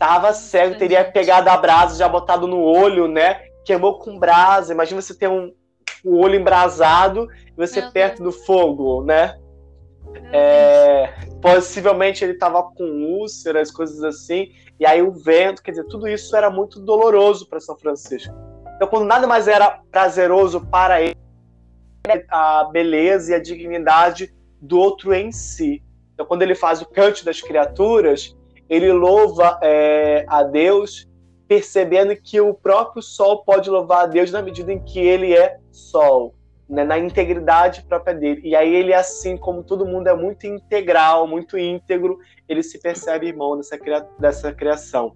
Tava 0.00 0.32
cego, 0.32 0.76
teria 0.76 1.04
pegado 1.04 1.48
a 1.48 1.56
brasa, 1.56 1.96
já 1.96 2.08
botado 2.08 2.48
no 2.48 2.62
olho, 2.62 3.06
né? 3.06 3.42
Queimou 3.64 4.00
com 4.00 4.18
brasa. 4.18 4.72
Imagina 4.72 5.00
você 5.00 5.14
ter 5.14 5.28
um, 5.28 5.52
um 6.04 6.18
olho 6.18 6.34
embrasado 6.34 7.28
e 7.46 7.54
você 7.56 7.80
Meu 7.80 7.92
perto 7.92 8.24
Deus. 8.24 8.34
do 8.34 8.42
fogo, 8.44 9.04
né? 9.04 9.38
É, 10.32 11.14
possivelmente 11.40 12.24
ele 12.24 12.32
estava 12.32 12.62
com 12.62 12.84
úlceras, 12.84 13.70
coisas 13.70 14.02
assim, 14.02 14.52
e 14.78 14.86
aí 14.86 15.02
o 15.02 15.12
vento, 15.12 15.62
quer 15.62 15.72
dizer, 15.72 15.84
tudo 15.84 16.08
isso 16.08 16.34
era 16.34 16.50
muito 16.50 16.80
doloroso 16.80 17.48
para 17.48 17.60
São 17.60 17.76
Francisco. 17.76 18.34
Então, 18.76 18.88
quando 18.88 19.06
nada 19.06 19.26
mais 19.26 19.46
era 19.46 19.80
prazeroso 19.90 20.66
para 20.66 21.02
ele, 21.02 21.16
a 22.28 22.64
beleza 22.64 23.32
e 23.32 23.34
a 23.34 23.42
dignidade 23.42 24.34
do 24.60 24.78
outro 24.78 25.14
em 25.14 25.30
si. 25.30 25.82
Então, 26.14 26.26
quando 26.26 26.42
ele 26.42 26.54
faz 26.54 26.82
o 26.82 26.86
canto 26.86 27.24
das 27.24 27.40
criaturas, 27.40 28.36
ele 28.68 28.92
louva 28.92 29.58
é, 29.62 30.24
a 30.28 30.42
Deus, 30.42 31.08
percebendo 31.46 32.16
que 32.16 32.40
o 32.40 32.54
próprio 32.54 33.02
sol 33.02 33.44
pode 33.44 33.68
louvar 33.68 34.04
a 34.04 34.06
Deus 34.06 34.32
na 34.32 34.42
medida 34.42 34.72
em 34.72 34.82
que 34.82 34.98
ele 34.98 35.36
é 35.36 35.58
sol 35.70 36.34
né, 36.72 36.84
na 36.84 36.98
integridade 36.98 37.82
própria 37.82 38.14
dele. 38.14 38.40
E 38.42 38.56
aí 38.56 38.74
ele, 38.74 38.94
assim 38.94 39.36
como 39.36 39.62
todo 39.62 39.84
mundo 39.84 40.08
é 40.08 40.14
muito 40.14 40.46
integral, 40.46 41.28
muito 41.28 41.58
íntegro, 41.58 42.18
ele 42.48 42.62
se 42.62 42.80
percebe 42.80 43.26
irmão 43.26 43.58
dessa, 43.58 43.78
dessa 44.18 44.52
criação. 44.54 45.14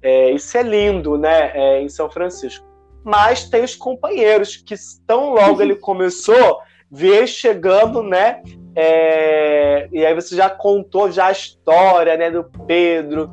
É, 0.00 0.30
isso 0.30 0.56
é 0.56 0.62
lindo, 0.62 1.18
né, 1.18 1.50
é, 1.54 1.82
em 1.82 1.88
São 1.88 2.08
Francisco. 2.08 2.64
Mas 3.04 3.50
tem 3.50 3.64
os 3.64 3.74
companheiros 3.74 4.56
que 4.56 4.76
tão 5.04 5.30
logo 5.30 5.60
ele 5.60 5.74
começou, 5.74 6.60
vê 6.88 7.26
chegando, 7.26 8.00
né, 8.00 8.40
é, 8.76 9.88
e 9.90 10.06
aí 10.06 10.14
você 10.14 10.36
já 10.36 10.48
contou 10.48 11.10
já 11.10 11.26
a 11.26 11.32
história, 11.32 12.16
né, 12.16 12.30
do 12.30 12.44
Pedro 12.64 13.28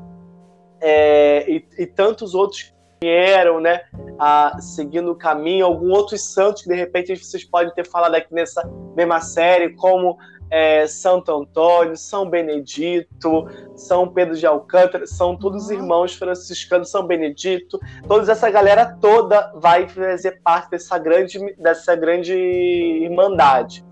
é, 0.81 1.45
e, 1.47 1.67
e 1.77 1.85
tantos 1.85 2.33
outros 2.33 2.73
vieram, 3.01 3.59
né, 3.59 3.81
a, 4.17 4.57
seguindo 4.59 5.11
o 5.11 5.15
caminho, 5.15 5.65
algum 5.65 5.91
outros 5.91 6.21
santos 6.33 6.63
que 6.63 6.69
de 6.69 6.75
repente 6.75 7.15
vocês 7.15 7.43
podem 7.43 7.73
ter 7.73 7.87
falado 7.87 8.15
aqui 8.15 8.33
nessa 8.33 8.69
mesma 8.95 9.21
série, 9.21 9.73
como 9.75 10.17
é, 10.51 10.87
Santo 10.87 11.31
Antônio, 11.31 11.95
São 11.95 12.29
Benedito, 12.29 13.47
São 13.75 14.11
Pedro 14.11 14.35
de 14.35 14.45
Alcântara, 14.45 15.05
são 15.05 15.35
todos 15.35 15.67
uhum. 15.67 15.73
irmãos 15.73 16.15
franciscanos, 16.15 16.89
São 16.89 17.05
Benedito, 17.05 17.79
toda 18.07 18.31
essa 18.31 18.49
galera 18.49 18.97
toda 18.99 19.51
vai 19.55 19.87
fazer 19.87 20.41
parte 20.41 20.71
dessa 20.71 20.97
grande, 20.97 21.39
dessa 21.55 21.95
grande 21.95 22.33
irmandade. 22.33 23.85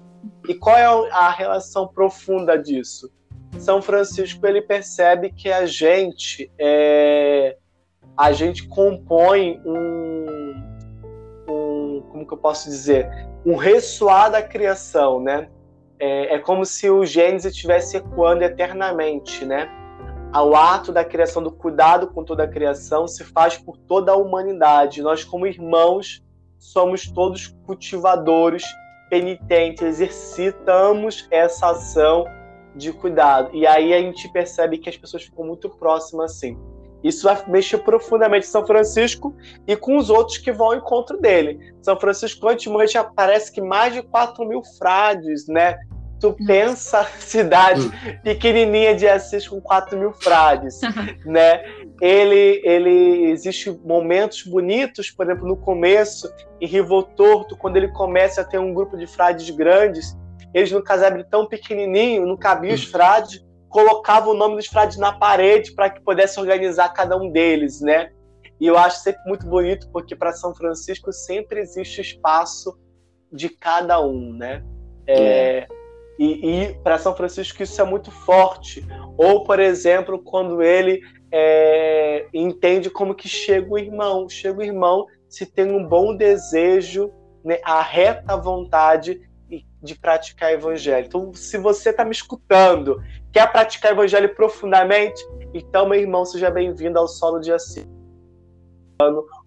E 0.48 0.56
qual 0.56 0.78
é 0.78 1.12
a 1.12 1.30
relação 1.30 1.88
profunda 1.88 2.58
disso? 2.58 3.12
São 3.58 3.82
Francisco 3.82 4.46
ele 4.46 4.62
percebe 4.62 5.32
que 5.32 5.52
a 5.52 5.66
gente 5.66 6.52
é, 6.60 7.58
a 8.16 8.32
gente 8.32 8.68
compõe 8.68 9.62
um, 9.66 10.54
um 11.50 12.04
como 12.10 12.28
que 12.28 12.34
eu 12.34 12.38
posso 12.38 12.70
dizer, 12.70 13.10
um 13.46 13.56
ressoar 13.56 14.32
da 14.32 14.42
criação, 14.42 15.22
né? 15.22 15.50
É, 16.00 16.36
é 16.36 16.40
como 16.40 16.66
se 16.66 16.90
o 16.90 17.06
Gênesis 17.06 17.54
estivesse 17.54 17.98
ecoando 17.98 18.44
eternamente, 18.44 19.46
né? 19.46 19.70
O 20.34 20.56
ato 20.56 20.92
da 20.92 21.04
criação, 21.04 21.42
do 21.42 21.52
cuidado 21.52 22.08
com 22.08 22.24
toda 22.24 22.44
a 22.44 22.48
criação, 22.48 23.08
se 23.08 23.24
faz 23.24 23.58
por 23.58 23.78
toda 23.78 24.12
a 24.12 24.16
humanidade. 24.16 25.02
Nós, 25.02 25.24
como 25.24 25.48
irmãos, 25.48 26.24
somos 26.60 27.10
todos 27.10 27.48
cultivadores, 27.66 28.64
penitentes, 29.10 29.82
exercitamos 29.82 31.28
essa 31.32 31.72
ação 31.72 32.26
de 32.76 32.92
cuidado. 32.94 33.50
E 33.56 33.66
aí 33.66 33.94
a 33.94 34.00
gente 34.00 34.30
percebe 34.32 34.78
que 34.78 34.90
as 34.90 34.98
pessoas 34.98 35.24
ficam 35.24 35.46
muito 35.46 35.70
próximas 35.70 36.34
assim. 36.34 36.58
Isso 37.08 37.24
vai 37.24 37.42
mexer 37.48 37.78
profundamente 37.80 38.48
em 38.48 38.50
São 38.50 38.66
Francisco 38.66 39.36
e 39.66 39.76
com 39.76 39.98
os 39.98 40.10
outros 40.10 40.38
que 40.38 40.52
vão 40.52 40.68
ao 40.68 40.76
encontro 40.76 41.20
dele. 41.20 41.74
São 41.82 42.00
Francisco, 42.00 42.48
antes 42.48 42.64
de 42.64 42.70
morrer, 42.70 42.88
já 42.88 43.04
parece 43.04 43.52
que 43.52 43.62
mais 43.62 43.94
de 43.94 44.02
4 44.02 44.46
mil 44.46 44.62
frades, 44.78 45.48
né? 45.48 45.78
Tu 46.20 46.36
pensa 46.48 47.04
cidade 47.20 47.82
hum. 47.82 47.92
pequenininha 48.24 48.96
de 48.96 49.08
Assis 49.08 49.48
com 49.48 49.62
4 49.62 49.98
mil 49.98 50.14
frades, 50.14 50.82
né? 51.26 51.64
Ele, 52.02 52.62
ele 52.64 53.32
existe 53.32 53.72
momentos 53.86 54.44
bonitos, 54.44 55.10
por 55.10 55.26
exemplo, 55.26 55.48
no 55.48 55.56
começo, 55.56 56.32
em 56.60 56.68
Rivo 56.68 57.04
Torto, 57.04 57.56
quando 57.56 57.78
ele 57.78 57.88
começa 57.90 58.42
a 58.42 58.44
ter 58.44 58.60
um 58.60 58.74
grupo 58.74 58.98
de 58.98 59.08
frades 59.08 59.50
grandes, 59.52 60.18
eles 60.54 60.72
no 60.72 60.84
casebre 60.84 61.24
tão 61.24 61.48
pequenininho, 61.48 62.26
não 62.26 62.38
cabiam 62.38 62.74
os 62.74 62.84
hum. 62.84 62.92
frades, 62.92 63.47
colocava 63.70 64.30
o 64.30 64.34
nome 64.34 64.56
dos 64.56 64.68
frades 64.68 64.98
na 64.98 65.12
parede 65.12 65.74
para 65.74 65.90
que 65.90 66.02
pudesse 66.02 66.40
organizar 66.40 66.90
cada 66.90 67.18
um 67.18 67.32
deles, 67.32 67.82
né? 67.82 68.12
E 68.60 68.66
eu 68.66 68.78
acho 68.78 69.00
sempre 69.00 69.22
muito 69.26 69.46
bonito 69.46 69.90
porque 69.92 70.16
para 70.16 70.34
São 70.34 70.54
Francisco 70.56 71.12
sempre 71.12 71.60
existe 71.60 72.02
espaço 72.02 72.78
de 73.32 73.50
cada 73.50 74.02
um, 74.02 74.34
né? 74.34 74.64
É. 75.06 75.68
E, 76.18 76.64
e 76.64 76.74
para 76.84 76.98
São 76.98 77.16
Francisco 77.16 77.62
isso 77.62 77.80
é 77.80 77.86
muito 77.86 78.10
forte. 78.10 78.86
Ou, 79.18 79.44
por 79.44 79.60
exemplo, 79.60 80.20
quando 80.20 80.64
ele 80.64 81.02
é, 81.32 82.28
entende 82.34 82.90
como 82.90 83.14
que 83.14 83.28
chega 83.28 83.72
o 83.72 83.78
irmão. 83.78 84.28
Chega 84.28 84.60
o 84.60 84.64
irmão 84.64 85.06
se 85.30 85.46
tem 85.46 85.72
um 85.72 85.86
bom 85.86 86.16
desejo, 86.16 87.12
né, 87.44 87.60
a 87.64 87.82
reta 87.82 88.36
vontade 88.38 89.22
de 89.82 89.96
praticar 89.96 90.52
evangelho. 90.52 91.06
Então, 91.06 91.34
se 91.34 91.58
você 91.58 91.92
está 91.92 92.04
me 92.04 92.12
escutando, 92.12 93.02
quer 93.32 93.52
praticar 93.52 93.92
evangelho 93.92 94.34
profundamente, 94.36 95.24
então, 95.54 95.88
meu 95.88 96.00
irmão, 96.00 96.26
seja 96.26 96.50
bem-vindo 96.50 97.00
ao 97.00 97.08
solo 97.08 97.40
de 97.40 97.52
Assis 97.52 97.88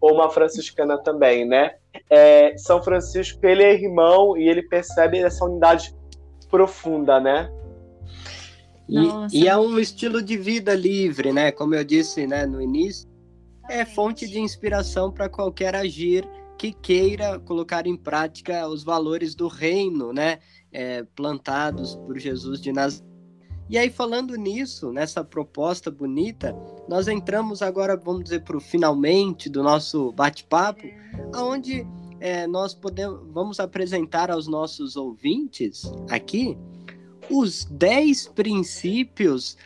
ou 0.01 0.15
uma 0.15 0.31
franciscana 0.31 0.97
também, 0.99 1.45
né? 1.45 1.75
É, 2.09 2.57
São 2.57 2.83
Francisco, 2.83 3.45
ele 3.45 3.63
é 3.63 3.75
irmão 3.75 4.37
e 4.37 4.49
ele 4.49 4.63
percebe 4.63 5.19
essa 5.19 5.45
unidade 5.45 5.95
profunda, 6.49 7.19
né? 7.21 7.51
E, 8.89 9.43
e, 9.43 9.49
é 9.49 9.57
um 9.57 9.79
estilo 9.79 10.21
de 10.21 10.37
vida 10.37 10.75
livre, 10.75 11.33
né? 11.33 11.53
Como 11.53 11.75
eu 11.75 11.85
disse 11.85 12.27
né, 12.27 12.45
no 12.45 12.61
início, 12.61 13.09
é 13.69 13.85
fonte 13.85 14.27
de 14.27 14.41
inspiração 14.41 15.13
para 15.13 15.29
qualquer 15.29 15.77
agir 15.77 16.29
que 16.59 16.73
queira 16.73 17.39
colocar 17.39 17.87
em 17.87 17.97
prática 17.97 18.67
os 18.69 18.83
valores 18.83 19.35
do 19.35 19.47
reino, 19.47 20.13
né? 20.13 20.39
É, 20.73 21.05
plantados 21.15 21.97
por 21.97 22.19
Jesus 22.19 22.61
de 22.61 22.73
Nazaré. 22.73 23.10
E 23.71 23.79
aí, 23.79 23.89
falando 23.89 24.35
nisso, 24.35 24.91
nessa 24.91 25.23
proposta 25.23 25.93
bonita, 25.93 26.53
nós 26.89 27.07
entramos 27.07 27.63
agora, 27.63 27.97
vamos 27.97 28.25
dizer, 28.25 28.43
para 28.43 28.57
o 28.57 28.61
finalmente 28.61 29.49
do 29.49 29.63
nosso 29.63 30.11
bate-papo, 30.11 30.89
aonde 31.33 31.87
é, 32.19 32.49
nós 32.49 32.75
podemos, 32.75 33.21
vamos 33.33 33.61
apresentar 33.61 34.29
aos 34.29 34.49
nossos 34.49 34.97
ouvintes 34.97 35.85
aqui 36.11 36.59
os 37.31 37.65
10 37.65 38.31
princípios 38.35 39.57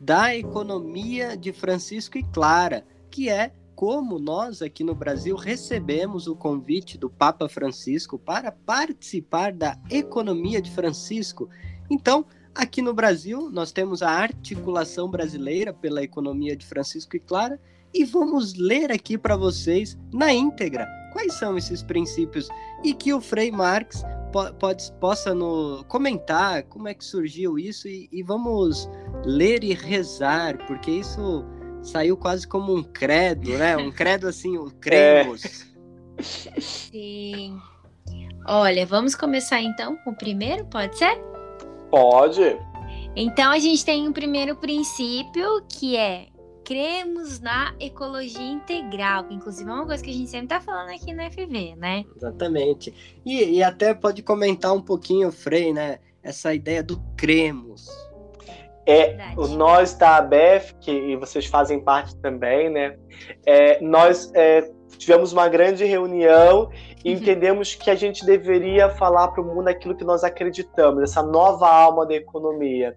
da 0.00 0.34
economia 0.34 1.36
de 1.36 1.52
Francisco 1.52 2.16
e 2.16 2.22
Clara, 2.22 2.82
que 3.10 3.28
é 3.28 3.52
como 3.74 4.18
nós 4.18 4.62
aqui 4.62 4.82
no 4.82 4.94
Brasil 4.94 5.36
recebemos 5.36 6.26
o 6.26 6.34
convite 6.34 6.96
do 6.96 7.10
Papa 7.10 7.46
Francisco 7.46 8.18
para 8.18 8.50
participar 8.50 9.52
da 9.52 9.78
economia 9.90 10.62
de 10.62 10.70
Francisco. 10.70 11.50
Então, 11.90 12.24
aqui 12.54 12.82
no 12.82 12.92
Brasil, 12.92 13.50
nós 13.50 13.72
temos 13.72 14.02
a 14.02 14.10
articulação 14.10 15.08
brasileira 15.08 15.72
pela 15.72 16.02
economia 16.02 16.56
de 16.56 16.66
Francisco 16.66 17.16
e 17.16 17.20
Clara 17.20 17.60
e 17.92 18.04
vamos 18.04 18.54
ler 18.54 18.92
aqui 18.92 19.18
para 19.18 19.36
vocês 19.36 19.98
na 20.12 20.32
íntegra 20.32 20.86
quais 21.12 21.34
são 21.34 21.56
esses 21.58 21.82
princípios 21.82 22.48
e 22.82 22.94
que 22.94 23.12
o 23.12 23.20
Frei 23.20 23.50
Marx 23.50 24.02
pode, 24.58 24.90
possa 24.92 25.34
no, 25.34 25.84
comentar 25.88 26.62
como 26.64 26.88
é 26.88 26.94
que 26.94 27.04
surgiu 27.04 27.58
isso 27.58 27.88
e, 27.88 28.08
e, 28.12 28.22
vamos 28.22 28.88
ler 29.24 29.64
e 29.64 29.74
rezar, 29.74 30.56
porque 30.66 30.90
isso 30.90 31.44
saiu 31.82 32.16
quase 32.16 32.46
como 32.46 32.74
um 32.74 32.82
credo, 32.82 33.50
né? 33.58 33.76
Um 33.76 33.90
credo 33.90 34.28
assim, 34.28 34.56
o 34.56 34.70
cremos. 34.70 35.66
É. 36.16 36.60
Sim. 36.60 37.58
Olha, 38.46 38.86
vamos 38.86 39.14
começar 39.14 39.60
então 39.60 39.96
com 39.98 40.10
o 40.10 40.16
primeiro, 40.16 40.64
pode 40.66 40.96
ser? 40.96 41.18
Pode. 41.90 42.58
Então 43.16 43.50
a 43.50 43.58
gente 43.58 43.84
tem 43.84 44.08
um 44.08 44.12
primeiro 44.12 44.54
princípio 44.56 45.62
que 45.68 45.96
é 45.96 46.26
cremos 46.64 47.40
na 47.40 47.74
ecologia 47.80 48.46
integral, 48.46 49.24
que 49.24 49.34
inclusive 49.34 49.68
é 49.68 49.72
uma 49.72 49.86
coisa 49.86 50.04
que 50.04 50.10
a 50.10 50.12
gente 50.12 50.30
sempre 50.30 50.46
está 50.46 50.60
falando 50.60 50.90
aqui 50.90 51.12
no 51.12 51.22
FV, 51.28 51.74
né? 51.76 52.04
Exatamente. 52.16 53.20
E, 53.26 53.56
e 53.56 53.62
até 53.62 53.92
pode 53.92 54.22
comentar 54.22 54.72
um 54.72 54.80
pouquinho, 54.80 55.32
Frei, 55.32 55.72
né? 55.72 55.98
Essa 56.22 56.54
ideia 56.54 56.80
do 56.80 57.00
cremos. 57.16 57.88
É, 58.86 59.16
o 59.36 59.48
nós 59.48 59.94
da 59.94 60.16
ABEF, 60.18 60.74
que 60.80 61.16
vocês 61.16 61.46
fazem 61.46 61.80
parte 61.80 62.16
também, 62.18 62.70
né? 62.70 62.96
É, 63.44 63.80
nós 63.80 64.30
é, 64.34 64.70
tivemos 64.96 65.32
uma 65.32 65.48
grande 65.48 65.84
reunião 65.84 66.70
e 67.04 67.12
entendemos 67.12 67.74
que 67.74 67.90
a 67.90 67.94
gente 67.94 68.24
deveria 68.24 68.90
falar 68.90 69.28
para 69.28 69.42
o 69.42 69.46
mundo 69.46 69.68
aquilo 69.68 69.96
que 69.96 70.04
nós 70.04 70.22
acreditamos, 70.24 71.02
essa 71.02 71.22
nova 71.22 71.68
alma 71.68 72.06
da 72.06 72.14
economia 72.14 72.96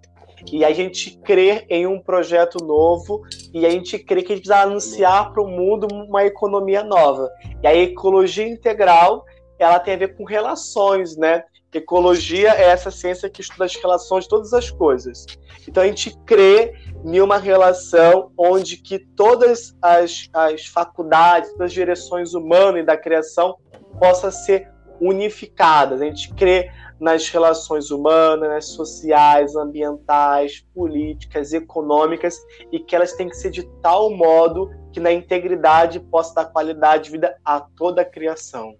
e 0.51 0.65
a 0.65 0.73
gente 0.73 1.17
crê 1.19 1.65
em 1.69 1.87
um 1.87 1.99
projeto 1.99 2.63
novo 2.63 3.21
e 3.53 3.65
a 3.65 3.69
gente 3.69 3.97
crê 3.99 4.21
que 4.21 4.33
a 4.33 4.35
gente 4.35 4.45
precisa 4.45 4.63
anunciar 4.63 5.31
para 5.31 5.41
o 5.41 5.47
mundo 5.47 5.87
uma 5.91 6.25
economia 6.25 6.83
nova. 6.83 7.29
E 7.61 7.67
a 7.67 7.75
ecologia 7.75 8.47
integral, 8.47 9.23
ela 9.57 9.79
tem 9.79 9.93
a 9.93 9.97
ver 9.97 10.17
com 10.17 10.23
relações, 10.23 11.15
né? 11.15 11.43
Ecologia 11.73 12.51
é 12.51 12.65
essa 12.65 12.91
ciência 12.91 13.27
que 13.27 13.41
estuda 13.41 13.65
as 13.65 13.75
relações 13.75 14.25
de 14.25 14.29
todas 14.29 14.53
as 14.53 14.69
coisas. 14.69 15.25
Então 15.67 15.81
a 15.81 15.87
gente 15.87 16.15
crê 16.23 16.75
em 17.03 17.19
uma 17.19 17.39
relação 17.39 18.31
onde 18.37 18.77
que 18.77 18.99
todas 18.99 19.75
as, 19.81 20.29
as 20.33 20.67
faculdades, 20.67 21.49
todas 21.51 21.65
as 21.65 21.73
direções 21.73 22.35
humanas 22.35 22.83
e 22.83 22.85
da 22.85 22.95
criação 22.95 23.57
possam 23.99 24.31
ser 24.31 24.71
unificadas. 24.99 26.01
A 26.01 26.05
gente 26.05 26.33
crê 26.33 26.71
nas 26.99 27.27
relações 27.27 27.91
humanas, 27.91 28.67
sociais, 28.67 29.55
ambientais, 29.55 30.65
políticas, 30.73 31.51
econômicas 31.51 32.37
e 32.71 32.79
que 32.79 32.95
elas 32.95 33.13
têm 33.13 33.27
que 33.27 33.35
ser 33.35 33.49
de 33.49 33.63
tal 33.81 34.09
modo 34.09 34.69
que 34.91 34.99
na 34.99 35.11
integridade 35.11 35.99
possa 35.99 36.35
dar 36.35 36.45
qualidade 36.45 37.05
de 37.05 37.11
vida 37.11 37.35
a 37.43 37.59
toda 37.59 38.03
a 38.03 38.05
criação. 38.05 38.75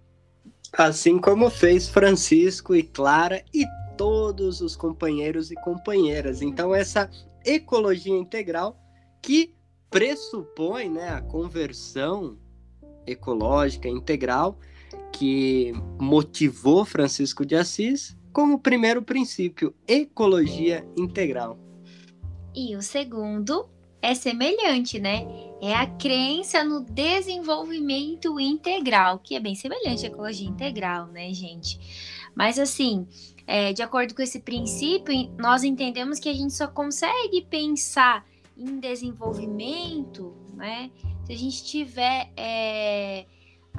Assim 0.72 1.18
como 1.18 1.50
fez 1.50 1.88
Francisco 1.88 2.74
e 2.74 2.82
Clara 2.82 3.44
e 3.52 3.64
todos 3.96 4.60
os 4.60 4.74
companheiros 4.74 5.50
e 5.50 5.54
companheiras. 5.56 6.40
Então 6.40 6.74
essa 6.74 7.10
ecologia 7.44 8.16
integral 8.16 8.76
que 9.20 9.54
pressupõe 9.90 10.88
né, 10.88 11.10
a 11.10 11.20
conversão 11.20 12.38
ecológica 13.06 13.88
integral 13.88 14.58
que 15.12 15.72
motivou 16.00 16.84
Francisco 16.84 17.44
de 17.44 17.54
Assis 17.54 18.16
como 18.32 18.58
primeiro 18.58 19.00
princípio, 19.00 19.72
ecologia 19.86 20.84
integral. 20.96 21.56
E 22.54 22.74
o 22.74 22.82
segundo 22.82 23.68
é 24.02 24.14
semelhante, 24.14 24.98
né? 24.98 25.26
É 25.62 25.72
a 25.72 25.86
crença 25.86 26.62
no 26.64 26.80
desenvolvimento 26.80 28.38
integral, 28.38 29.18
que 29.20 29.34
é 29.34 29.40
bem 29.40 29.54
semelhante 29.54 30.04
à 30.04 30.08
ecologia 30.08 30.48
integral, 30.48 31.06
né, 31.06 31.32
gente? 31.32 31.78
Mas 32.34 32.58
assim, 32.58 33.06
é, 33.46 33.72
de 33.72 33.82
acordo 33.82 34.14
com 34.14 34.20
esse 34.20 34.40
princípio, 34.40 35.14
nós 35.38 35.62
entendemos 35.62 36.18
que 36.18 36.28
a 36.28 36.34
gente 36.34 36.52
só 36.52 36.66
consegue 36.66 37.42
pensar 37.48 38.26
em 38.56 38.78
desenvolvimento, 38.78 40.34
né? 40.54 40.90
Se 41.24 41.32
a 41.32 41.36
gente 41.36 41.64
tiver 41.64 42.30
é, 42.36 43.26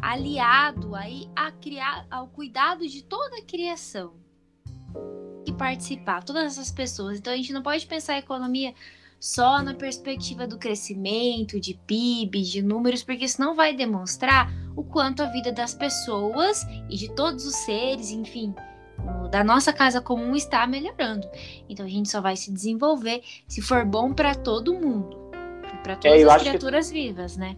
aliado 0.01 0.95
aí 0.95 1.29
a 1.35 1.51
criar 1.51 2.05
ao 2.09 2.27
cuidado 2.27 2.87
de 2.87 3.03
toda 3.03 3.37
a 3.37 3.43
criação 3.43 4.13
e 5.45 5.53
participar, 5.53 6.23
todas 6.23 6.45
essas 6.45 6.71
pessoas. 6.71 7.19
Então 7.19 7.33
a 7.33 7.35
gente 7.35 7.53
não 7.53 7.61
pode 7.61 7.85
pensar 7.85 8.13
a 8.13 8.19
economia 8.19 8.73
só 9.19 9.61
na 9.61 9.73
perspectiva 9.73 10.45
do 10.45 10.57
crescimento, 10.57 11.59
de 11.59 11.73
PIB, 11.73 12.41
de 12.41 12.61
números, 12.61 13.03
porque 13.03 13.25
isso 13.25 13.41
não 13.41 13.55
vai 13.55 13.73
demonstrar 13.75 14.51
o 14.75 14.83
quanto 14.83 15.23
a 15.23 15.27
vida 15.27 15.51
das 15.51 15.73
pessoas 15.73 16.63
e 16.89 16.97
de 16.97 17.09
todos 17.13 17.45
os 17.45 17.55
seres, 17.55 18.11
enfim, 18.11 18.53
da 19.31 19.43
nossa 19.43 19.73
casa 19.73 20.01
comum 20.01 20.35
está 20.35 20.67
melhorando. 20.67 21.27
Então 21.69 21.85
a 21.85 21.89
gente 21.89 22.09
só 22.09 22.21
vai 22.21 22.35
se 22.35 22.51
desenvolver 22.51 23.21
se 23.47 23.61
for 23.61 23.85
bom 23.85 24.13
para 24.13 24.35
todo 24.35 24.73
mundo, 24.73 25.31
para 25.81 25.93
é, 25.93 25.95
todas 25.95 26.21
é, 26.21 26.23
as 26.23 26.41
criaturas 26.41 26.87
que... 26.87 26.93
vivas, 26.93 27.37
né? 27.37 27.55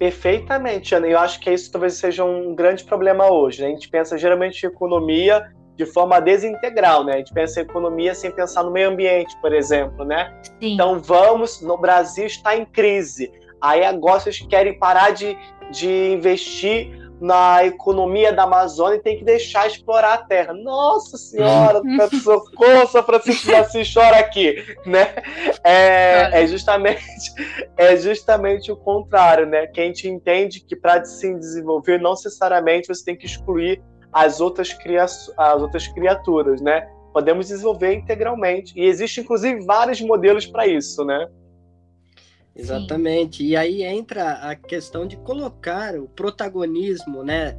Perfeitamente, 0.00 0.94
Ana. 0.94 1.06
Eu 1.06 1.18
acho 1.18 1.38
que 1.40 1.50
isso 1.50 1.70
talvez 1.70 1.92
seja 1.92 2.24
um 2.24 2.54
grande 2.54 2.82
problema 2.84 3.30
hoje. 3.30 3.60
Né? 3.60 3.68
A 3.68 3.70
gente 3.70 3.86
pensa 3.86 4.16
geralmente 4.16 4.64
em 4.64 4.66
economia 4.66 5.52
de 5.76 5.84
forma 5.84 6.18
desintegral, 6.20 7.04
né? 7.04 7.14
A 7.14 7.16
gente 7.18 7.34
pensa 7.34 7.60
em 7.60 7.64
economia 7.64 8.14
sem 8.14 8.30
pensar 8.30 8.62
no 8.62 8.70
meio 8.70 8.88
ambiente, 8.88 9.36
por 9.42 9.52
exemplo, 9.52 10.04
né? 10.06 10.34
Sim. 10.42 10.72
Então 10.72 10.98
vamos, 10.98 11.60
no 11.60 11.76
Brasil 11.76 12.24
está 12.24 12.56
em 12.56 12.64
crise. 12.64 13.30
Aí 13.60 13.84
agora 13.84 14.20
vocês 14.20 14.40
querem 14.40 14.78
parar 14.78 15.10
de, 15.10 15.36
de 15.70 16.12
investir 16.12 17.09
na 17.20 17.64
economia 17.64 18.32
da 18.32 18.44
Amazônia 18.44 18.96
e 18.96 19.02
tem 19.02 19.18
que 19.18 19.24
deixar 19.24 19.66
explorar 19.66 20.14
a 20.14 20.18
terra. 20.18 20.54
Nossa 20.54 21.18
Senhora, 21.18 21.82
socorro, 22.22 22.86
São 22.88 23.02
Francisco 23.02 23.46
de 23.46 23.54
Assis 23.54 23.92
chora 23.92 24.18
aqui, 24.18 24.64
né? 24.86 25.14
É, 25.62 26.42
é, 26.42 26.46
justamente, 26.46 27.32
é 27.76 27.96
justamente 27.96 28.72
o 28.72 28.76
contrário, 28.76 29.46
né? 29.46 29.66
Que 29.66 29.80
a 29.80 29.84
gente 29.84 30.08
entende 30.08 30.60
que 30.60 30.74
para 30.74 31.04
se 31.04 31.34
desenvolver, 31.34 32.00
não 32.00 32.12
necessariamente 32.12 32.88
você 32.88 33.04
tem 33.04 33.16
que 33.16 33.26
excluir 33.26 33.82
as 34.12 34.40
outras, 34.40 34.72
cria 34.72 35.04
as 35.04 35.62
outras 35.62 35.86
criaturas, 35.88 36.60
né? 36.60 36.88
Podemos 37.12 37.48
desenvolver 37.48 37.92
integralmente. 37.92 38.72
E 38.76 38.84
existe, 38.84 39.20
inclusive, 39.20 39.64
vários 39.64 40.00
modelos 40.00 40.46
para 40.46 40.66
isso, 40.66 41.04
né? 41.04 41.28
Exatamente. 42.60 43.38
Sim. 43.38 43.44
E 43.44 43.56
aí 43.56 43.82
entra 43.82 44.32
a 44.32 44.54
questão 44.54 45.06
de 45.06 45.16
colocar 45.16 45.96
o 45.96 46.08
protagonismo, 46.08 47.22
né, 47.22 47.56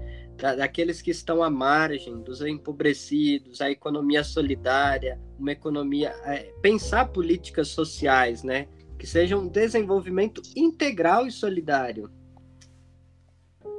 daqueles 0.58 1.02
que 1.02 1.12
estão 1.12 1.44
à 1.44 1.50
margem, 1.50 2.22
dos 2.22 2.42
empobrecidos, 2.42 3.62
a 3.62 3.70
economia 3.70 4.24
solidária, 4.24 5.20
uma 5.38 5.52
economia. 5.52 6.14
É, 6.26 6.52
pensar 6.62 7.06
políticas 7.10 7.68
sociais, 7.70 8.44
né? 8.44 8.68
Que 8.98 9.06
sejam 9.06 9.42
um 9.42 9.48
desenvolvimento 9.48 10.42
integral 10.56 11.28
e 11.28 11.32
solidário. 11.32 12.10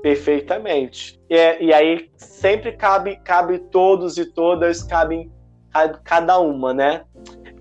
Perfeitamente. 0.02 1.20
E, 1.30 1.34
é, 1.34 1.62
e 1.62 1.72
aí 1.72 2.10
sempre 2.16 2.72
cabe, 2.72 3.16
cabe 3.16 3.58
todos 3.58 4.18
e 4.18 4.24
todas, 4.24 4.82
cabem 4.82 5.30
cada 6.04 6.38
uma, 6.38 6.74
né? 6.74 7.04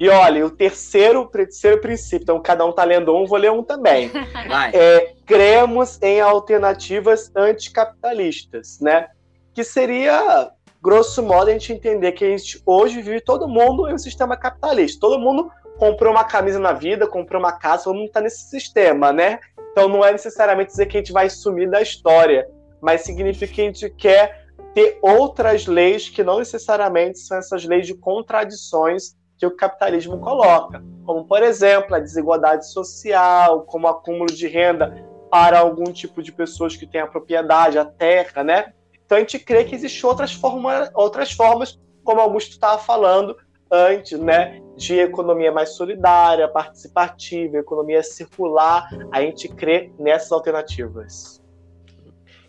E 0.01 0.09
olha, 0.09 0.43
o 0.43 0.49
terceiro, 0.49 1.27
terceiro 1.27 1.79
princípio, 1.79 2.23
então 2.23 2.41
cada 2.41 2.65
um 2.65 2.71
tá 2.71 2.83
lendo 2.83 3.15
um, 3.15 3.27
vou 3.27 3.37
ler 3.37 3.51
um 3.51 3.61
também. 3.61 4.09
Vai. 4.49 4.71
É, 4.73 5.13
cremos 5.27 6.01
em 6.01 6.19
alternativas 6.19 7.31
anticapitalistas, 7.35 8.79
né? 8.81 9.09
Que 9.53 9.63
seria, 9.63 10.49
grosso 10.81 11.21
modo, 11.21 11.49
a 11.51 11.53
gente 11.53 11.71
entender 11.71 12.13
que 12.13 12.25
a 12.25 12.29
gente 12.35 12.59
hoje 12.65 12.99
vive 12.99 13.21
todo 13.21 13.47
mundo 13.47 13.87
em 13.87 13.93
um 13.93 13.97
sistema 13.99 14.35
capitalista. 14.35 14.99
Todo 14.99 15.19
mundo 15.19 15.51
comprou 15.77 16.11
uma 16.11 16.23
camisa 16.23 16.57
na 16.57 16.73
vida, 16.73 17.05
comprou 17.05 17.39
uma 17.39 17.51
casa, 17.51 17.83
todo 17.83 17.97
mundo 17.97 18.09
tá 18.09 18.21
nesse 18.21 18.49
sistema, 18.49 19.13
né? 19.13 19.37
Então 19.71 19.87
não 19.87 20.03
é 20.03 20.11
necessariamente 20.11 20.71
dizer 20.71 20.87
que 20.87 20.97
a 20.97 20.99
gente 20.99 21.13
vai 21.13 21.29
sumir 21.29 21.69
da 21.69 21.79
história, 21.79 22.49
mas 22.81 23.01
significa 23.01 23.53
que 23.53 23.61
a 23.61 23.65
gente 23.65 23.87
quer 23.91 24.47
ter 24.73 24.97
outras 24.99 25.67
leis 25.67 26.09
que 26.09 26.23
não 26.23 26.39
necessariamente 26.39 27.19
são 27.19 27.37
essas 27.37 27.65
leis 27.65 27.85
de 27.85 27.93
contradições 27.93 29.20
que 29.41 29.45
o 29.47 29.55
capitalismo 29.55 30.19
coloca, 30.19 30.83
como 31.03 31.25
por 31.25 31.41
exemplo 31.41 31.95
a 31.95 31.99
desigualdade 31.99 32.71
social, 32.71 33.63
como 33.63 33.87
acúmulo 33.87 34.31
de 34.31 34.47
renda 34.47 35.03
para 35.31 35.57
algum 35.57 35.91
tipo 35.91 36.21
de 36.21 36.31
pessoas 36.31 36.77
que 36.77 36.85
têm 36.85 37.01
a 37.01 37.07
propriedade, 37.07 37.79
a 37.79 37.83
terra, 37.83 38.43
né? 38.43 38.71
Então 39.03 39.17
a 39.17 39.21
gente 39.21 39.39
crê 39.39 39.63
que 39.63 39.73
existem 39.73 40.07
outras, 40.07 40.31
forma, 40.31 40.91
outras 40.93 41.31
formas, 41.31 41.79
como 42.03 42.21
Augusto 42.21 42.51
estava 42.51 42.77
falando 42.77 43.35
antes, 43.71 44.19
né? 44.19 44.61
De 44.77 44.99
economia 44.99 45.51
mais 45.51 45.69
solidária, 45.69 46.47
participativa, 46.47 47.57
economia 47.57 48.03
circular. 48.03 48.87
A 49.11 49.21
gente 49.21 49.49
crê 49.49 49.91
nessas 49.97 50.31
alternativas. 50.31 51.41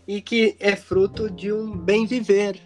E 0.07 0.21
que 0.21 0.55
é 0.59 0.75
fruto 0.75 1.27
de 1.27 1.51
um 1.51 1.75
bem 1.75 2.05
viver, 2.05 2.61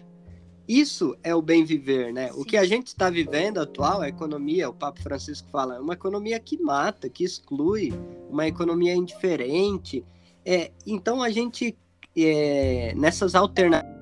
isso 0.68 1.16
é 1.22 1.34
o 1.34 1.40
bem 1.40 1.64
viver, 1.64 2.12
né? 2.12 2.28
Sim. 2.28 2.40
O 2.40 2.44
que 2.44 2.56
a 2.56 2.66
gente 2.66 2.88
está 2.88 3.08
vivendo 3.08 3.58
atual, 3.58 4.02
a 4.02 4.08
economia, 4.08 4.68
o 4.68 4.74
Papa 4.74 5.00
Francisco 5.00 5.48
fala, 5.50 5.76
é 5.76 5.80
uma 5.80 5.94
economia 5.94 6.38
que 6.38 6.60
mata, 6.60 7.08
que 7.08 7.24
exclui, 7.24 7.92
uma 8.28 8.46
economia 8.46 8.94
indiferente. 8.94 10.04
É, 10.44 10.70
então 10.86 11.22
a 11.22 11.30
gente, 11.30 11.74
é, 12.14 12.92
nessas 12.94 13.34
alternativas 13.34 13.98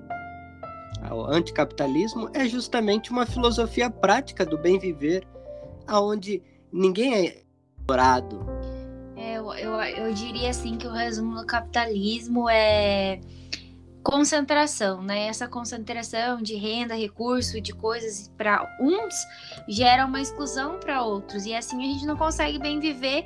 ao 1.08 1.24
anticapitalismo, 1.24 2.28
é 2.34 2.48
justamente 2.48 3.10
uma 3.10 3.24
filosofia 3.26 3.88
prática 3.88 4.44
do 4.44 4.58
bem 4.58 4.78
viver, 4.78 5.26
aonde 5.86 6.42
ninguém 6.72 7.14
é 7.14 7.42
explorado. 7.78 8.44
É, 9.16 9.38
eu, 9.38 9.52
eu, 9.54 9.72
eu 9.80 10.12
diria 10.12 10.50
assim 10.50 10.76
que 10.76 10.86
o 10.86 10.92
resumo 10.92 11.36
do 11.36 11.46
capitalismo 11.46 12.48
é 12.48 13.20
concentração, 14.06 15.02
né? 15.02 15.26
Essa 15.26 15.48
concentração 15.48 16.40
de 16.40 16.54
renda, 16.54 16.94
recurso, 16.94 17.60
de 17.60 17.72
coisas 17.72 18.32
para 18.38 18.64
uns 18.80 19.14
gera 19.66 20.06
uma 20.06 20.20
exclusão 20.20 20.78
para 20.78 21.02
outros 21.02 21.44
e 21.44 21.52
assim 21.52 21.76
a 21.82 21.92
gente 21.92 22.06
não 22.06 22.16
consegue 22.16 22.56
bem 22.56 22.78
viver 22.78 23.24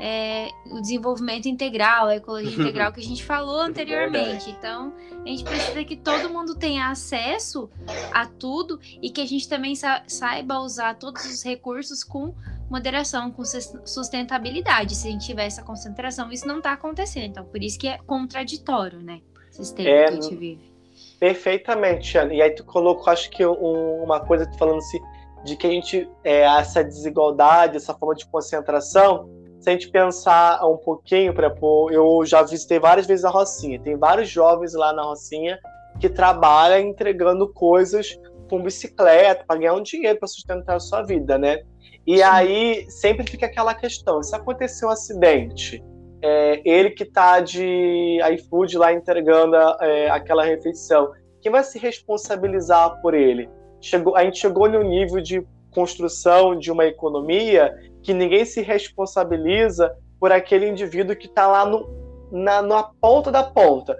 é, 0.00 0.48
o 0.66 0.80
desenvolvimento 0.80 1.46
integral, 1.46 2.08
a 2.08 2.16
ecologia 2.16 2.50
integral 2.60 2.92
que 2.92 2.98
a 2.98 3.04
gente 3.04 3.24
falou 3.24 3.60
anteriormente. 3.60 4.50
Então, 4.50 4.92
a 5.24 5.28
gente 5.28 5.44
precisa 5.44 5.84
que 5.84 5.96
todo 5.96 6.28
mundo 6.28 6.56
tenha 6.56 6.90
acesso 6.90 7.70
a 8.12 8.26
tudo 8.26 8.80
e 9.00 9.08
que 9.10 9.20
a 9.20 9.26
gente 9.26 9.48
também 9.48 9.76
sa 9.76 10.02
saiba 10.08 10.58
usar 10.58 10.96
todos 10.96 11.24
os 11.24 11.44
recursos 11.44 12.02
com 12.02 12.34
moderação, 12.68 13.30
com 13.30 13.44
sustentabilidade. 13.44 14.96
Se 14.96 15.06
a 15.06 15.10
gente 15.12 15.24
tiver 15.24 15.46
essa 15.46 15.62
concentração, 15.62 16.32
isso 16.32 16.48
não 16.48 16.58
está 16.58 16.72
acontecendo. 16.72 17.26
Então, 17.26 17.44
por 17.44 17.62
isso 17.62 17.78
que 17.78 17.86
é 17.86 17.98
contraditório, 17.98 19.00
né? 19.00 19.20
Sistema 19.56 19.88
é, 19.88 20.04
que 20.04 20.08
a 20.08 20.12
gente 20.12 20.34
vive. 20.36 20.72
Perfeitamente, 21.18 22.18
Ana. 22.18 22.34
E 22.34 22.42
aí 22.42 22.50
tu 22.50 22.64
colocou, 22.64 23.12
acho 23.12 23.30
que 23.30 23.44
um, 23.44 24.02
uma 24.02 24.20
coisa 24.20 24.50
falando 24.58 24.78
assim, 24.78 25.00
de 25.44 25.56
que 25.56 25.66
a 25.66 25.70
gente, 25.70 26.08
é, 26.24 26.42
essa 26.42 26.82
desigualdade, 26.82 27.76
essa 27.76 27.94
forma 27.94 28.14
de 28.14 28.26
concentração, 28.26 29.28
se 29.60 29.70
a 29.70 29.72
gente 29.72 29.88
pensar 29.90 30.64
um 30.66 30.76
pouquinho, 30.76 31.34
para 31.34 31.54
eu 31.90 32.24
já 32.24 32.42
visitei 32.42 32.78
várias 32.78 33.06
vezes 33.06 33.24
a 33.24 33.30
Rocinha, 33.30 33.80
tem 33.80 33.96
vários 33.96 34.28
jovens 34.28 34.74
lá 34.74 34.92
na 34.92 35.02
Rocinha 35.02 35.58
que 35.98 36.08
trabalham 36.08 36.80
entregando 36.80 37.52
coisas 37.52 38.18
com 38.48 38.62
bicicleta 38.62 39.44
para 39.46 39.58
ganhar 39.58 39.74
um 39.74 39.82
dinheiro 39.82 40.18
para 40.18 40.28
sustentar 40.28 40.76
a 40.76 40.80
sua 40.80 41.02
vida, 41.02 41.38
né? 41.38 41.62
E 42.06 42.22
aí 42.22 42.88
sempre 42.90 43.28
fica 43.28 43.46
aquela 43.46 43.74
questão: 43.74 44.22
se 44.22 44.34
acontecer 44.36 44.86
um 44.86 44.90
acidente, 44.90 45.82
é, 46.26 46.60
ele 46.64 46.90
que 46.90 47.04
está 47.04 47.38
de 47.40 48.18
iFood 48.34 48.76
lá 48.76 48.92
entregando 48.92 49.56
é, 49.80 50.10
aquela 50.10 50.42
refeição, 50.42 51.12
quem 51.40 51.52
vai 51.52 51.62
se 51.62 51.78
responsabilizar 51.78 53.00
por 53.00 53.14
ele? 53.14 53.48
Chegou, 53.80 54.16
a 54.16 54.24
gente 54.24 54.38
chegou 54.38 54.68
no 54.68 54.82
nível 54.82 55.20
de 55.22 55.46
construção 55.70 56.58
de 56.58 56.72
uma 56.72 56.84
economia 56.84 57.72
que 58.02 58.12
ninguém 58.12 58.44
se 58.44 58.60
responsabiliza 58.60 59.96
por 60.18 60.32
aquele 60.32 60.68
indivíduo 60.68 61.14
que 61.14 61.26
está 61.26 61.46
lá 61.46 61.64
no, 61.64 61.88
na, 62.32 62.60
na 62.60 62.82
ponta 62.82 63.30
da 63.30 63.44
ponta. 63.44 63.96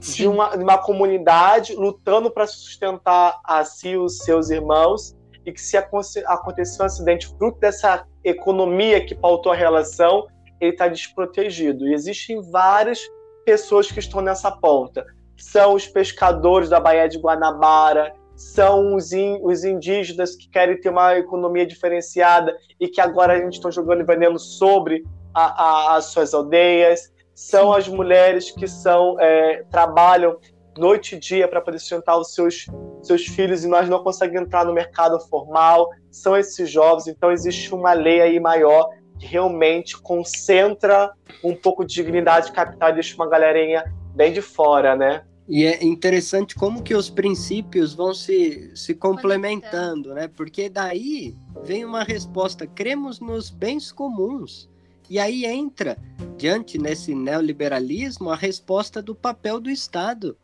De 0.00 0.28
uma, 0.28 0.56
de 0.56 0.62
uma 0.62 0.78
comunidade 0.78 1.74
lutando 1.74 2.30
para 2.30 2.46
sustentar 2.46 3.40
a 3.44 3.64
si 3.64 3.90
e 3.90 3.96
os 3.96 4.18
seus 4.18 4.48
irmãos 4.48 5.16
e 5.44 5.52
que 5.52 5.60
se 5.60 5.76
acontecer 5.76 6.82
um 6.82 6.86
acidente 6.86 7.26
fruto 7.36 7.58
dessa 7.58 8.06
economia 8.22 9.04
que 9.04 9.14
pautou 9.14 9.50
a 9.50 9.56
relação, 9.56 10.28
ele 10.60 10.72
está 10.72 10.88
desprotegido. 10.88 11.86
E 11.86 11.94
existem 11.94 12.40
várias 12.50 13.00
pessoas 13.44 13.90
que 13.90 13.98
estão 13.98 14.20
nessa 14.20 14.50
ponta. 14.50 15.06
São 15.36 15.74
os 15.74 15.86
pescadores 15.86 16.68
da 16.68 16.80
Baía 16.80 17.08
de 17.08 17.18
Guanabara, 17.18 18.12
são 18.36 18.94
os, 18.94 19.12
in, 19.12 19.40
os 19.42 19.64
indígenas 19.64 20.36
que 20.36 20.48
querem 20.48 20.80
ter 20.80 20.90
uma 20.90 21.16
economia 21.18 21.66
diferenciada 21.66 22.56
e 22.78 22.86
que 22.86 23.00
agora 23.00 23.32
a 23.32 23.40
gente 23.40 23.54
está 23.54 23.70
jogando 23.70 24.06
veneno 24.06 24.38
sobre 24.38 25.04
a, 25.34 25.62
a, 25.64 25.96
as 25.96 26.06
suas 26.06 26.32
aldeias, 26.32 27.12
são 27.34 27.72
as 27.72 27.88
mulheres 27.88 28.50
que 28.50 28.66
são 28.66 29.16
é, 29.20 29.64
trabalham 29.70 30.38
noite 30.78 31.16
e 31.16 31.18
dia 31.18 31.48
para 31.48 31.60
poder 31.60 31.78
sustentar 31.80 32.16
os 32.16 32.32
seus, 32.32 32.66
seus 33.02 33.26
filhos 33.26 33.64
e 33.64 33.68
nós 33.68 33.88
não 33.88 34.02
conseguimos 34.02 34.46
entrar 34.46 34.64
no 34.64 34.72
mercado 34.72 35.18
formal, 35.28 35.90
são 36.10 36.36
esses 36.36 36.70
jovens, 36.70 37.08
então 37.08 37.32
existe 37.32 37.74
uma 37.74 37.92
lei 37.92 38.20
aí 38.20 38.38
maior 38.38 38.88
que 39.18 39.26
realmente 39.26 39.96
concentra 40.00 41.12
um 41.42 41.54
pouco 41.54 41.84
de 41.84 41.94
dignidade 41.94 42.52
capital 42.52 42.90
e 42.90 42.94
deixa 42.94 43.14
uma 43.16 43.28
galerinha 43.28 43.84
bem 44.14 44.32
de 44.32 44.40
fora, 44.40 44.96
né? 44.96 45.22
E 45.48 45.64
é 45.64 45.82
interessante 45.82 46.54
como 46.54 46.82
que 46.82 46.94
os 46.94 47.08
princípios 47.08 47.94
vão 47.94 48.12
se, 48.12 48.70
se 48.74 48.94
complementando, 48.94 50.12
né? 50.12 50.28
Porque 50.28 50.68
daí 50.68 51.34
vem 51.64 51.84
uma 51.84 52.04
resposta, 52.04 52.66
cremos 52.66 53.18
nos 53.18 53.48
bens 53.48 53.90
comuns. 53.90 54.68
E 55.08 55.18
aí 55.18 55.46
entra, 55.46 55.96
diante 56.36 56.76
nesse 56.76 57.14
neoliberalismo, 57.14 58.30
a 58.30 58.36
resposta 58.36 59.00
do 59.00 59.14
papel 59.14 59.58
do 59.58 59.70
Estado, 59.70 60.36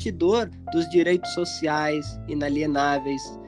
garantidor 0.00 0.48
dos 0.72 0.88
direitos 0.88 1.32
sociais 1.34 2.18
inalienáveis, 2.26 3.38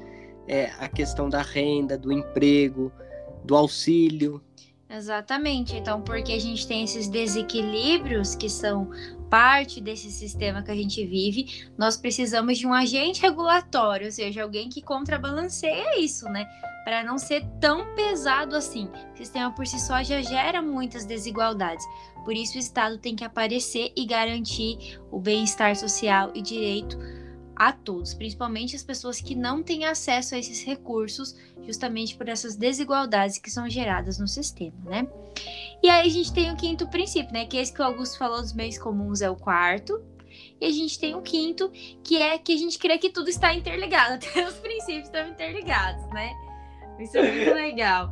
é, 0.47 0.71
a 0.79 0.89
questão 0.89 1.29
da 1.29 1.41
renda, 1.41 1.97
do 1.97 2.13
emprego, 2.13 2.93
do 3.45 3.57
auxílio. 3.57 4.43
Exatamente. 4.89 5.75
Então, 5.75 6.03
porque 6.03 6.33
a 6.33 6.39
gente 6.39 6.67
tem 6.67 6.85
esses 6.85 7.09
desequilíbrios 7.09 8.35
que 8.35 8.49
são 8.49 8.91
parte 9.31 9.81
desse 9.81 10.11
sistema 10.11 10.63
que 10.63 10.71
a 10.71 10.77
gente 10.77 11.07
vive, 11.07 11.67
nós 11.79 11.97
precisamos 11.97 12.59
de 12.59 12.67
um 12.67 12.75
agente 12.75 13.23
regulatório, 13.23 14.05
ou 14.05 14.13
seja, 14.13 14.43
alguém 14.43 14.69
que 14.69 14.83
contrabalanceia 14.83 15.99
isso, 15.99 16.27
né? 16.27 16.47
Para 16.85 17.03
não 17.03 17.17
ser 17.17 17.43
tão 17.59 17.95
pesado 17.95 18.55
assim. 18.55 18.91
O 19.15 19.17
sistema 19.17 19.51
por 19.51 19.67
si 19.67 19.81
só 19.81 20.03
já 20.03 20.21
gera 20.21 20.61
muitas 20.61 21.07
desigualdades. 21.07 21.83
Por 22.27 22.35
isso, 22.35 22.57
o 22.57 22.61
Estado 22.61 22.99
tem 22.99 23.17
que 23.17 23.25
aparecer 23.25 23.91
e 23.97 24.05
garantir 24.05 25.01
o 25.11 25.19
bem-estar 25.19 25.75
social 25.77 26.31
e 26.35 26.43
direito 26.43 26.99
a 27.69 27.73
todos, 27.73 28.13
principalmente 28.13 28.75
as 28.75 28.83
pessoas 28.83 29.21
que 29.21 29.37
não 29.37 29.63
têm 29.63 29.85
acesso 29.85 30.35
a 30.35 30.39
esses 30.39 30.65
recursos, 30.65 31.37
justamente 31.65 32.17
por 32.17 32.29
essas 32.29 32.57
desigualdades 32.57 33.39
que 33.39 33.51
são 33.51 33.71
geradas 33.71 34.19
no 34.19 34.27
sistema, 34.27 34.75
né? 34.85 35.07
E 35.81 35.89
aí 35.89 36.09
a 36.09 36.11
gente 36.11 36.33
tem 36.33 36.51
o 36.51 36.57
quinto 36.57 36.89
princípio, 36.89 37.33
né? 37.33 37.47
Que 37.47 37.59
é 37.59 37.61
esse 37.63 37.73
que 37.73 37.81
o 37.81 37.85
Augusto 37.85 38.19
falou 38.19 38.41
dos 38.41 38.51
bens 38.51 38.79
comuns 38.79 39.21
é 39.21 39.31
o 39.31 39.37
quarto. 39.37 40.03
E 40.61 40.67
a 40.67 40.71
gente 40.71 40.99
tem 40.99 41.15
o 41.15 41.23
quinto, 41.23 41.71
que 42.03 42.21
é 42.21 42.37
que 42.37 42.53
a 42.53 42.57
gente 42.57 42.79
crê 42.79 42.99
que 42.99 43.11
tudo 43.11 43.29
está 43.29 43.55
interligado, 43.55 44.15
até 44.27 44.45
os 44.45 44.55
princípios 44.55 45.05
estão 45.05 45.29
interligados, 45.29 46.05
né? 46.13 46.33
Isso 46.99 47.17
é 47.17 47.31
muito 47.31 47.55
legal. 47.55 48.11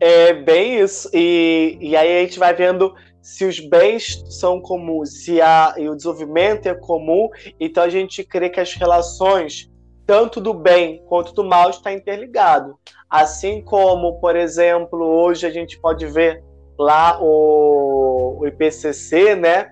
É 0.00 0.32
bem 0.32 0.80
isso. 0.80 1.08
E, 1.14 1.78
e 1.80 1.96
aí 1.96 2.18
a 2.18 2.22
gente 2.22 2.38
vai 2.38 2.52
vendo 2.52 2.94
Se 3.22 3.44
os 3.44 3.60
bens 3.60 4.24
são 4.28 4.60
comuns, 4.60 5.24
se 5.24 5.40
a, 5.40 5.74
e 5.76 5.88
o 5.88 5.96
desenvolvimento 5.96 6.66
é 6.66 6.74
comum, 6.74 7.28
então 7.58 7.82
a 7.82 7.88
gente 7.88 8.24
crê 8.24 8.48
que 8.48 8.60
as 8.60 8.74
relações, 8.74 9.70
tanto 10.06 10.40
do 10.40 10.54
bem 10.54 11.02
quanto 11.06 11.32
do 11.32 11.44
mal, 11.44 11.70
está 11.70 11.92
interligado. 11.92 12.78
Assim 13.08 13.62
como, 13.62 14.20
por 14.20 14.36
exemplo, 14.36 15.04
hoje 15.04 15.46
a 15.46 15.50
gente 15.50 15.78
pode 15.80 16.06
ver 16.06 16.42
lá 16.78 17.18
o, 17.20 18.38
o 18.40 18.46
IPCC, 18.46 19.34
né? 19.34 19.70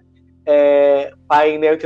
É, 0.48 1.10
painel 1.26 1.76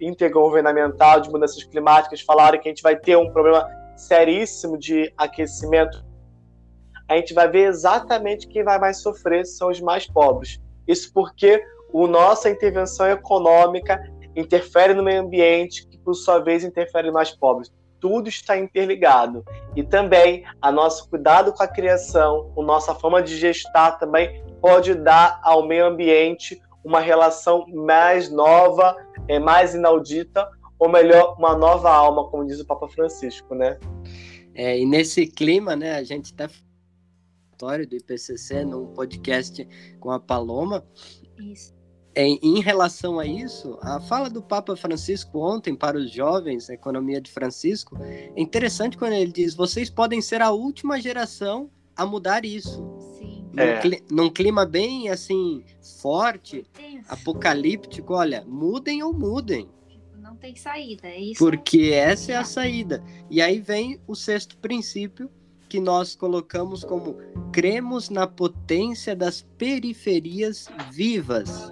intergovernamental 0.00 1.20
de 1.20 1.28
mudanças 1.28 1.62
climáticas 1.64 2.22
falaram 2.22 2.58
que 2.58 2.66
a 2.66 2.70
gente 2.70 2.82
vai 2.82 2.96
ter 2.96 3.14
um 3.16 3.30
problema 3.30 3.68
seríssimo 3.96 4.78
de 4.78 5.12
aquecimento. 5.16 6.04
A 7.08 7.16
gente 7.16 7.34
vai 7.34 7.48
ver 7.48 7.68
exatamente 7.68 8.48
quem 8.48 8.64
vai 8.64 8.78
mais 8.78 9.00
sofrer 9.02 9.44
são 9.44 9.68
os 9.68 9.80
mais 9.80 10.06
pobres. 10.06 10.58
Isso 10.86 11.12
porque 11.12 11.62
a 11.94 12.06
nossa 12.06 12.50
intervenção 12.50 13.06
econômica 13.08 14.00
interfere 14.34 14.94
no 14.94 15.02
meio 15.02 15.22
ambiente, 15.22 15.86
que 15.86 15.98
por 15.98 16.14
sua 16.14 16.38
vez 16.38 16.62
interfere 16.62 17.10
nos 17.10 17.32
pobres 17.32 17.70
tudo 18.00 18.28
está 18.28 18.56
interligado. 18.56 19.44
E 19.74 19.82
também 19.82 20.44
a 20.60 20.70
nosso 20.70 21.08
cuidado 21.08 21.52
com 21.52 21.62
a 21.62 21.68
criação, 21.68 22.52
a 22.56 22.62
nossa 22.62 22.94
forma 22.94 23.22
de 23.22 23.36
gestar 23.36 23.98
também 23.98 24.42
pode 24.60 24.94
dar 24.94 25.40
ao 25.42 25.66
meio 25.66 25.86
ambiente 25.86 26.60
uma 26.84 27.00
relação 27.00 27.66
mais 27.68 28.30
nova, 28.30 28.96
é, 29.26 29.38
mais 29.38 29.74
inaudita, 29.74 30.48
ou 30.78 30.88
melhor, 30.88 31.34
uma 31.38 31.56
nova 31.56 31.90
alma, 31.90 32.28
como 32.28 32.46
diz 32.46 32.60
o 32.60 32.66
Papa 32.66 32.86
Francisco, 32.88 33.54
né? 33.54 33.78
É, 34.54 34.78
e 34.78 34.86
nesse 34.86 35.26
clima, 35.26 35.74
né, 35.74 35.96
a 35.96 36.04
gente 36.04 36.26
está 36.26 36.48
do 37.86 37.96
IPCC 37.96 38.64
num 38.64 38.86
podcast 38.86 39.66
com 39.98 40.10
a 40.10 40.20
Paloma. 40.20 40.86
Isso 41.38 41.76
em, 42.16 42.38
em, 42.42 42.60
relação 42.60 43.20
a 43.20 43.26
isso, 43.26 43.78
a 43.82 44.00
fala 44.00 44.30
do 44.30 44.42
Papa 44.42 44.74
Francisco 44.74 45.38
ontem 45.38 45.76
para 45.76 45.98
os 45.98 46.10
jovens, 46.10 46.70
a 46.70 46.74
economia 46.74 47.20
de 47.20 47.30
Francisco, 47.30 47.98
é 48.02 48.32
interessante 48.34 48.96
quando 48.96 49.12
ele 49.12 49.30
diz: 49.30 49.54
vocês 49.54 49.90
podem 49.90 50.22
ser 50.22 50.40
a 50.40 50.50
última 50.50 50.98
geração 50.98 51.70
a 51.94 52.06
mudar 52.06 52.46
isso. 52.46 52.82
Sim. 53.18 53.46
Num, 53.52 53.62
é. 53.62 53.80
cli 53.80 54.04
num 54.10 54.30
clima 54.30 54.64
bem 54.64 55.10
assim 55.10 55.62
forte, 56.00 56.64
apocalíptico, 57.06 58.14
olha, 58.14 58.42
mudem 58.46 59.02
ou 59.02 59.12
mudem. 59.12 59.68
Tipo, 59.86 60.16
não 60.18 60.36
tem 60.36 60.56
saída, 60.56 61.08
é 61.08 61.20
isso. 61.20 61.38
Porque 61.38 61.90
essa 61.92 62.32
é 62.32 62.36
a 62.36 62.44
saída. 62.44 63.04
E 63.30 63.42
aí 63.42 63.60
vem 63.60 64.00
o 64.06 64.14
sexto 64.14 64.56
princípio 64.56 65.30
que 65.76 65.80
nós 65.80 66.16
colocamos 66.16 66.82
como 66.82 67.18
cremos 67.52 68.08
na 68.08 68.26
potência 68.26 69.14
das 69.14 69.42
periferias 69.58 70.70
vivas. 70.90 71.70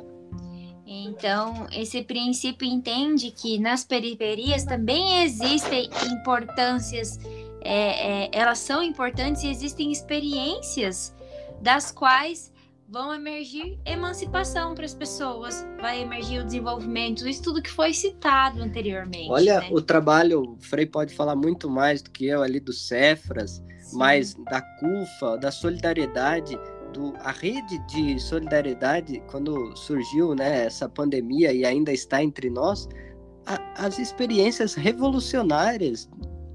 Então, 0.86 1.66
esse 1.72 2.02
princípio 2.02 2.68
entende 2.68 3.30
que 3.30 3.58
nas 3.58 3.82
periferias 3.82 4.64
também 4.64 5.22
existem 5.22 5.88
importâncias, 6.12 7.18
é, 7.62 8.26
é, 8.26 8.30
elas 8.30 8.58
são 8.58 8.82
importantes 8.82 9.42
e 9.42 9.48
existem 9.48 9.90
experiências 9.90 11.14
das 11.62 11.90
quais 11.90 12.52
vão 12.86 13.14
emergir 13.14 13.78
emancipação 13.86 14.74
para 14.74 14.84
as 14.84 14.92
pessoas, 14.92 15.66
vai 15.80 16.02
emergir 16.02 16.42
o 16.42 16.44
desenvolvimento, 16.44 17.26
isso 17.26 17.42
tudo 17.42 17.62
que 17.62 17.70
foi 17.70 17.94
citado 17.94 18.62
anteriormente. 18.62 19.30
Olha, 19.30 19.60
né? 19.60 19.68
o 19.72 19.80
trabalho, 19.80 20.42
o 20.42 20.58
Frei 20.60 20.84
pode 20.84 21.14
falar 21.14 21.34
muito 21.34 21.70
mais 21.70 22.02
do 22.02 22.10
que 22.10 22.26
eu 22.26 22.42
ali 22.42 22.60
do 22.60 22.72
Cefras, 22.72 23.62
Sim. 23.84 23.98
mas 23.98 24.34
da 24.34 24.62
CUFA, 24.62 25.36
da 25.38 25.50
solidariedade 25.50 26.58
do, 26.92 27.14
a 27.20 27.32
rede 27.32 27.78
de 27.86 28.18
solidariedade, 28.18 29.22
quando 29.30 29.76
surgiu 29.76 30.34
né, 30.34 30.64
essa 30.64 30.88
pandemia 30.88 31.52
e 31.52 31.64
ainda 31.64 31.92
está 31.92 32.22
entre 32.22 32.48
nós, 32.48 32.88
a, 33.46 33.84
as 33.84 33.98
experiências 33.98 34.74
revolucionárias 34.74 36.08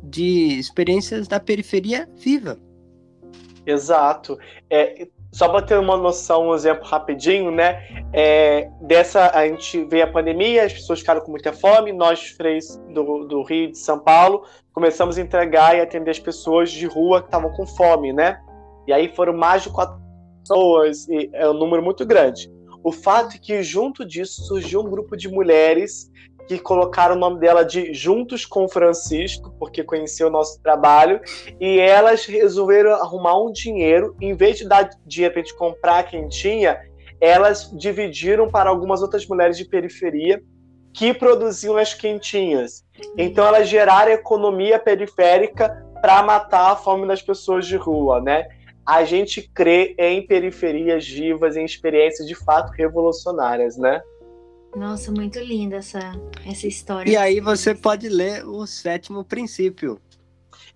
de 0.04 0.58
experiências 0.58 1.28
da 1.28 1.40
periferia 1.40 2.10
viva. 2.16 2.58
Exato. 3.66 4.38
É, 4.70 5.08
só 5.32 5.48
para 5.48 5.62
ter 5.62 5.78
uma 5.78 5.96
noção, 5.96 6.50
um 6.50 6.56
exemplo 6.56 6.86
rapidinho, 6.86 7.52
né? 7.52 7.88
É, 8.12 8.70
dessa 8.82 9.30
a 9.30 9.48
gente 9.48 9.84
veio 9.86 10.04
a 10.04 10.08
pandemia, 10.08 10.66
as 10.66 10.74
pessoas 10.74 11.00
ficaram 11.00 11.22
com 11.22 11.32
muita 11.32 11.54
fome, 11.54 11.94
nós 11.94 12.30
freis 12.30 12.78
do, 12.94 13.26
do 13.26 13.44
Rio 13.44 13.72
de 13.72 13.78
São 13.78 14.00
Paulo 14.00 14.44
começamos 14.80 15.18
a 15.18 15.22
entregar 15.22 15.76
e 15.76 15.82
atender 15.82 16.12
as 16.12 16.20
pessoas 16.20 16.72
de 16.72 16.86
rua 16.86 17.20
que 17.20 17.28
estavam 17.28 17.52
com 17.52 17.68
fome, 17.68 18.14
né? 18.14 18.40
E 18.88 18.94
aí 18.94 19.14
foram 19.14 19.34
mais 19.34 19.64
de 19.64 19.70
quatro 19.70 20.00
pessoas, 20.42 21.06
e 21.10 21.30
é 21.34 21.50
um 21.50 21.54
número 21.54 21.84
muito 21.84 22.06
grande. 22.06 22.50
O 22.82 22.90
fato 22.90 23.36
é 23.36 23.38
que, 23.38 23.62
junto 23.62 24.06
disso, 24.06 24.42
surgiu 24.46 24.80
um 24.80 24.90
grupo 24.90 25.18
de 25.18 25.28
mulheres 25.28 26.10
que 26.50 26.64
colocaram 26.64 27.16
o 27.16 27.20
nome 27.20 27.40
dela 27.40 27.64
de 27.64 27.94
Juntos 27.94 28.44
com 28.44 28.68
Francisco, 28.68 29.54
porque 29.60 29.84
conheceu 29.84 30.28
o 30.28 30.32
nosso 30.32 30.60
trabalho, 30.64 31.22
e 31.60 31.80
elas 31.80 32.26
resolveram 32.26 32.92
arrumar 32.94 33.40
um 33.40 33.52
dinheiro, 33.52 34.16
em 34.20 34.34
vez 34.34 34.58
de 34.58 34.68
dar 34.68 34.90
dinheiro 35.06 35.34
para 35.34 35.42
a 35.42 35.46
gente 35.46 35.56
comprar 35.56 36.04
quem 36.04 36.28
tinha, 36.28 36.82
elas 37.22 37.72
dividiram 37.78 38.50
para 38.50 38.70
algumas 38.70 39.04
outras 39.04 39.28
mulheres 39.28 39.58
de 39.58 39.66
periferia 39.66 40.42
que 40.92 41.14
produziam 41.14 41.78
as 41.78 41.94
quentinhas. 41.94 42.84
Então 43.16 43.46
elas 43.46 43.70
geraram 43.70 44.12
economia 44.12 44.80
periférica 44.80 45.70
para 46.02 46.24
matar 46.24 46.72
a 46.72 46.76
fome 46.76 47.08
das 47.08 47.22
pessoas 47.22 47.68
de 47.68 47.76
rua, 47.76 48.20
né? 48.20 48.48
a 48.90 49.04
gente 49.04 49.48
crê 49.54 49.94
em 50.00 50.26
periferias 50.26 51.08
vivas, 51.08 51.56
em 51.56 51.64
experiências 51.64 52.28
de 52.28 52.34
fato 52.34 52.72
revolucionárias, 52.72 53.78
né? 53.78 54.02
Nossa, 54.76 55.12
muito 55.12 55.40
linda 55.40 55.78
essa, 55.78 56.00
essa 56.46 56.68
história. 56.68 57.10
E 57.10 57.18
aí 57.18 57.40
você 57.40 57.74
pode 57.74 58.08
ler 58.08 58.46
o 58.46 58.66
sétimo 58.68 59.24
princípio. 59.24 60.00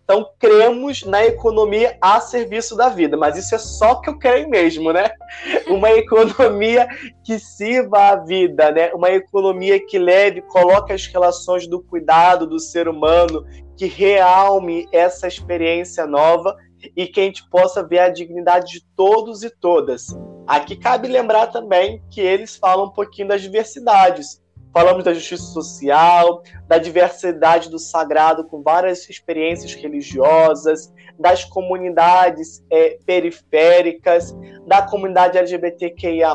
Então, 0.03 0.27
cremos 0.37 1.03
na 1.03 1.25
economia 1.25 1.97
a 2.01 2.19
serviço 2.19 2.75
da 2.75 2.89
vida, 2.89 3.15
mas 3.15 3.37
isso 3.37 3.55
é 3.55 3.57
só 3.57 3.95
que 3.95 4.09
eu 4.09 4.17
creio 4.17 4.49
mesmo, 4.49 4.91
né? 4.91 5.09
Uma 5.67 5.91
economia 5.91 6.87
que 7.23 7.39
sirva 7.39 8.09
a 8.09 8.15
vida, 8.17 8.69
né? 8.71 8.91
Uma 8.93 9.11
economia 9.11 9.79
que 9.79 9.97
leve, 9.97 10.41
coloque 10.41 10.91
as 10.91 11.07
relações 11.07 11.67
do 11.67 11.81
cuidado 11.81 12.45
do 12.45 12.59
ser 12.59 12.89
humano, 12.89 13.45
que 13.77 13.85
realme 13.85 14.87
essa 14.91 15.25
experiência 15.27 16.05
nova 16.05 16.55
e 16.95 17.07
que 17.07 17.19
a 17.19 17.23
gente 17.23 17.47
possa 17.49 17.85
ver 17.85 17.99
a 17.99 18.09
dignidade 18.09 18.73
de 18.73 18.85
todos 18.95 19.43
e 19.43 19.49
todas. 19.49 20.07
Aqui 20.45 20.75
cabe 20.75 21.07
lembrar 21.07 21.47
também 21.47 22.01
que 22.09 22.19
eles 22.21 22.55
falam 22.55 22.87
um 22.87 22.91
pouquinho 22.91 23.27
das 23.27 23.41
diversidades. 23.41 24.41
Falamos 24.73 25.03
da 25.03 25.13
justiça 25.13 25.43
social, 25.43 26.41
da 26.67 26.79
diversidade 26.79 27.69
do 27.69 27.77
sagrado 27.77 28.43
com 28.45 28.63
várias 28.63 29.07
experiências 29.07 29.73
religiosas, 29.75 30.91
das 31.17 31.45
comunidades 31.45 32.63
é, 32.71 32.97
periféricas, 33.05 34.35
da 34.65 34.81
comunidade 34.81 35.37
LGBTQIA, 35.37 36.33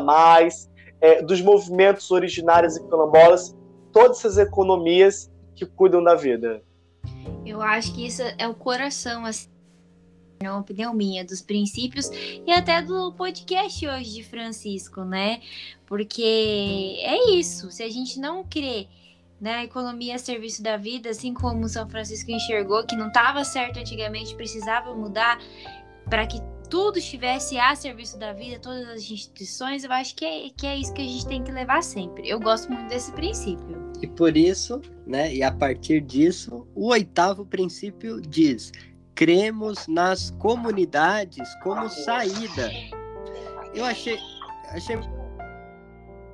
é, 1.01 1.21
dos 1.23 1.41
movimentos 1.43 2.11
originários 2.13 2.77
e 2.77 2.85
quilombolas, 2.85 3.57
todas 3.93 4.19
essas 4.19 4.39
economias 4.39 5.31
que 5.57 5.67
cuidam 5.67 6.03
da 6.03 6.15
vida. 6.15 6.63
Eu 7.45 7.61
acho 7.61 7.93
que 7.93 8.07
isso 8.07 8.23
é 8.39 8.47
o 8.47 8.55
coração 8.55 9.27
assim, 9.27 9.49
é 10.41 10.51
uma 10.51 10.61
opinião 10.61 10.95
minha, 10.95 11.25
dos 11.25 11.43
princípios 11.43 12.11
e 12.47 12.53
até 12.53 12.81
do 12.81 13.13
podcast 13.13 13.87
hoje 13.87 14.15
de 14.15 14.23
Francisco, 14.23 15.05
né? 15.05 15.41
Porque 15.87 16.97
é 17.01 17.33
isso, 17.33 17.71
se 17.71 17.83
a 17.83 17.89
gente 17.89 18.21
não 18.21 18.45
crê 18.45 18.87
na 19.41 19.65
economia 19.65 20.17
a 20.17 20.19
serviço 20.19 20.63
da 20.63 20.77
vida, 20.77 21.11
assim 21.11 21.33
como 21.35 21.69
São 21.69 21.89
Francisco 21.89 22.31
enxergou 22.31 22.85
que 22.85 22.97
não 22.97 23.09
estava 23.09 23.45
certo 23.45 23.79
antigamente, 23.79 24.35
precisava 24.35 24.95
mudar 24.95 25.41
para 26.09 26.27
que 26.27 26.41
tudo 26.69 26.99
estivesse 26.99 27.59
a 27.59 27.75
serviço 27.75 28.19
da 28.19 28.33
vida, 28.33 28.59
todas 28.59 28.87
as 28.89 29.11
instituições, 29.11 29.85
eu 29.85 29.93
acho 29.93 30.15
que 30.15 30.25
é, 30.25 30.51
que 30.51 30.67
é 30.67 30.77
isso 30.77 30.93
que 30.93 31.03
a 31.03 31.05
gente 31.05 31.27
tem 31.27 31.43
que 31.43 31.51
levar 31.51 31.83
sempre. 31.83 32.29
Eu 32.29 32.39
gosto 32.39 32.71
muito 32.71 32.89
desse 32.89 33.11
princípio. 33.13 33.89
E 34.03 34.07
por 34.07 34.37
isso, 34.37 34.81
né, 35.07 35.35
e 35.35 35.43
a 35.43 35.51
partir 35.51 36.01
disso, 36.01 36.67
o 36.75 36.89
oitavo 36.89 37.45
princípio 37.45 38.21
diz: 38.21 38.71
cremos 39.19 39.89
nas 39.89 40.31
comunidades 40.39 41.53
como 41.57 41.89
saída. 41.89 42.71
Eu 43.75 43.85
achei, 43.85 44.17
achei 44.69 44.97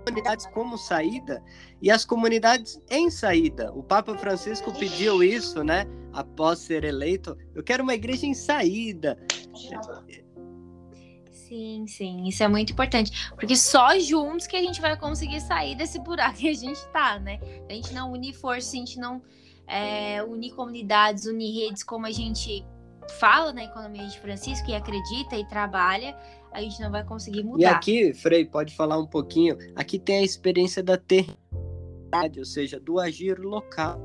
comunidades 0.04 0.44
como 0.48 0.76
saída 0.76 1.42
e 1.80 1.90
as 1.90 2.04
comunidades 2.04 2.78
em 2.90 3.08
saída. 3.08 3.72
O 3.72 3.82
Papa 3.82 4.14
Francisco 4.18 4.70
pediu 4.78 5.22
isso, 5.22 5.64
né? 5.64 5.86
Após 6.12 6.58
ser 6.58 6.84
eleito, 6.84 7.38
eu 7.54 7.64
quero 7.64 7.82
uma 7.82 7.94
igreja 7.94 8.26
em 8.26 8.34
saída. 8.34 9.18
Sim, 11.30 11.86
sim, 11.86 12.28
isso 12.28 12.42
é 12.42 12.48
muito 12.48 12.74
importante, 12.74 13.30
porque 13.30 13.56
só 13.56 13.98
juntos 13.98 14.46
que 14.46 14.56
a 14.56 14.62
gente 14.62 14.82
vai 14.82 14.94
conseguir 14.98 15.40
sair 15.40 15.74
desse 15.74 15.98
buraco 15.98 16.36
que 16.36 16.50
a 16.50 16.54
gente 16.54 16.86
tá, 16.88 17.18
né? 17.18 17.40
A 17.66 17.72
gente 17.72 17.94
não 17.94 18.12
unir 18.12 18.34
forças, 18.34 18.74
a 18.74 18.76
gente 18.76 18.98
não 18.98 19.22
é, 19.66 20.22
unir 20.22 20.52
comunidades, 20.52 21.24
unir 21.24 21.64
redes 21.64 21.82
como 21.82 22.04
a 22.04 22.10
gente 22.10 22.62
fala 23.12 23.52
na 23.52 23.64
economia 23.64 24.06
de 24.06 24.18
Francisco 24.20 24.70
e 24.70 24.74
acredita 24.74 25.36
e 25.36 25.46
trabalha, 25.46 26.16
a 26.52 26.60
gente 26.60 26.80
não 26.80 26.90
vai 26.90 27.04
conseguir 27.04 27.42
mudar. 27.42 27.60
E 27.62 27.66
aqui, 27.66 28.14
Frei, 28.14 28.44
pode 28.44 28.74
falar 28.74 28.98
um 28.98 29.06
pouquinho. 29.06 29.56
Aqui 29.74 29.98
tem 29.98 30.18
a 30.18 30.22
experiência 30.22 30.82
da 30.82 30.96
territorialidade, 30.96 32.38
ou 32.38 32.44
seja, 32.44 32.78
do 32.78 32.98
agir 33.00 33.38
local. 33.38 34.00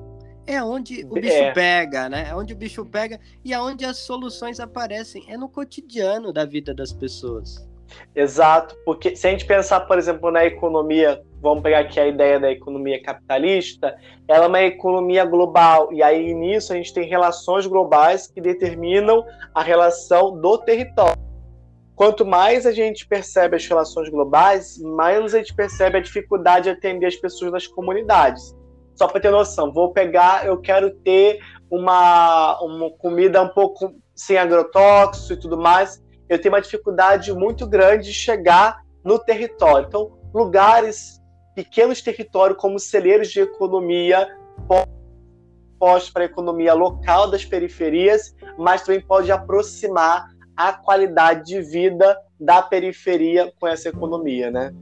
É 0.47 0.63
onde 0.63 1.05
o 1.05 1.13
bicho 1.13 1.31
É. 1.31 1.51
pega, 1.51 2.09
né? 2.09 2.27
É 2.29 2.35
onde 2.35 2.53
o 2.53 2.55
bicho 2.55 2.83
pega 2.83 3.19
e 3.45 3.53
é 3.53 3.61
onde 3.61 3.85
as 3.85 3.97
soluções 3.97 4.59
aparecem. 4.59 5.23
É 5.27 5.37
no 5.37 5.47
cotidiano 5.47 6.33
da 6.33 6.43
vida 6.43 6.73
das 6.73 6.91
pessoas. 6.91 7.68
Exato, 8.15 8.75
porque 8.85 9.15
se 9.15 9.27
a 9.27 9.31
gente 9.31 9.45
pensar, 9.45 9.81
por 9.81 9.97
exemplo, 9.97 10.31
na 10.31 10.45
economia, 10.45 11.21
vamos 11.41 11.63
pegar 11.63 11.79
aqui 11.79 11.99
a 11.99 12.07
ideia 12.07 12.39
da 12.39 12.51
economia 12.51 13.01
capitalista, 13.01 13.95
ela 14.27 14.45
é 14.45 14.47
uma 14.47 14.61
economia 14.61 15.25
global, 15.25 15.91
e 15.91 16.03
aí 16.03 16.33
nisso 16.33 16.73
a 16.73 16.75
gente 16.75 16.93
tem 16.93 17.07
relações 17.07 17.65
globais 17.65 18.27
que 18.27 18.41
determinam 18.41 19.23
a 19.53 19.63
relação 19.63 20.39
do 20.39 20.57
território. 20.57 21.17
Quanto 21.95 22.25
mais 22.25 22.65
a 22.65 22.71
gente 22.71 23.05
percebe 23.05 23.57
as 23.57 23.67
relações 23.67 24.09
globais, 24.09 24.77
mais 24.79 25.33
a 25.33 25.37
gente 25.39 25.53
percebe 25.53 25.97
a 25.97 26.01
dificuldade 26.01 26.63
de 26.63 26.69
atender 26.69 27.05
as 27.05 27.15
pessoas 27.15 27.51
das 27.51 27.67
comunidades. 27.67 28.55
Só 28.95 29.07
para 29.07 29.19
ter 29.19 29.31
noção, 29.31 29.71
vou 29.71 29.91
pegar, 29.91 30.45
eu 30.45 30.57
quero 30.61 30.91
ter 30.91 31.39
uma, 31.69 32.57
uma 32.61 32.89
comida 32.91 33.41
um 33.41 33.49
pouco 33.49 33.93
sem 34.15 34.37
agrotóxico 34.37 35.33
e 35.33 35.39
tudo 35.39 35.57
mais, 35.57 36.01
eu 36.30 36.39
tenho 36.39 36.53
uma 36.53 36.61
dificuldade 36.61 37.34
muito 37.34 37.67
grande 37.67 38.05
de 38.05 38.13
chegar 38.13 38.82
no 39.03 39.17
território. 39.17 39.88
Então, 39.88 40.17
lugares, 40.34 41.19
pequenos 41.55 42.01
territórios 42.01 42.59
como 42.59 42.80
celeiros 42.80 43.30
de 43.30 43.41
economia, 43.41 44.38
postos 45.80 46.11
para 46.11 46.23
a 46.23 46.25
economia 46.25 46.73
local 46.73 47.32
das 47.32 47.43
periferias, 47.43 48.36
mas 48.57 48.84
também 48.84 49.01
pode 49.01 49.32
aproximar 49.32 50.27
a 50.55 50.73
qualidade 50.73 51.45
de 51.45 51.61
vida 51.61 52.17
da 52.39 52.61
periferia 52.61 53.51
com 53.59 53.67
essa 53.67 53.89
economia, 53.89 54.51
né? 54.51 54.73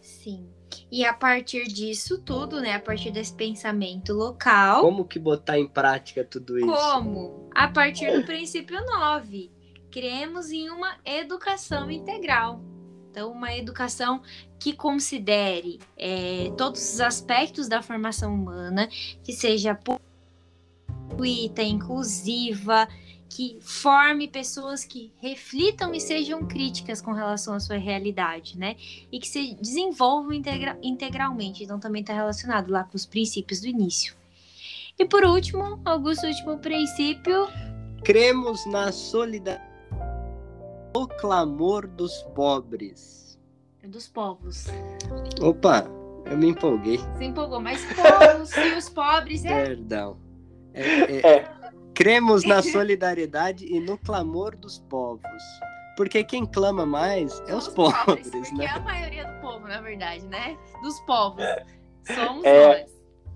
Sim. 0.00 0.48
E 0.90 1.04
a 1.04 1.12
partir 1.12 1.64
disso 1.64 2.22
tudo, 2.22 2.60
né? 2.60 2.74
A 2.74 2.80
partir 2.80 3.10
desse 3.10 3.34
pensamento 3.34 4.12
local. 4.12 4.80
Como 4.80 5.04
que 5.04 5.18
botar 5.18 5.58
em 5.58 5.68
prática 5.68 6.24
tudo 6.24 6.58
isso? 6.58 6.66
Como? 6.66 7.50
A 7.54 7.68
partir 7.68 8.10
do 8.12 8.24
princípio 8.24 8.80
9. 8.84 9.53
Cremos 9.94 10.50
em 10.50 10.70
uma 10.70 10.96
educação 11.04 11.88
integral. 11.88 12.60
Então, 13.12 13.30
uma 13.30 13.54
educação 13.54 14.20
que 14.58 14.72
considere 14.72 15.78
é, 15.96 16.50
todos 16.58 16.94
os 16.94 17.00
aspectos 17.00 17.68
da 17.68 17.80
formação 17.80 18.34
humana, 18.34 18.88
que 19.22 19.32
seja 19.32 19.78
gratuita, 21.06 21.62
inclusiva, 21.62 22.88
que 23.28 23.56
forme 23.60 24.26
pessoas 24.26 24.84
que 24.84 25.12
reflitam 25.22 25.94
e 25.94 26.00
sejam 26.00 26.44
críticas 26.44 27.00
com 27.00 27.12
relação 27.12 27.54
à 27.54 27.60
sua 27.60 27.76
realidade, 27.76 28.58
né? 28.58 28.74
E 29.12 29.20
que 29.20 29.28
se 29.28 29.54
desenvolvam 29.60 30.32
integra 30.32 30.76
integralmente. 30.82 31.62
Então, 31.62 31.78
também 31.78 32.00
está 32.00 32.12
relacionado 32.12 32.68
lá 32.68 32.82
com 32.82 32.96
os 32.96 33.06
princípios 33.06 33.60
do 33.60 33.68
início. 33.68 34.16
E 34.98 35.04
por 35.04 35.24
último, 35.24 35.80
Augusto, 35.84 36.26
último 36.26 36.58
princípio. 36.58 37.46
Cremos 38.02 38.66
na 38.66 38.90
solidariedade, 38.90 39.73
o 40.94 41.06
clamor 41.06 41.86
dos 41.86 42.22
pobres. 42.34 43.38
Dos 43.86 44.08
povos. 44.08 44.66
Opa, 45.42 45.84
eu 46.24 46.36
me 46.38 46.48
empolguei. 46.48 46.98
Se 47.18 47.24
empolgou, 47.24 47.60
mas 47.60 47.84
povos 47.94 48.56
e 48.56 48.74
os 48.78 48.88
pobres 48.88 49.44
é. 49.44 49.64
Perdão. 49.64 50.16
É, 50.72 50.82
é, 50.82 51.26
É. 51.36 51.54
Cremos 51.94 52.44
na 52.44 52.62
solidariedade 52.62 53.66
e 53.66 53.78
no 53.80 53.98
clamor 53.98 54.56
dos 54.56 54.78
povos. 54.88 55.42
Porque 55.96 56.24
quem 56.24 56.44
clama 56.44 56.84
mais 56.84 57.40
é 57.46 57.54
os 57.54 57.68
pobres, 57.68 58.28
porque 58.30 58.52
né? 58.54 58.64
é 58.64 58.70
a 58.70 58.80
maioria 58.80 59.24
do 59.26 59.40
povo, 59.40 59.68
na 59.68 59.80
verdade, 59.80 60.26
né? 60.26 60.56
Dos 60.82 60.98
povos. 61.02 61.44
Somos 62.14 62.44
É. 62.44 62.86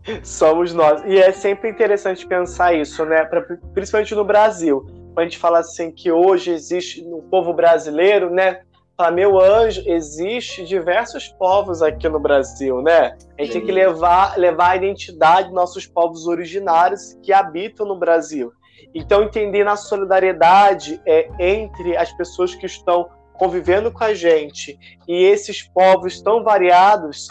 nós. 0.05 0.29
Somos 0.29 0.73
nós. 0.75 1.03
E 1.05 1.19
é 1.19 1.31
sempre 1.31 1.69
interessante 1.71 2.27
pensar 2.27 2.73
isso, 2.75 3.05
né? 3.05 3.25
Pra- 3.27 3.43
principalmente 3.75 4.15
no 4.15 4.25
Brasil. 4.25 4.85
A 5.19 5.23
gente 5.25 5.39
fala 5.39 5.59
assim 5.59 5.91
que 5.91 6.11
hoje 6.13 6.51
existe 6.51 7.03
no 7.03 7.23
povo 7.23 7.53
brasileiro, 7.53 8.31
né? 8.31 8.63
Fala, 8.97 9.11
meu 9.11 9.41
anjo, 9.41 9.83
existe 9.87 10.65
diversos 10.65 11.29
povos 11.29 11.83
aqui 11.83 12.09
no 12.09 12.19
Brasil, 12.19 12.83
né? 12.83 13.17
A 13.39 13.43
gente 13.43 13.53
tem 13.53 13.65
que 13.65 13.73
levar, 13.73 14.37
levar 14.39 14.71
a 14.71 14.77
identidade 14.77 15.49
dos 15.49 15.55
nossos 15.55 15.87
povos 15.87 16.27
originários 16.27 17.17
que 17.23 17.33
habitam 17.33 17.87
no 17.87 17.97
Brasil. 17.97 18.53
Então, 18.95 19.23
entender 19.23 19.65
na 19.65 19.77
solidariedade 19.77 21.01
é, 21.07 21.29
entre 21.39 21.97
as 21.97 22.13
pessoas 22.13 22.55
que 22.55 22.67
estão 22.67 23.09
convivendo 23.35 23.93
com 23.93 24.03
a 24.03 24.15
gente 24.15 24.79
e 25.07 25.25
esses 25.25 25.63
povos 25.63 26.21
tão 26.21 26.43
variados 26.43 27.29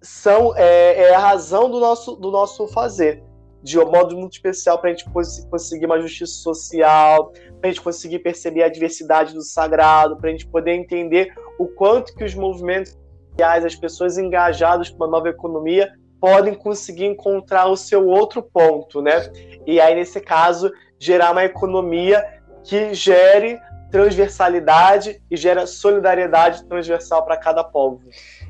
são 0.00 0.56
é, 0.56 1.10
é 1.10 1.14
a 1.14 1.18
razão 1.18 1.70
do 1.70 1.80
nosso, 1.80 2.16
do 2.16 2.30
nosso 2.30 2.66
fazer. 2.68 3.22
De 3.62 3.78
um 3.78 3.90
modo 3.90 4.16
muito 4.16 4.32
especial 4.32 4.78
para 4.78 4.90
a 4.90 4.92
gente 4.92 5.08
cons- 5.10 5.46
conseguir 5.50 5.86
uma 5.86 6.00
justiça 6.00 6.32
social, 6.32 7.30
para 7.60 7.60
a 7.64 7.66
gente 7.68 7.80
conseguir 7.80 8.18
perceber 8.18 8.64
a 8.64 8.68
diversidade 8.68 9.32
do 9.32 9.42
sagrado, 9.42 10.16
para 10.16 10.28
a 10.28 10.32
gente 10.32 10.46
poder 10.46 10.72
entender 10.72 11.32
o 11.58 11.66
quanto 11.66 12.14
que 12.14 12.24
os 12.24 12.34
movimentos 12.34 12.98
sociais, 13.30 13.64
as 13.64 13.76
pessoas 13.76 14.18
engajadas 14.18 14.90
com 14.90 14.96
uma 14.96 15.06
nova 15.06 15.28
economia, 15.28 15.92
podem 16.20 16.54
conseguir 16.54 17.06
encontrar 17.06 17.66
o 17.66 17.76
seu 17.76 18.06
outro 18.06 18.42
ponto, 18.42 19.00
né? 19.00 19.30
E 19.66 19.80
aí, 19.80 19.94
nesse 19.94 20.20
caso, 20.20 20.70
gerar 20.98 21.32
uma 21.32 21.44
economia 21.44 22.24
que 22.64 22.94
gere 22.94 23.58
transversalidade 23.90 25.22
e 25.30 25.36
gera 25.36 25.66
solidariedade 25.66 26.64
transversal 26.64 27.24
para 27.24 27.36
cada 27.36 27.62
povo. 27.62 28.00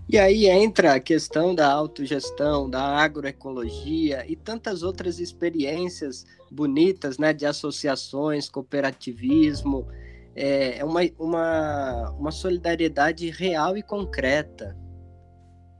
E 0.08 0.18
aí 0.18 0.46
entra 0.46 0.94
a 0.94 1.00
questão 1.00 1.54
da 1.54 1.70
autogestão, 1.72 2.68
da 2.68 2.82
agroecologia 2.82 4.24
e 4.30 4.36
tantas 4.36 4.82
outras 4.82 5.18
experiências 5.18 6.26
bonitas, 6.50 7.16
né, 7.18 7.32
de 7.32 7.46
associações, 7.46 8.48
cooperativismo. 8.48 9.86
É 10.34 10.78
é 10.78 10.84
uma, 10.84 11.00
uma, 11.18 12.10
uma 12.18 12.30
solidariedade 12.30 13.30
real 13.30 13.76
e 13.76 13.82
concreta. 13.82 14.76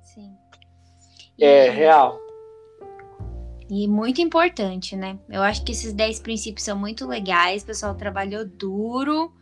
Sim. 0.03 0.35
É 1.41 1.67
E- 1.67 1.71
real. 1.71 2.19
E 3.69 3.89
muito 3.89 4.21
importante, 4.21 4.95
né? 4.95 5.19
Eu 5.31 5.41
acho 5.43 5.65
que 5.65 5.73
esses 5.73 5.95
10 5.95 6.21
princípios 6.21 6.65
são 6.65 6.79
muito 6.79 7.07
legais. 7.07 7.63
O 7.63 7.67
pessoal 7.67 7.95
trabalhou 7.95 8.45
duro, 8.45 9.33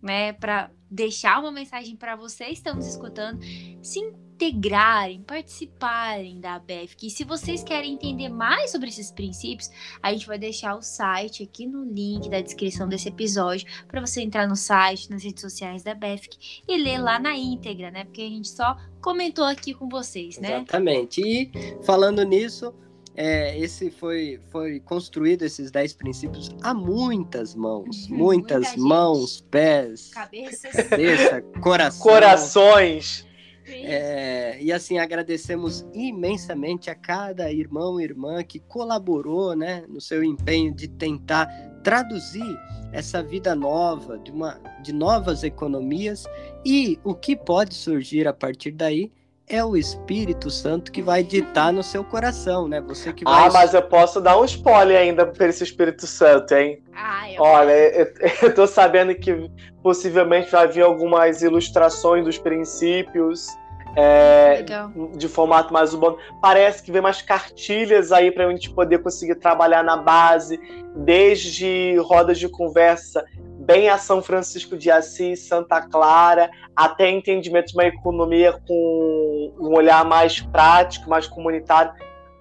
né, 0.00 0.32
para 0.32 0.70
deixar 0.88 1.40
uma 1.40 1.50
mensagem 1.50 1.96
para 1.96 2.14
vocês 2.14 2.50
que 2.50 2.54
estão 2.56 2.74
nos 2.76 2.86
escutando 2.86 3.40
se 3.82 4.00
integrarem, 4.40 5.22
participarem 5.22 6.40
da 6.40 6.54
ABEF. 6.54 6.96
E 7.02 7.10
se 7.10 7.24
vocês 7.24 7.62
querem 7.62 7.92
entender 7.92 8.30
mais 8.30 8.70
sobre 8.70 8.88
esses 8.88 9.10
princípios, 9.10 9.70
a 10.02 10.12
gente 10.12 10.26
vai 10.26 10.38
deixar 10.38 10.74
o 10.76 10.82
site 10.82 11.42
aqui 11.42 11.66
no 11.66 11.84
link 11.84 12.30
da 12.30 12.40
descrição 12.40 12.88
desse 12.88 13.08
episódio 13.08 13.66
para 13.86 14.00
você 14.00 14.22
entrar 14.22 14.48
no 14.48 14.56
site, 14.56 15.10
nas 15.10 15.22
redes 15.22 15.42
sociais 15.42 15.82
da 15.82 15.94
BEFC 15.94 16.62
e 16.66 16.76
ler 16.78 16.98
lá 16.98 17.18
na 17.18 17.36
íntegra, 17.36 17.90
né? 17.90 18.04
Porque 18.04 18.22
a 18.22 18.28
gente 18.28 18.48
só 18.48 18.76
comentou 19.02 19.44
aqui 19.44 19.74
com 19.74 19.88
vocês, 19.88 20.38
né? 20.38 20.56
Exatamente. 20.56 21.20
E 21.20 21.50
falando 21.84 22.22
nisso, 22.22 22.74
é, 23.14 23.58
esse 23.58 23.90
foi, 23.90 24.40
foi 24.50 24.80
construído, 24.80 25.42
esses 25.42 25.70
10 25.70 25.92
princípios, 25.92 26.50
a 26.62 26.72
muitas 26.72 27.54
mãos. 27.54 28.08
Uhum, 28.08 28.16
muitas 28.16 28.56
muita 28.56 28.62
gente. 28.62 28.80
mãos, 28.80 29.44
pés, 29.50 30.08
Cabeças. 30.14 30.72
cabeça, 30.72 31.42
coração. 31.60 32.02
Corações. 32.02 33.29
É, 33.72 34.58
e 34.60 34.72
assim, 34.72 34.98
agradecemos 34.98 35.86
imensamente 35.92 36.90
a 36.90 36.94
cada 36.94 37.52
irmão 37.52 38.00
e 38.00 38.04
irmã 38.04 38.42
que 38.42 38.58
colaborou 38.58 39.54
né, 39.56 39.84
no 39.88 40.00
seu 40.00 40.22
empenho 40.22 40.74
de 40.74 40.88
tentar 40.88 41.46
traduzir 41.82 42.58
essa 42.92 43.22
vida 43.22 43.54
nova, 43.54 44.18
de, 44.18 44.30
uma, 44.30 44.60
de 44.82 44.92
novas 44.92 45.44
economias, 45.44 46.26
e 46.64 46.98
o 47.04 47.14
que 47.14 47.36
pode 47.36 47.74
surgir 47.74 48.26
a 48.26 48.32
partir 48.32 48.72
daí 48.72 49.12
é 49.50 49.64
o 49.64 49.76
Espírito 49.76 50.48
Santo 50.48 50.92
que 50.92 51.02
vai 51.02 51.22
ditar 51.24 51.72
no 51.72 51.82
seu 51.82 52.04
coração, 52.04 52.68
né? 52.68 52.80
Você 52.82 53.12
que 53.12 53.24
vai. 53.24 53.48
Ah, 53.48 53.50
mas 53.52 53.74
eu 53.74 53.82
posso 53.82 54.20
dar 54.20 54.38
um 54.38 54.44
spoiler 54.44 54.96
ainda 54.96 55.26
para 55.26 55.48
esse 55.48 55.64
Espírito 55.64 56.06
Santo, 56.06 56.54
hein? 56.54 56.82
Ah, 56.94 57.30
eu... 57.30 57.42
Olha, 57.42 57.72
eu, 57.72 58.06
eu 58.48 58.54
tô 58.54 58.66
sabendo 58.66 59.14
que 59.14 59.50
possivelmente 59.82 60.50
vai 60.50 60.68
vir 60.68 60.82
algumas 60.82 61.42
ilustrações 61.42 62.24
dos 62.24 62.38
princípios 62.38 63.48
é, 63.96 64.54
Legal. 64.58 64.92
de 65.16 65.28
formato 65.28 65.72
mais 65.72 65.92
urbano. 65.92 66.16
Parece 66.40 66.82
que 66.82 66.92
vem 66.92 67.00
umas 67.00 67.20
cartilhas 67.20 68.12
aí 68.12 68.30
para 68.30 68.46
a 68.46 68.50
gente 68.50 68.70
poder 68.70 68.98
conseguir 68.98 69.34
trabalhar 69.34 69.82
na 69.82 69.96
base, 69.96 70.60
desde 70.94 71.96
rodas 71.98 72.38
de 72.38 72.48
conversa 72.48 73.24
bem 73.60 73.88
a 73.88 73.98
São 73.98 74.22
Francisco 74.22 74.76
de 74.76 74.90
Assis, 74.90 75.46
Santa 75.46 75.82
Clara, 75.82 76.50
até 76.74 77.10
entendimento 77.10 77.68
de 77.68 77.74
uma 77.74 77.84
economia 77.84 78.58
com 78.66 79.54
um 79.60 79.74
olhar 79.74 80.04
mais 80.04 80.40
prático, 80.40 81.08
mais 81.08 81.26
comunitário. 81.26 81.92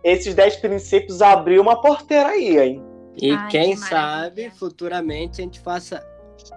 Esses 0.03 0.33
dez 0.33 0.55
princípios 0.55 1.21
abriu 1.21 1.61
uma 1.61 1.81
porteira 1.81 2.29
aí, 2.29 2.57
hein? 2.57 2.83
E 3.21 3.31
Ai, 3.31 3.49
quem 3.49 3.71
que 3.71 3.81
sabe 3.81 4.49
futuramente 4.51 5.41
a 5.41 5.43
gente 5.43 5.59
faça 5.59 6.01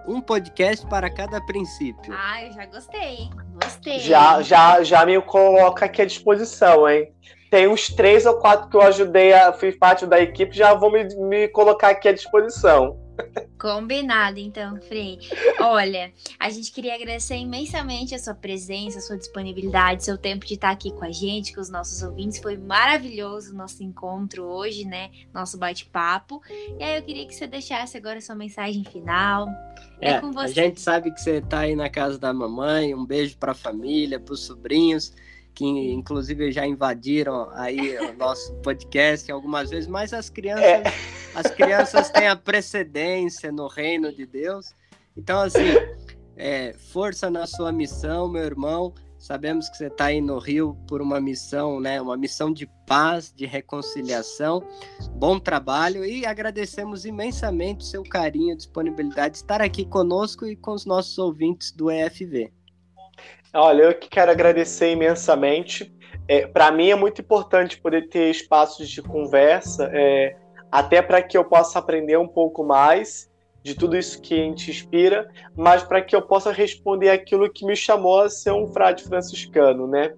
um 0.07 0.21
podcast 0.21 0.85
para 0.87 1.09
cada 1.09 1.41
princípio. 1.45 2.13
Ah, 2.15 2.45
eu 2.45 2.53
já 2.53 2.65
gostei, 2.65 3.29
gostei. 3.61 3.99
Já, 3.99 4.41
já, 4.41 4.81
já 4.81 5.05
me 5.05 5.21
coloca 5.21 5.85
aqui 5.85 6.01
à 6.01 6.05
disposição, 6.05 6.87
hein? 6.87 7.11
Tem 7.51 7.67
uns 7.67 7.87
três 7.87 8.25
ou 8.25 8.39
quatro 8.39 8.69
que 8.69 8.77
eu 8.77 8.81
ajudei, 8.81 9.33
a, 9.33 9.51
fui 9.51 9.73
parte 9.73 10.05
da 10.05 10.21
equipe, 10.21 10.55
já 10.55 10.73
vou 10.73 10.89
me, 10.89 11.03
me 11.27 11.47
colocar 11.49 11.89
aqui 11.89 12.07
à 12.07 12.13
disposição. 12.13 13.02
Combinado, 13.63 14.39
então, 14.39 14.75
Frei. 14.81 15.19
Olha, 15.61 16.11
a 16.37 16.49
gente 16.49 16.69
queria 16.69 16.95
agradecer 16.95 17.37
imensamente 17.37 18.13
a 18.13 18.19
sua 18.19 18.33
presença, 18.33 18.99
a 18.99 19.01
sua 19.01 19.17
disponibilidade, 19.17 20.03
seu 20.03 20.17
tempo 20.17 20.45
de 20.45 20.55
estar 20.55 20.69
aqui 20.69 20.91
com 20.91 21.05
a 21.05 21.11
gente, 21.11 21.55
com 21.55 21.61
os 21.61 21.69
nossos 21.69 22.03
ouvintes. 22.03 22.39
Foi 22.39 22.57
maravilhoso 22.57 23.53
o 23.53 23.55
nosso 23.55 23.81
encontro 23.81 24.43
hoje, 24.43 24.83
né? 24.83 25.11
Nosso 25.33 25.57
bate-papo. 25.57 26.41
E 26.77 26.83
aí 26.83 26.97
eu 26.97 27.03
queria 27.03 27.25
que 27.25 27.33
você 27.33 27.47
deixasse 27.47 27.95
agora 27.95 28.17
a 28.17 28.21
sua 28.21 28.35
mensagem 28.35 28.83
final. 28.83 29.47
É, 30.01 30.11
é 30.11 30.19
com 30.19 30.33
você. 30.33 30.59
A 30.59 30.63
gente 30.65 30.81
sabe 30.81 31.11
que 31.11 31.21
você 31.21 31.37
está 31.37 31.59
aí 31.59 31.73
na 31.73 31.89
casa 31.89 32.19
da 32.19 32.33
mamãe. 32.33 32.93
Um 32.93 33.05
beijo 33.05 33.37
para 33.37 33.53
a 33.53 33.55
família, 33.55 34.19
para 34.19 34.33
os 34.33 34.43
sobrinhos 34.45 35.13
que 35.53 35.65
inclusive 35.65 36.51
já 36.51 36.65
invadiram 36.65 37.49
aí 37.53 37.97
o 37.97 38.13
nosso 38.17 38.53
podcast 38.55 39.31
algumas 39.31 39.69
vezes, 39.69 39.87
mas 39.87 40.13
as 40.13 40.29
crianças, 40.29 40.63
é. 40.63 40.83
as 41.35 41.51
crianças 41.51 42.09
têm 42.09 42.27
a 42.27 42.35
precedência 42.35 43.51
no 43.51 43.67
reino 43.67 44.11
de 44.11 44.25
Deus. 44.25 44.73
Então, 45.15 45.39
assim, 45.39 45.73
é, 46.35 46.73
força 46.73 47.29
na 47.29 47.45
sua 47.45 47.71
missão, 47.71 48.27
meu 48.27 48.43
irmão. 48.43 48.93
Sabemos 49.17 49.69
que 49.69 49.77
você 49.77 49.87
está 49.87 50.07
aí 50.07 50.19
no 50.19 50.37
Rio 50.37 50.77
por 50.85 51.01
uma 51.01 51.21
missão, 51.21 51.79
né? 51.79 52.01
Uma 52.01 52.17
missão 52.17 52.51
de 52.51 52.69
paz, 52.85 53.31
de 53.33 53.45
reconciliação. 53.45 54.61
Bom 55.11 55.39
trabalho 55.39 56.03
e 56.03 56.25
agradecemos 56.25 57.05
imensamente 57.05 57.85
o 57.85 57.87
seu 57.87 58.03
carinho, 58.03 58.57
disponibilidade 58.57 59.35
de 59.35 59.37
estar 59.37 59.61
aqui 59.61 59.85
conosco 59.85 60.45
e 60.45 60.57
com 60.57 60.73
os 60.73 60.85
nossos 60.85 61.17
ouvintes 61.17 61.71
do 61.71 61.89
EFV. 61.89 62.51
Olha, 63.55 63.83
eu 63.83 63.93
que 63.93 64.09
quero 64.09 64.31
agradecer 64.31 64.91
imensamente. 64.91 65.93
É, 66.27 66.47
para 66.47 66.71
mim 66.71 66.89
é 66.89 66.95
muito 66.95 67.21
importante 67.21 67.79
poder 67.79 68.09
ter 68.09 68.31
espaços 68.31 68.89
de 68.89 69.01
conversa, 69.01 69.91
é, 69.93 70.35
até 70.71 71.03
para 71.03 71.21
que 71.21 71.37
eu 71.37 71.45
possa 71.45 71.77
aprender 71.77 72.17
um 72.17 72.27
pouco 72.27 72.63
mais 72.63 73.31
de 73.61 73.75
tudo 73.75 73.95
isso 73.95 74.19
que 74.21 74.33
a 74.33 74.43
gente 74.43 74.71
inspira, 74.71 75.29
mas 75.55 75.83
para 75.83 76.01
que 76.01 76.15
eu 76.15 76.21
possa 76.21 76.51
responder 76.51 77.09
aquilo 77.09 77.49
que 77.49 77.65
me 77.65 77.75
chamou 77.75 78.21
a 78.21 78.29
ser 78.29 78.51
um 78.51 78.67
frade 78.67 79.03
franciscano, 79.03 79.87
né? 79.87 80.13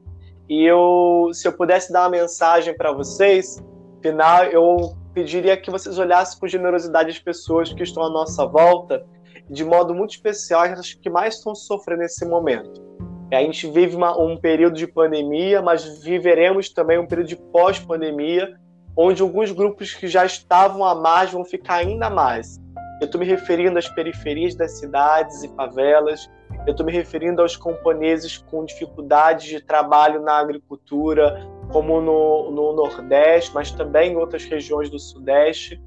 E 0.48 0.64
eu, 0.64 1.30
se 1.34 1.48
eu 1.48 1.54
pudesse 1.54 1.92
dar 1.92 2.04
uma 2.04 2.10
mensagem 2.10 2.76
para 2.76 2.92
vocês, 2.92 3.62
final, 4.02 4.46
eu 4.46 4.96
pediria 5.14 5.58
que 5.58 5.70
vocês 5.70 6.00
olhassem 6.00 6.40
com 6.40 6.48
generosidade 6.48 7.10
as 7.10 7.20
pessoas 7.20 7.72
que 7.74 7.84
estão 7.84 8.04
à 8.04 8.10
nossa 8.10 8.46
volta, 8.46 9.06
de 9.50 9.64
modo 9.64 9.94
muito 9.94 10.12
especial 10.12 10.64
as 10.64 10.94
que 10.94 11.10
mais 11.10 11.36
estão 11.36 11.54
sofrendo 11.54 12.02
nesse 12.02 12.26
momento. 12.26 12.95
A 13.32 13.42
gente 13.42 13.68
vive 13.68 13.96
uma, 13.96 14.18
um 14.20 14.38
período 14.38 14.76
de 14.76 14.88
pandemia, 14.88 15.62
mas 15.62 16.04
viveremos 16.04 16.70
também 16.70 17.00
um 17.00 17.08
período 17.08 17.28
de 17.28 17.36
pós-pandemia, 17.36 18.56
onde 18.96 19.22
alguns 19.22 19.52
grupos 19.52 19.94
que 19.94 20.08
já 20.08 20.26
estavam 20.26 20.86
a 20.86 20.96
mais 20.96 21.32
vão 21.32 21.44
ficar 21.44 21.76
ainda 21.76 22.10
mais. 22.10 22.60
Eu 23.02 23.06
estou 23.06 23.20
me 23.20 23.26
referindo 23.26 23.78
às 23.78 23.90
periferias 23.90 24.56
das 24.56 24.80
cidades 24.80 25.44
e 25.44 25.50
favelas, 25.56 26.30
eu 26.66 26.72
estou 26.72 26.86
me 26.86 26.92
referindo 26.92 27.42
aos 27.42 27.56
camponeses 27.56 28.38
com 28.38 28.66
dificuldades 28.66 29.48
de 29.48 29.62
trabalho 29.62 30.22
na 30.22 30.40
agricultura, 30.40 31.48
como 31.72 32.02
no, 32.02 32.52
no 32.52 32.74
Nordeste, 32.74 33.52
mas 33.54 33.72
também 33.72 34.14
em 34.14 34.16
outras 34.16 34.46
regiões 34.46 34.90
do 34.90 34.98
Sudeste. 34.98 35.82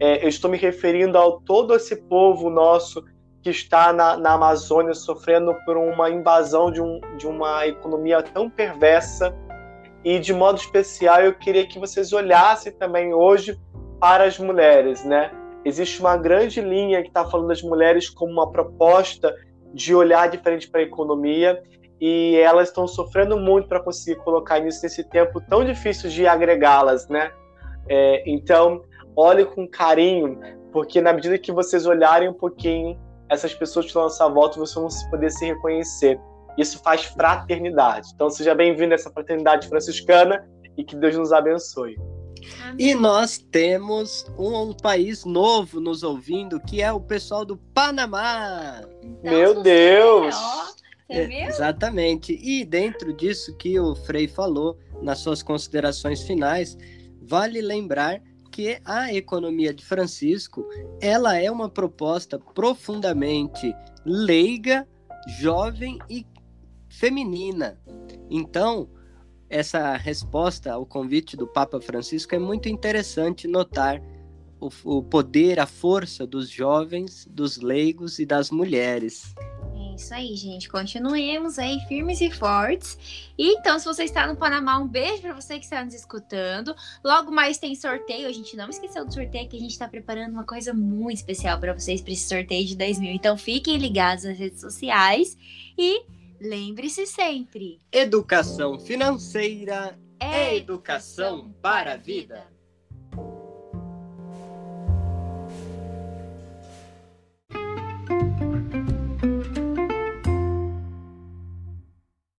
É, 0.00 0.24
eu 0.24 0.28
estou 0.28 0.50
me 0.50 0.56
referindo 0.56 1.18
a 1.18 1.38
todo 1.44 1.74
esse 1.74 1.96
povo 1.96 2.48
nosso 2.48 3.04
que 3.42 3.50
está 3.50 3.92
na, 3.92 4.16
na 4.16 4.34
Amazônia 4.34 4.94
sofrendo 4.94 5.54
por 5.66 5.76
uma 5.76 6.08
invasão 6.08 6.70
de, 6.70 6.80
um, 6.80 7.00
de 7.16 7.26
uma 7.26 7.66
economia 7.66 8.22
tão 8.22 8.48
perversa. 8.48 9.34
E, 10.04 10.18
de 10.18 10.32
modo 10.32 10.58
especial, 10.58 11.20
eu 11.20 11.34
queria 11.34 11.66
que 11.66 11.78
vocês 11.78 12.12
olhassem 12.12 12.72
também 12.72 13.12
hoje 13.12 13.58
para 14.00 14.24
as 14.24 14.38
mulheres, 14.38 15.04
né? 15.04 15.30
Existe 15.64 16.00
uma 16.00 16.16
grande 16.16 16.60
linha 16.60 17.02
que 17.02 17.08
está 17.08 17.24
falando 17.24 17.48
das 17.48 17.62
mulheres 17.62 18.08
como 18.08 18.32
uma 18.32 18.50
proposta 18.50 19.34
de 19.72 19.94
olhar 19.94 20.28
diferente 20.28 20.68
para 20.68 20.80
a 20.80 20.84
economia 20.84 21.62
e 22.00 22.36
elas 22.36 22.68
estão 22.68 22.86
sofrendo 22.86 23.36
muito 23.36 23.68
para 23.68 23.80
conseguir 23.80 24.18
colocar 24.20 24.58
isso 24.58 24.82
nesse 24.82 25.04
tempo 25.04 25.40
tão 25.40 25.64
difícil 25.64 26.10
de 26.10 26.26
agregá-las, 26.26 27.08
né? 27.08 27.30
É, 27.88 28.28
então, 28.28 28.82
olhe 29.16 29.44
com 29.44 29.68
carinho, 29.68 30.40
porque 30.72 31.00
na 31.00 31.12
medida 31.12 31.38
que 31.38 31.52
vocês 31.52 31.86
olharem 31.86 32.28
um 32.28 32.34
pouquinho 32.34 32.98
essas 33.32 33.54
pessoas 33.54 33.86
que 33.86 33.90
estão 33.90 34.04
à 34.04 34.10
sua 34.10 34.28
volta 34.28 34.58
você 34.58 34.74
vão 34.74 34.88
poder 35.10 35.30
se 35.30 35.46
reconhecer. 35.46 36.20
Isso 36.58 36.78
faz 36.82 37.04
fraternidade. 37.04 38.10
Então 38.14 38.28
seja 38.28 38.54
bem-vindo 38.54 38.92
a 38.92 38.94
essa 38.94 39.10
fraternidade 39.10 39.68
franciscana 39.68 40.46
e 40.76 40.84
que 40.84 40.94
Deus 40.94 41.16
nos 41.16 41.32
abençoe. 41.32 41.96
E 42.78 42.94
nós 42.94 43.38
temos 43.38 44.26
um, 44.36 44.70
um, 44.70 44.72
país 44.74 45.24
novo 45.24 45.80
nos 45.80 46.02
ouvindo, 46.02 46.60
que 46.60 46.82
é 46.82 46.92
o 46.92 47.00
pessoal 47.00 47.44
do 47.44 47.56
Panamá. 47.56 48.82
Então, 49.02 49.32
Meu 49.32 49.62
Deus! 49.62 50.36
É, 51.08 51.46
exatamente. 51.46 52.38
E 52.42 52.64
dentro 52.64 53.12
disso 53.12 53.56
que 53.56 53.78
o 53.78 53.94
Frei 53.94 54.26
falou, 54.26 54.78
nas 55.00 55.18
suas 55.18 55.42
considerações 55.42 56.22
finais, 56.22 56.76
vale 57.20 57.60
lembrar 57.60 58.20
que 58.52 58.78
a 58.84 59.12
economia 59.12 59.72
de 59.72 59.82
Francisco 59.82 60.68
ela 61.00 61.36
é 61.36 61.50
uma 61.50 61.70
proposta 61.70 62.38
profundamente 62.38 63.74
leiga, 64.04 64.86
jovem 65.40 65.98
e 66.08 66.26
feminina. 66.88 67.80
Então, 68.30 68.90
essa 69.48 69.96
resposta 69.96 70.72
ao 70.72 70.84
convite 70.84 71.36
do 71.36 71.46
Papa 71.46 71.80
Francisco 71.80 72.34
é 72.34 72.38
muito 72.38 72.68
interessante 72.68 73.48
notar 73.48 74.02
o, 74.60 74.68
o 74.84 75.02
poder, 75.02 75.58
a 75.58 75.66
força 75.66 76.26
dos 76.26 76.48
jovens, 76.48 77.26
dos 77.30 77.56
leigos 77.56 78.18
e 78.18 78.26
das 78.26 78.50
mulheres. 78.50 79.34
É 79.92 79.94
isso 79.94 80.14
aí, 80.14 80.34
gente. 80.34 80.70
Continuemos 80.70 81.58
aí 81.58 81.78
firmes 81.86 82.22
e 82.22 82.30
fortes. 82.30 82.96
E 83.36 83.56
então, 83.56 83.78
se 83.78 83.84
você 83.84 84.04
está 84.04 84.26
no 84.26 84.34
Panamá, 84.34 84.78
um 84.78 84.88
beijo 84.88 85.20
para 85.20 85.34
você 85.34 85.58
que 85.58 85.64
está 85.64 85.84
nos 85.84 85.92
escutando. 85.92 86.74
Logo 87.04 87.30
mais 87.30 87.58
tem 87.58 87.74
sorteio. 87.74 88.26
A 88.26 88.32
gente 88.32 88.56
não 88.56 88.70
esqueceu 88.70 89.04
do 89.04 89.12
sorteio, 89.12 89.48
que 89.50 89.56
a 89.56 89.60
gente 89.60 89.72
está 89.72 89.86
preparando 89.86 90.32
uma 90.32 90.44
coisa 90.44 90.72
muito 90.72 91.18
especial 91.18 91.60
para 91.60 91.74
vocês 91.74 92.00
para 92.00 92.12
esse 92.14 92.26
sorteio 92.26 92.64
de 92.66 92.74
10 92.74 93.00
mil. 93.00 93.12
Então, 93.12 93.36
fiquem 93.36 93.76
ligados 93.76 94.24
nas 94.24 94.38
redes 94.38 94.62
sociais 94.62 95.36
e 95.76 96.06
lembre-se 96.40 97.04
sempre: 97.06 97.78
educação 97.92 98.80
financeira 98.80 99.98
é 100.18 100.56
educação 100.56 101.54
para 101.60 101.92
a 101.92 101.96
vida. 101.98 102.51